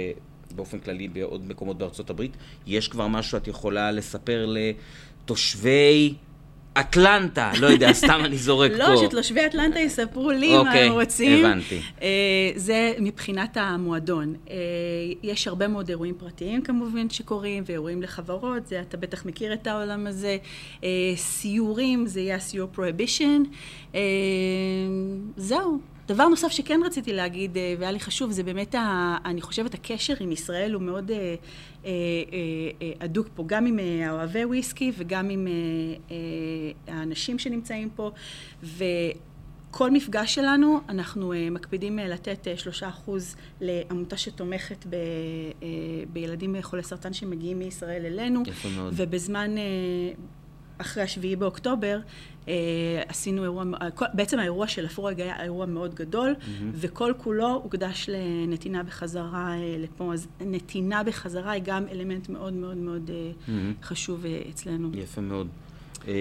באופן 0.54 0.78
כללי 0.78 1.08
בעוד 1.08 1.48
מקומות 1.48 1.78
בארצות 1.78 2.10
הברית. 2.10 2.36
יש 2.66 2.88
כבר 2.88 3.06
משהו 3.06 3.30
שאת 3.30 3.48
יכולה 3.48 3.90
לספר 3.90 4.46
לתושבי 4.48 6.14
אטלנטה, 6.80 7.52
לא 7.60 7.66
יודע, 7.66 7.92
סתם 7.92 8.20
אני 8.24 8.36
זורק 8.36 8.72
פה. 8.72 8.78
לא, 8.78 8.96
שתושבי 8.96 9.46
אטלנטה 9.46 9.78
יספרו 9.78 10.30
לי 10.30 10.52
מה 10.52 10.58
אוקיי, 10.58 10.86
הם 10.86 10.92
רוצים. 10.92 11.44
הבנתי. 11.44 11.80
אה, 12.02 12.08
זה 12.56 12.92
מבחינת 12.98 13.56
המועדון. 13.56 14.34
אה, 14.50 14.56
יש 15.22 15.48
הרבה 15.48 15.68
מאוד 15.68 15.88
אירועים 15.88 16.14
פרטיים 16.18 16.62
כמובן 16.62 17.10
שקורים, 17.10 17.62
ואירועים 17.66 18.02
לחברות, 18.02 18.66
זה 18.66 18.80
אתה 18.80 18.96
בטח 18.96 19.26
מכיר 19.26 19.52
את 19.52 19.66
העולם 19.66 20.06
הזה. 20.06 20.36
אה, 20.84 20.88
סיורים, 21.16 22.06
זה 22.06 22.20
יהיה 22.20 22.36
הסיור 22.36 22.68
פרויבישן. 22.72 23.42
זהו. 25.36 25.95
דבר 26.08 26.28
נוסף 26.28 26.48
שכן 26.48 26.80
רציתי 26.84 27.12
להגיד, 27.12 27.56
אה, 27.56 27.74
והיה 27.78 27.92
לי 27.92 28.00
חשוב, 28.00 28.30
זה 28.30 28.42
באמת, 28.42 28.74
ה, 28.74 29.16
אני 29.24 29.40
חושבת, 29.40 29.74
הקשר 29.74 30.14
עם 30.20 30.32
ישראל 30.32 30.72
הוא 30.72 30.82
מאוד 30.82 31.10
אה, 31.10 31.34
אה, 31.84 31.90
הדוק 33.00 33.28
פה, 33.34 33.44
גם 33.46 33.66
עם 33.66 33.78
אוהבי 34.10 34.44
וויסקי 34.44 34.92
וגם 34.98 35.30
עם 35.30 35.46
האנשים 36.88 37.38
שנמצאים 37.38 37.90
פה. 37.96 38.10
וכל 38.62 39.90
מפגש 39.90 40.34
שלנו, 40.34 40.80
אנחנו 40.88 41.32
מקפידים 41.50 41.98
לתת 41.98 42.46
שלושה 42.56 42.88
אחוז 42.88 43.36
לעמותה 43.60 44.16
שתומכת 44.16 44.86
ב, 44.90 44.96
בילדים 46.12 46.56
חולי 46.62 46.82
סרטן 46.82 47.12
שמגיעים 47.12 47.58
מישראל 47.58 48.06
אלינו. 48.06 48.42
יפה 48.46 48.68
מאוד. 48.68 48.94
ובזמן, 48.96 49.54
אחרי 50.78 51.02
השביעי 51.02 51.36
באוקטובר, 51.36 51.98
אה, 52.48 52.52
עשינו 53.08 53.42
אירוע, 53.42 53.64
כל- 53.94 54.04
בעצם 54.14 54.38
האירוע 54.38 54.68
של 54.68 54.86
הפרויג 54.86 55.20
היה 55.20 55.42
אירוע 55.42 55.66
מאוד 55.66 55.94
גדול, 55.94 56.34
וכל 56.72 57.12
כולו 57.18 57.48
הוקדש 57.62 58.08
לנתינה 58.12 58.82
בחזרה 58.82 59.54
אה, 59.54 59.76
לפה. 59.78 60.12
אז 60.14 60.26
נתינה 60.40 61.02
בחזרה 61.02 61.50
היא 61.52 61.62
גם 61.66 61.84
אלמנט 61.92 62.28
מאוד 62.28 62.52
מאוד 62.52 62.76
מאוד 62.76 63.10
אה, 63.48 63.54
חשוב 63.82 64.26
אה, 64.26 64.40
אצלנו. 64.50 64.90
יפה 64.94 65.20
מאוד. 65.20 65.48
אה, 66.08 66.12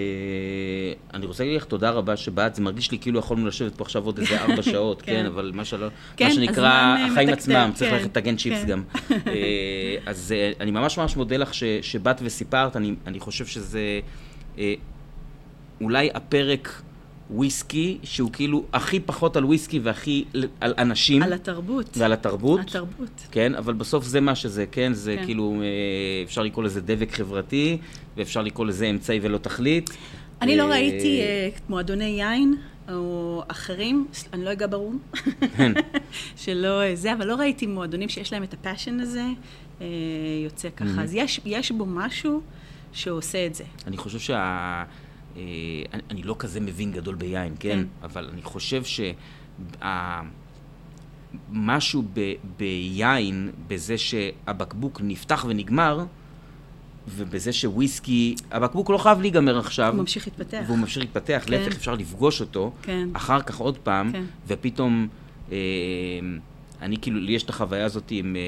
אני 1.14 1.26
רוצה 1.26 1.44
להגיד 1.44 1.56
לך 1.56 1.64
תודה 1.64 1.90
רבה 1.90 2.16
שבאת, 2.16 2.54
זה 2.54 2.62
מרגיש 2.62 2.90
לי 2.90 2.98
כאילו 2.98 3.18
יכולנו 3.18 3.46
לשבת 3.46 3.74
פה 3.76 3.84
עכשיו 3.84 4.04
עוד 4.04 4.18
איזה 4.18 4.40
ארבע 4.42 4.62
שעות, 4.62 5.02
כן. 5.02 5.12
כן, 5.12 5.26
אבל 5.26 5.50
מה 5.54 5.64
שלא, 5.64 5.88
כן, 6.16 6.24
מה 6.26 6.34
שנקרא, 6.34 6.70
אה, 6.70 7.06
החיים 7.06 7.28
מתקתק, 7.28 7.42
עצמם, 7.42 7.70
צריך 7.74 7.90
כן, 7.90 7.96
ללכת 7.96 8.08
לטגן 8.16 8.36
צ'יפס 8.36 8.62
כן. 8.62 8.66
גם. 8.68 8.82
אה, 9.26 9.96
אז 10.06 10.32
אה, 10.36 10.52
אני 10.60 10.70
ממש 10.70 10.98
ממש 10.98 11.16
מודה 11.16 11.36
לך 11.36 11.54
ש- 11.54 11.64
שבאת 11.82 12.16
וסיפרת, 12.24 12.76
אני 12.76 12.94
אני 13.06 13.20
חושב 13.20 13.46
שזה 13.46 14.00
אה, 14.58 14.74
אולי 15.80 16.10
הפרק 16.14 16.82
וויסקי 17.30 17.98
שהוא 18.02 18.30
כאילו 18.32 18.64
הכי 18.72 19.00
פחות 19.00 19.36
על 19.36 19.44
וויסקי 19.44 19.78
והכי 19.78 20.24
על 20.60 20.74
אנשים. 20.78 21.22
על 21.22 21.32
התרבות. 21.32 21.96
ועל 21.96 22.12
התרבות. 22.12 22.60
התרבות. 22.60 23.26
כן, 23.30 23.54
אבל 23.54 23.74
בסוף 23.74 24.04
זה 24.04 24.20
מה 24.20 24.34
שזה, 24.34 24.64
כן? 24.72 24.92
זה 24.92 25.16
כן. 25.18 25.24
כאילו, 25.24 25.54
אה, 25.60 25.66
אפשר 26.24 26.42
לקרוא 26.42 26.64
לזה 26.64 26.80
דבק 26.80 27.12
חברתי, 27.12 27.78
ואפשר 28.16 28.42
לקרוא 28.42 28.66
לזה 28.66 28.86
אמצעי 28.86 29.18
ולא 29.22 29.38
תכלית. 29.38 29.90
אני 30.42 30.56
לא 30.56 30.62
אה, 30.62 30.68
ראיתי 30.68 31.20
אה, 31.20 31.48
מועדוני 31.68 32.04
יין 32.04 32.56
או 32.92 33.42
אחרים, 33.48 34.06
אני 34.32 34.44
לא 34.44 34.52
אגע 34.52 34.66
ברום, 34.66 34.98
כן. 35.56 35.72
שלא 36.42 36.82
אה, 36.82 36.94
זה, 36.94 37.12
אבל 37.12 37.26
לא 37.26 37.34
ראיתי 37.34 37.66
מועדונים 37.66 38.08
שיש 38.08 38.32
להם 38.32 38.42
את 38.42 38.54
הפאשן 38.54 39.00
הזה 39.00 39.24
אה, 39.80 39.86
יוצא 40.44 40.68
ככה. 40.76 41.02
אז 41.02 41.14
יש, 41.14 41.40
יש 41.44 41.72
בו 41.72 41.86
משהו 41.86 42.40
שעושה 42.92 43.46
את 43.46 43.54
זה. 43.54 43.64
אני 43.86 43.96
חושב 43.96 44.18
שה... 44.18 44.84
אה, 45.36 45.42
אני, 45.92 46.02
אני 46.10 46.22
לא 46.22 46.36
כזה 46.38 46.60
מבין 46.60 46.92
גדול 46.92 47.14
ביין, 47.14 47.54
כן? 47.60 47.68
כן. 47.68 47.84
אבל 48.02 48.28
אני 48.32 48.42
חושב 48.42 48.82
שמשהו 51.50 52.02
ב, 52.14 52.32
ביין, 52.56 53.50
בזה 53.68 53.98
שהבקבוק 53.98 55.00
נפתח 55.04 55.44
ונגמר, 55.48 56.04
ובזה 57.08 57.52
שוויסקי, 57.52 58.34
הבקבוק 58.50 58.90
לא 58.90 58.98
חייב 58.98 59.20
להיגמר 59.20 59.58
עכשיו. 59.58 59.92
הוא 59.92 60.00
ממשיך 60.00 60.26
להתפתח. 60.26 60.62
והוא 60.66 60.78
ממשיך 60.78 60.98
להתפתח, 60.98 61.42
כן. 61.46 61.52
להפך 61.52 61.76
אפשר 61.76 61.94
לפגוש 61.94 62.40
אותו, 62.40 62.72
כן. 62.82 63.08
אחר 63.12 63.42
כך 63.42 63.58
עוד 63.58 63.78
פעם, 63.78 64.12
כן. 64.12 64.24
ופתאום, 64.46 65.08
אה, 65.52 65.56
אני 66.86 66.96
כאילו, 66.96 67.20
לי 67.20 67.32
יש 67.32 67.42
את 67.42 67.50
החוויה 67.50 67.84
הזאת 67.84 68.04
עם 68.10 68.36
אה, 68.36 68.40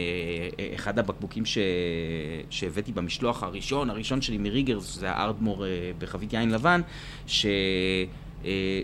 אה, 0.64 0.74
אחד 0.74 0.98
הבקבוקים 0.98 1.46
ש... 1.46 1.58
שהבאתי 2.50 2.92
במשלוח 2.92 3.42
הראשון, 3.42 3.90
הראשון 3.90 4.22
שלי 4.22 4.38
מריגרס, 4.38 4.92
שזה 4.94 5.10
הארדמור 5.10 5.64
אה, 5.66 5.70
בחבית 5.98 6.32
יין 6.32 6.50
לבן, 6.50 6.80
ש... 7.26 7.46
אה, 8.44 8.80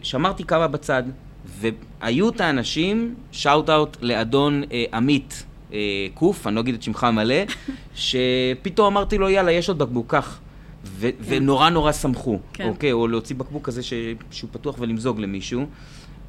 כמה 0.47 0.67
בצד, 0.67 1.03
והיו 1.47 2.29
את 2.29 2.41
האנשים, 2.41 3.15
שאוט 3.33 3.71
אאוט 3.71 3.97
לאדון 4.01 4.63
אה, 4.73 4.85
עמית 4.93 5.45
אה, 5.73 5.79
קוף, 6.15 6.47
אני 6.47 6.55
לא 6.55 6.61
אגיד 6.61 6.75
את 6.75 6.83
שמך 6.83 7.05
המלא, 7.05 7.35
שפתאום 7.95 8.87
אמרתי 8.87 9.19
לו, 9.19 9.29
יאללה, 9.29 9.53
יש 9.53 9.69
עוד 9.69 9.79
בקבוק, 9.79 10.11
קח. 10.15 10.41
ו- 10.87 11.09
ונורא 11.27 11.71
נורא 11.71 11.93
שמחו, 11.93 12.39
כן. 12.53 12.69
אוקיי? 12.69 12.93
או 12.93 13.09
להוציא 13.09 13.37
בקבוק 13.37 13.67
כזה 13.67 13.83
ש- 13.83 13.93
שהוא 14.31 14.51
פתוח 14.53 14.77
ולמזוג 14.79 15.21
למישהו. 15.21 15.67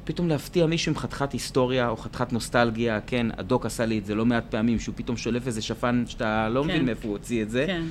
פתאום 0.06 0.28
להפתיע 0.28 0.66
מישהו 0.66 0.90
עם 0.92 0.98
חתיכת 0.98 1.32
היסטוריה 1.32 1.88
או 1.88 1.96
חתיכת 1.96 2.32
נוסטלגיה, 2.32 3.00
כן, 3.06 3.26
הדוק 3.38 3.66
עשה 3.66 3.86
לי 3.86 3.98
את 3.98 4.06
זה 4.06 4.14
לא 4.14 4.26
מעט 4.26 4.44
פעמים, 4.50 4.78
שהוא 4.78 4.94
פתאום 4.98 5.16
שולף 5.16 5.46
איזה 5.46 5.62
שפן 5.62 6.04
שאתה 6.06 6.48
לא 6.48 6.62
כן. 6.62 6.68
מבין 6.68 6.84
מאיפה 6.84 7.08
הוא 7.08 7.12
הוציא 7.16 7.42
את 7.42 7.50
זה. 7.50 7.64
כן. 7.66 7.82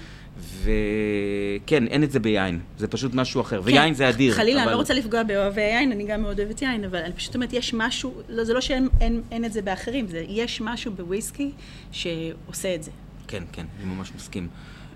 וכן, 0.63 1.87
אין 1.87 2.03
את 2.03 2.11
זה 2.11 2.19
ביין, 2.19 2.59
זה 2.77 2.87
פשוט 2.87 3.13
משהו 3.13 3.41
אחר. 3.41 3.61
ויין 3.63 3.93
זה 3.93 4.09
אדיר. 4.09 4.33
חלילה, 4.33 4.57
אני 4.59 4.63
אבל- 4.65 4.71
לא 4.73 4.77
רוצה 4.77 4.93
לפגוע 4.93 5.23
באוהבי 5.23 5.61
יין, 5.61 5.91
אני 5.91 6.05
גם 6.07 6.21
מאוד 6.21 6.39
אוהבת 6.39 6.61
יין, 6.61 6.83
אבל 6.83 6.99
אני 6.99 7.13
פשוט 7.13 7.35
אומרת, 7.35 7.53
יש 7.53 7.73
משהו, 7.73 8.13
לא, 8.29 8.43
זה 8.43 8.53
לא 8.53 8.61
שאין 8.61 8.87
אין, 9.01 9.21
אין 9.31 9.45
את 9.45 9.53
זה 9.53 9.61
באחרים, 9.61 10.07
זה, 10.07 10.25
יש 10.27 10.61
משהו 10.61 10.91
בוויסקי 10.91 11.51
שעושה 11.91 12.75
את 12.75 12.83
זה. 12.83 12.91
כן, 13.27 13.43
כן, 13.51 13.65
אני 13.79 13.95
ממש 13.95 14.11
מסכים. 14.15 14.47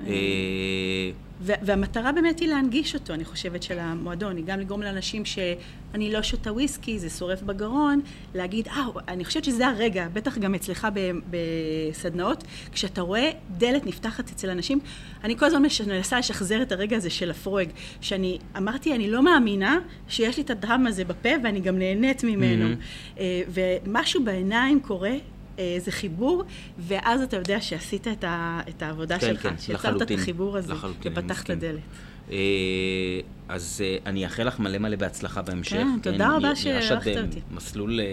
אה, 0.08 0.14
והמטרה 1.42 2.12
באמת 2.12 2.40
היא 2.40 2.50
להנגיש 2.50 2.96
אותו, 2.96 3.14
אני 3.14 3.26
חושבת, 3.26 3.64
של 3.64 3.80
המועדון. 3.80 4.38
היא 4.38 4.46
גם 4.46 4.60
לגרום 4.60 4.82
לאנשים 4.82 5.26
שאני 5.26 6.12
לא 6.12 6.22
שותה 6.22 6.54
וויסקי, 6.54 7.00
זה 7.00 7.10
שורף 7.10 7.42
בגרון, 7.42 8.02
להגיד, 8.36 8.68
אה, 8.68 8.86
אני 9.08 9.26
חושבת 9.26 9.44
שזה 9.44 9.68
הרגע, 9.68 10.08
בטח 10.14 10.38
גם 10.38 10.56
אצלך 10.56 10.88
בסדנאות, 11.30 12.44
כשאתה 12.72 13.02
רואה 13.02 13.32
דלת 13.58 13.86
נפתחת 13.86 14.30
אצל 14.30 14.50
אנשים, 14.50 14.80
אני 15.24 15.38
כל 15.38 15.46
הזמן 15.46 15.62
מנסה 15.88 16.20
לשחזר 16.20 16.62
את 16.62 16.72
הרגע 16.72 16.98
הזה 16.98 17.10
של 17.10 17.32
הפרויג, 17.32 17.70
שאני 18.02 18.38
אמרתי, 18.58 18.96
אני 18.96 19.12
לא 19.12 19.24
מאמינה 19.24 19.80
שיש 20.08 20.38
לי 20.38 20.44
את 20.44 20.50
הדם 20.50 20.86
הזה 20.88 21.06
בפה 21.06 21.30
ואני 21.44 21.60
גם 21.60 21.80
נהנית 21.80 22.24
ממנו. 22.24 22.64
מהמם. 22.64 22.76
אה, 23.20 23.42
ומשהו 23.54 24.24
בעיניים 24.24 24.80
קורה. 24.80 25.12
אה, 25.60 25.78
זה 25.80 25.92
חיבור, 25.92 26.44
ואז 26.78 27.22
אתה 27.22 27.38
יודע 27.38 27.62
שעשית 27.62 28.08
את, 28.08 28.24
ה, 28.24 28.62
את 28.70 28.82
העבודה 28.82 29.20
כן, 29.20 29.28
שלך, 29.28 29.44
כן, 29.44 29.58
שיצרת 29.58 30.02
את. 30.02 30.12
החיבור 30.12 30.58
הזה, 30.58 30.74
לחלוטין, 30.74 31.12
ופתחת 31.12 31.42
מסכים. 31.42 31.60
דלת. 31.60 31.80
אה, 32.32 33.20
אז 33.50 33.82
אה, 33.86 33.98
אני 34.06 34.26
אאחל 34.26 34.44
לך 34.44 34.60
מלא 34.60 34.78
מלא 34.78 34.96
בהצלחה 34.96 35.42
בהמשך. 35.42 35.72
כן, 35.72 36.00
תודה 36.02 36.28
רבה 36.28 36.40
נראה 36.40 36.56
שאירחת 36.56 37.04
שאת 37.04 37.18
אותי. 37.18 37.40
במסלול 37.52 38.00
אה, 38.00 38.06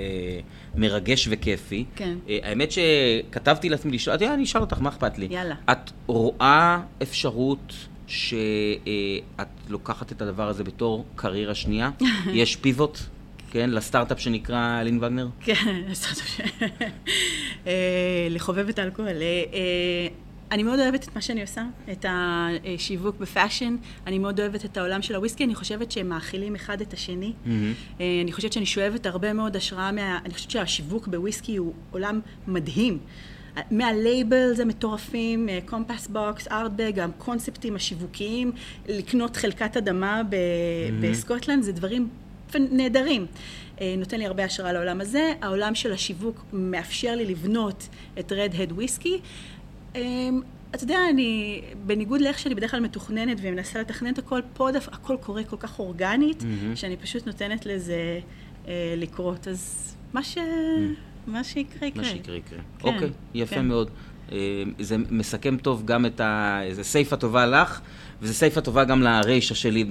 מרגש 0.74 1.28
וכיפי. 1.30 1.84
כן. 1.96 2.18
אה, 2.28 2.38
האמת 2.42 2.68
שכתבתי 2.72 3.68
לעצמי 3.68 3.92
לשאול, 3.92 4.16
את 4.16 4.20
יודעת, 4.20 4.34
אני 4.34 4.44
אשאל 4.44 4.60
אותך, 4.60 4.80
מה 4.80 4.88
אכפת 4.88 5.18
לי? 5.18 5.28
יאללה. 5.30 5.54
את 5.70 5.90
רואה 6.06 6.80
אפשרות 7.02 7.74
שאת 8.06 9.48
לוקחת 9.68 10.12
את 10.12 10.22
הדבר 10.22 10.48
הזה 10.48 10.64
בתור 10.64 11.04
קריירה 11.14 11.54
שנייה? 11.54 11.90
יש 12.32 12.56
פיבוט, 12.56 12.98
כן, 13.56 13.70
לסטארט-אפ 13.70 14.20
שנקרא 14.20 14.82
לין 14.82 14.98
וגנר? 14.98 15.28
כן, 15.40 15.82
אה, 17.66 17.72
לחובב 18.30 18.68
את 18.68 18.78
האלכוהול. 18.78 19.10
אה, 19.10 19.16
אה, 19.22 20.08
אני 20.52 20.62
מאוד 20.62 20.80
אוהבת 20.80 21.04
את 21.04 21.14
מה 21.14 21.20
שאני 21.20 21.42
עושה, 21.42 21.64
את 21.92 22.06
השיווק 22.08 23.16
בפאשן, 23.16 23.76
אני 24.06 24.18
מאוד 24.18 24.40
אוהבת 24.40 24.64
את 24.64 24.76
העולם 24.76 25.02
של 25.02 25.14
הוויסקי, 25.14 25.44
אני 25.44 25.54
חושבת 25.54 25.92
שהם 25.92 26.08
מאכילים 26.08 26.54
אחד 26.54 26.80
את 26.80 26.92
השני. 26.92 27.32
אה, 28.00 28.20
אני 28.22 28.32
חושבת 28.32 28.52
שאני 28.52 28.66
שואבת 28.66 29.06
הרבה 29.06 29.32
מאוד 29.32 29.56
השראה 29.56 29.92
מה... 29.92 30.18
אני 30.24 30.34
חושבת 30.34 30.50
שהשיווק 30.50 31.06
בוויסקי 31.06 31.56
הוא 31.56 31.72
עולם 31.90 32.20
מדהים. 32.46 32.98
מה 33.70 33.93
labels 33.93 34.60
המטורפים, 34.60 35.48
Compass 35.66 36.06
Box, 36.06 36.48
Ardbeg, 36.48 36.98
הקונספטים 36.98 37.76
השיווקיים, 37.76 38.52
לקנות 38.88 39.36
חלקת 39.36 39.76
אדמה 39.76 40.22
ב- 40.28 40.36
בסקוטלנד, 41.00 41.62
זה 41.62 41.72
דברים 41.72 42.08
פ- 42.56 42.72
נהדרים. 42.72 43.26
אה, 43.80 43.94
נותן 43.98 44.18
לי 44.18 44.26
הרבה 44.26 44.44
השראה 44.44 44.72
לעולם 44.72 45.00
הזה. 45.00 45.32
העולם 45.40 45.74
של 45.74 45.92
השיווק 45.92 46.44
מאפשר 46.52 47.14
לי 47.14 47.26
לבנות 47.26 47.88
את 48.18 48.32
Redhead 48.32 48.72
Whisky. 48.72 49.20
אמ, 49.94 50.40
אתה 50.74 50.84
יודע, 50.84 50.98
אני, 51.10 51.62
בניגוד 51.86 52.20
לאיך 52.20 52.38
שאני 52.38 52.54
בדרך 52.54 52.70
כלל 52.70 52.80
מתוכננת 52.80 53.38
ומנסה 53.42 53.80
לתכנן 53.80 54.12
את 54.12 54.18
הכל, 54.18 54.40
פה 54.54 54.68
דווקא 54.72 54.94
הכל 54.94 55.16
קורה 55.20 55.44
כל 55.44 55.56
כך 55.60 55.78
אורגנית, 55.78 56.42
מהמם. 56.42 56.76
שאני 56.76 56.96
פשוט 56.96 57.26
נותנת 57.26 57.66
לזה 57.66 58.20
אה, 58.68 58.94
לקרות. 58.96 59.48
אז 59.48 59.94
מה, 60.12 60.22
ש... 60.22 60.38
מה 61.26 61.44
שיקרה, 61.44 61.88
יקרה. 61.88 62.02
מה 62.02 62.08
שיקרה 62.08 62.36
יקרה. 62.36 62.58
כן, 62.78 62.88
אוקיי, 62.88 63.10
יפה 63.34 63.54
כן. 63.54 63.68
מאוד. 63.68 63.90
אה, 64.32 64.62
זה 64.78 64.96
מסכם 65.10 65.56
טוב 65.56 65.82
גם 65.84 66.06
את 66.06 66.20
ה... 66.20 66.60
זה 66.72 66.84
סייפה 66.84 67.16
טובה 67.16 67.46
לך, 67.46 67.80
וזה 68.22 68.34
סייפה 68.34 68.60
טובה 68.60 68.84
גם 68.84 69.02
לרישה 69.02 69.54
שלי 69.54 69.82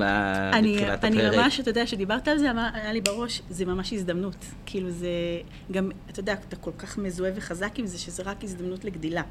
אני, 0.53 0.73
בתחילת 0.73 1.05
אני 1.05 1.25
הפרק. 1.25 1.39
ממש, 1.39 1.59
אתה 1.59 1.69
יודע, 1.69 1.87
שדיברת 1.87 2.27
על 2.27 2.37
זה, 2.37 2.51
היה 2.73 2.93
לי 2.93 3.01
בראש, 3.01 3.41
זה 3.49 3.65
ממש 3.65 3.93
הזדמנות. 3.93 4.45
כאילו 4.65 4.89
זה, 4.91 5.07
גם, 5.71 5.91
אתה 6.09 6.19
יודע, 6.19 6.33
אתה 6.33 6.55
כל 6.55 6.71
כך 6.77 6.97
מזוהה 6.97 7.31
וחזק 7.35 7.79
עם 7.79 7.85
זה, 7.85 7.97
שזה 7.97 8.23
רק 8.23 8.43
הזדמנות 8.43 8.85
לגדילה. 8.85 9.21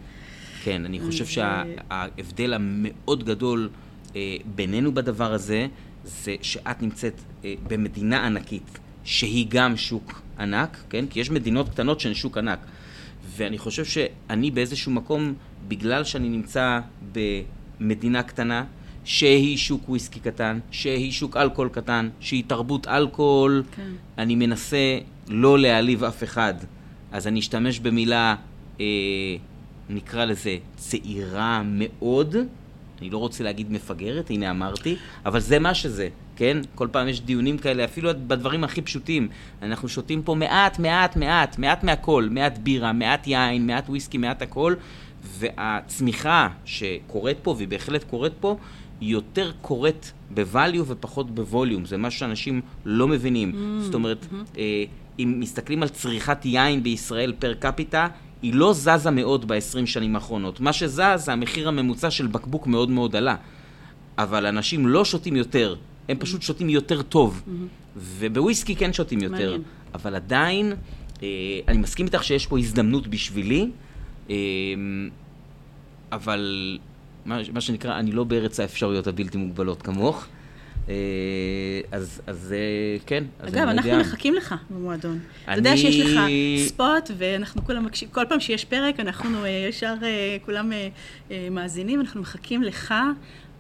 כן, 0.64 0.84
אני 0.84 1.00
חושב 1.00 1.24
אז, 1.24 1.30
שההבדל 1.30 2.54
המאוד 2.54 3.24
גדול 3.24 3.70
אה, 4.16 4.36
בינינו 4.54 4.94
בדבר 4.94 5.32
הזה, 5.32 5.66
זה 6.04 6.34
שאת 6.42 6.82
נמצאת 6.82 7.20
אה, 7.44 7.54
במדינה 7.68 8.26
ענקית, 8.26 8.78
שהיא 9.04 9.46
גם 9.48 9.76
שוק 9.76 10.22
ענק, 10.38 10.84
כן? 10.90 11.06
כי 11.06 11.20
יש 11.20 11.30
מדינות 11.30 11.68
קטנות 11.68 12.00
שהן 12.00 12.14
שוק 12.14 12.38
ענק. 12.38 12.58
ואני 13.36 13.58
חושב 13.58 13.84
שאני 13.84 14.50
באיזשהו 14.50 14.92
מקום, 14.92 15.34
בגלל 15.68 16.04
שאני 16.04 16.28
נמצא 16.28 16.80
במדינה 17.12 18.22
קטנה, 18.22 18.64
שהיא 19.04 19.56
שוק 19.56 19.88
וויסקי 19.88 20.20
קטן, 20.20 20.58
שהיא 20.70 21.12
שוק 21.12 21.36
אלכוהול 21.36 21.68
קטן, 21.68 22.08
שהיא 22.20 22.44
תרבות 22.46 22.88
אלכוהול, 22.88 23.62
כן. 23.76 23.90
אני 24.18 24.34
מנסה 24.34 24.98
לא 25.28 25.58
להעליב 25.58 26.04
אף 26.04 26.22
אחד. 26.22 26.54
אז 27.12 27.26
אני 27.26 27.40
אשתמש 27.40 27.78
במילה, 27.78 28.34
אה, 28.80 28.84
נקרא 29.88 30.24
לזה, 30.24 30.56
צעירה 30.76 31.62
מאוד. 31.64 32.36
אני 33.00 33.10
לא 33.10 33.18
רוצה 33.18 33.44
להגיד 33.44 33.72
מפגרת, 33.72 34.30
הנה 34.30 34.50
אמרתי, 34.50 34.96
אבל 35.26 35.40
זה 35.40 35.58
מה 35.58 35.74
שזה, 35.74 36.08
כן? 36.36 36.58
כל 36.74 36.88
פעם 36.92 37.08
יש 37.08 37.20
דיונים 37.20 37.58
כאלה, 37.58 37.84
אפילו 37.84 38.10
בדברים 38.26 38.64
הכי 38.64 38.82
פשוטים. 38.82 39.28
אנחנו 39.62 39.88
שותים 39.88 40.22
פה 40.22 40.34
מעט, 40.34 40.78
מעט, 40.78 41.16
מעט, 41.16 41.58
מעט 41.58 41.84
מהכל, 41.84 42.28
מעט 42.30 42.58
בירה, 42.58 42.92
מעט 42.92 43.26
יין, 43.26 43.66
מעט 43.66 43.88
וויסקי, 43.88 44.18
מעט 44.18 44.42
הכל, 44.42 44.74
והצמיחה 45.38 46.48
שקורית 46.64 47.36
פה, 47.42 47.54
והיא 47.56 47.68
בהחלט 47.68 48.04
קורית 48.04 48.32
פה, 48.40 48.56
יותר 49.04 49.52
קורית 49.62 50.12
בvalue 50.34 50.82
ופחות 50.86 51.34
בווליום. 51.34 51.84
זה 51.84 51.96
משהו 51.96 52.20
שאנשים 52.20 52.60
לא 52.84 53.08
מבינים. 53.08 53.52
Mm, 53.52 53.82
זאת 53.82 53.94
אומרת, 53.94 54.26
אה, 54.58 54.84
אם 55.18 55.36
מסתכלים 55.38 55.82
על 55.82 55.88
צריכת 55.88 56.44
יין 56.44 56.82
בישראל 56.82 57.32
פר 57.38 57.54
קפיטה, 57.54 58.08
היא 58.42 58.54
לא 58.54 58.72
זזה 58.72 59.10
מאוד 59.10 59.48
ב-20 59.48 59.86
שנים 59.86 60.14
האחרונות. 60.14 60.60
מה 60.60 60.72
שזז 60.72 61.00
זה 61.16 61.32
המחיר 61.32 61.68
הממוצע 61.68 62.10
של 62.10 62.26
בקבוק 62.26 62.66
מאוד 62.66 62.90
מאוד 62.90 63.16
עלה. 63.16 63.36
אבל 64.18 64.46
אנשים 64.46 64.86
לא 64.86 65.04
שותים 65.04 65.36
יותר, 65.36 65.74
הם 66.08 66.16
פשוט 66.18 66.42
שותים 66.42 66.68
יותר 66.68 67.02
טוב. 67.02 67.42
ובוויסקי 67.96 68.76
כן 68.76 68.92
שותים 68.92 69.22
יותר. 69.22 69.50
מעניין. 69.50 69.62
אבל 69.94 70.14
עדיין, 70.14 70.72
אה, 71.22 71.28
אני 71.68 71.78
מסכים 71.78 72.06
איתך 72.06 72.24
שיש 72.24 72.46
פה 72.46 72.58
הזדמנות 72.58 73.06
בשבילי, 73.06 73.70
אה, 74.30 74.34
אבל 76.12 76.78
מה, 77.24 77.38
מה 77.52 77.60
שנקרא, 77.60 77.98
אני 77.98 78.12
לא 78.12 78.24
בארץ 78.24 78.60
האפשרויות 78.60 79.06
הבלתי 79.06 79.38
מוגבלות 79.38 79.82
כמוך. 79.82 80.26
אה, 80.88 80.94
אז, 81.92 82.20
אז 82.26 82.52
אה, 82.56 82.58
כן, 83.06 83.24
אז 83.40 83.48
אגב, 83.54 83.62
אני 83.68 83.70
אנחנו 83.72 83.90
יודע. 83.90 84.00
מחכים 84.02 84.34
לך 84.34 84.54
במועדון. 84.70 85.18
אתה 85.44 85.50
אני- 85.52 85.56
יודע 85.56 85.76
שיש 85.76 86.00
לך 86.00 86.20
ספוט, 86.66 87.10
ואנחנו 87.18 87.64
כולם 87.64 87.84
מקשיבים, 87.84 88.14
כל 88.14 88.24
פעם 88.28 88.40
שיש 88.40 88.64
פרק, 88.64 89.00
אנחנו 89.00 89.44
אה, 89.44 89.66
ישר 89.68 89.94
כולם 90.44 90.72
מאזינים, 91.50 92.00
אנחנו 92.00 92.20
מחכים 92.20 92.62
לך 92.62 92.94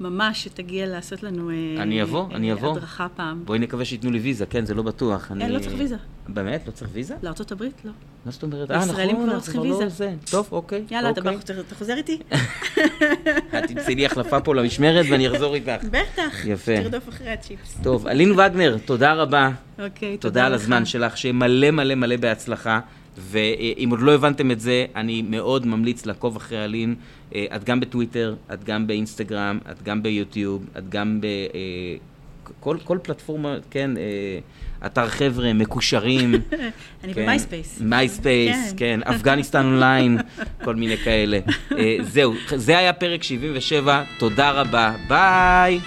ממש 0.00 0.44
שתגיע 0.44 0.86
לעשות 0.86 1.22
לנו 1.22 1.50
אה, 1.50 1.54
אני 1.82 2.02
אבוא, 2.02 2.30
אה, 2.30 2.36
אני 2.36 2.52
אבוא. 2.52 2.70
הדרכה 2.70 3.06
פעם. 3.16 3.42
בואי 3.44 3.58
נקווה 3.58 3.84
שייתנו 3.84 4.10
לי 4.10 4.18
ויזה, 4.18 4.46
כן, 4.46 4.64
זה 4.66 4.74
לא 4.74 4.82
בטוח. 4.82 5.30
אין, 5.30 5.42
אני- 5.42 5.52
לא 5.52 5.58
צריך 5.58 5.74
ויזה. 5.78 5.96
באמת? 6.28 6.62
לא 6.66 6.72
צריך 6.72 6.90
ויזה? 6.94 7.14
לארצות 7.22 7.52
הברית? 7.52 7.72
לא. 7.84 7.90
מה 8.26 8.30
זאת 8.32 8.42
אומרת? 8.42 8.70
אה, 8.70 8.76
נכון, 8.78 8.94
כבר 8.94 9.04
לא 9.04 9.24
אנחנו 9.24 9.40
צריכים 9.40 9.60
לא 9.64 9.74
ויזה. 9.74 9.88
זה. 9.88 10.14
טוב, 10.30 10.48
אוקיי. 10.52 10.84
יאללה, 10.90 11.10
אתה 11.10 11.20
אוקיי. 11.20 11.36
בא- 11.36 11.60
אתה 11.68 11.74
חוזר 11.74 11.96
איתי? 11.96 12.18
את 13.58 13.64
תמצאי 13.68 13.94
לי 13.94 14.06
החלפה 14.06 14.40
פה 14.40 14.54
למשמרת 14.54 15.06
ואני 15.10 15.28
אחזור 15.28 15.54
איתך. 15.54 15.84
בטח. 15.90 16.44
יפה. 16.46 16.76
תרדוף 16.82 17.08
אחרי 17.08 17.28
הצ'יפס. 17.30 17.76
טוב, 17.82 18.06
אלין 18.06 18.30
ווגנר, 18.32 18.76
תודה 18.84 19.12
רבה. 19.14 19.50
אוקיי, 19.78 20.16
תודה 20.18 20.46
על 20.46 20.54
לך. 20.54 20.60
הזמן 20.60 20.84
שלך, 20.84 21.16
שיהיה 21.16 21.32
מלא 21.32 21.70
מלא 21.70 21.94
מלא 21.94 22.16
בהצלחה. 22.16 22.80
ואם 23.16 23.88
עוד 23.90 24.00
לא 24.00 24.14
הבנתם 24.14 24.50
את 24.50 24.60
זה, 24.60 24.84
אני 24.96 25.22
מאוד 25.22 25.66
ממליץ 25.66 26.06
לעקוב 26.06 26.36
אחרי 26.36 26.64
אלין. 26.64 26.94
אה, 27.34 27.46
את 27.56 27.64
גם 27.64 27.80
בטוויטר, 27.80 28.34
את 28.52 28.64
גם 28.64 28.86
באינסטגרם, 28.86 29.58
את 29.70 29.82
גם 29.82 30.02
ביוטיוב, 30.02 30.66
את 30.78 30.88
גם 30.88 31.20
ב... 31.20 31.24
אה, 31.24 31.96
כל, 32.60 32.76
כל 32.84 32.98
פלטפורמה, 33.02 33.56
כן, 33.70 33.96
אה, 33.96 34.38
אתר 34.86 35.08
חבר'ה, 35.08 35.52
מקושרים. 35.52 36.34
אני 37.04 37.14
כן, 37.14 37.22
במייספייס. 37.22 37.80
מייספייס, 37.80 38.74
כן, 38.76 39.00
אפגניסטן 39.02 39.64
אונליין, 39.64 40.18
כל 40.64 40.74
מיני 40.76 40.96
כאלה. 40.96 41.38
זהו, 42.12 42.34
זה 42.56 42.78
היה 42.78 42.92
פרק 42.92 43.22
77, 43.22 44.04
תודה 44.18 44.50
רבה, 44.50 44.94
ביי. 45.08 45.80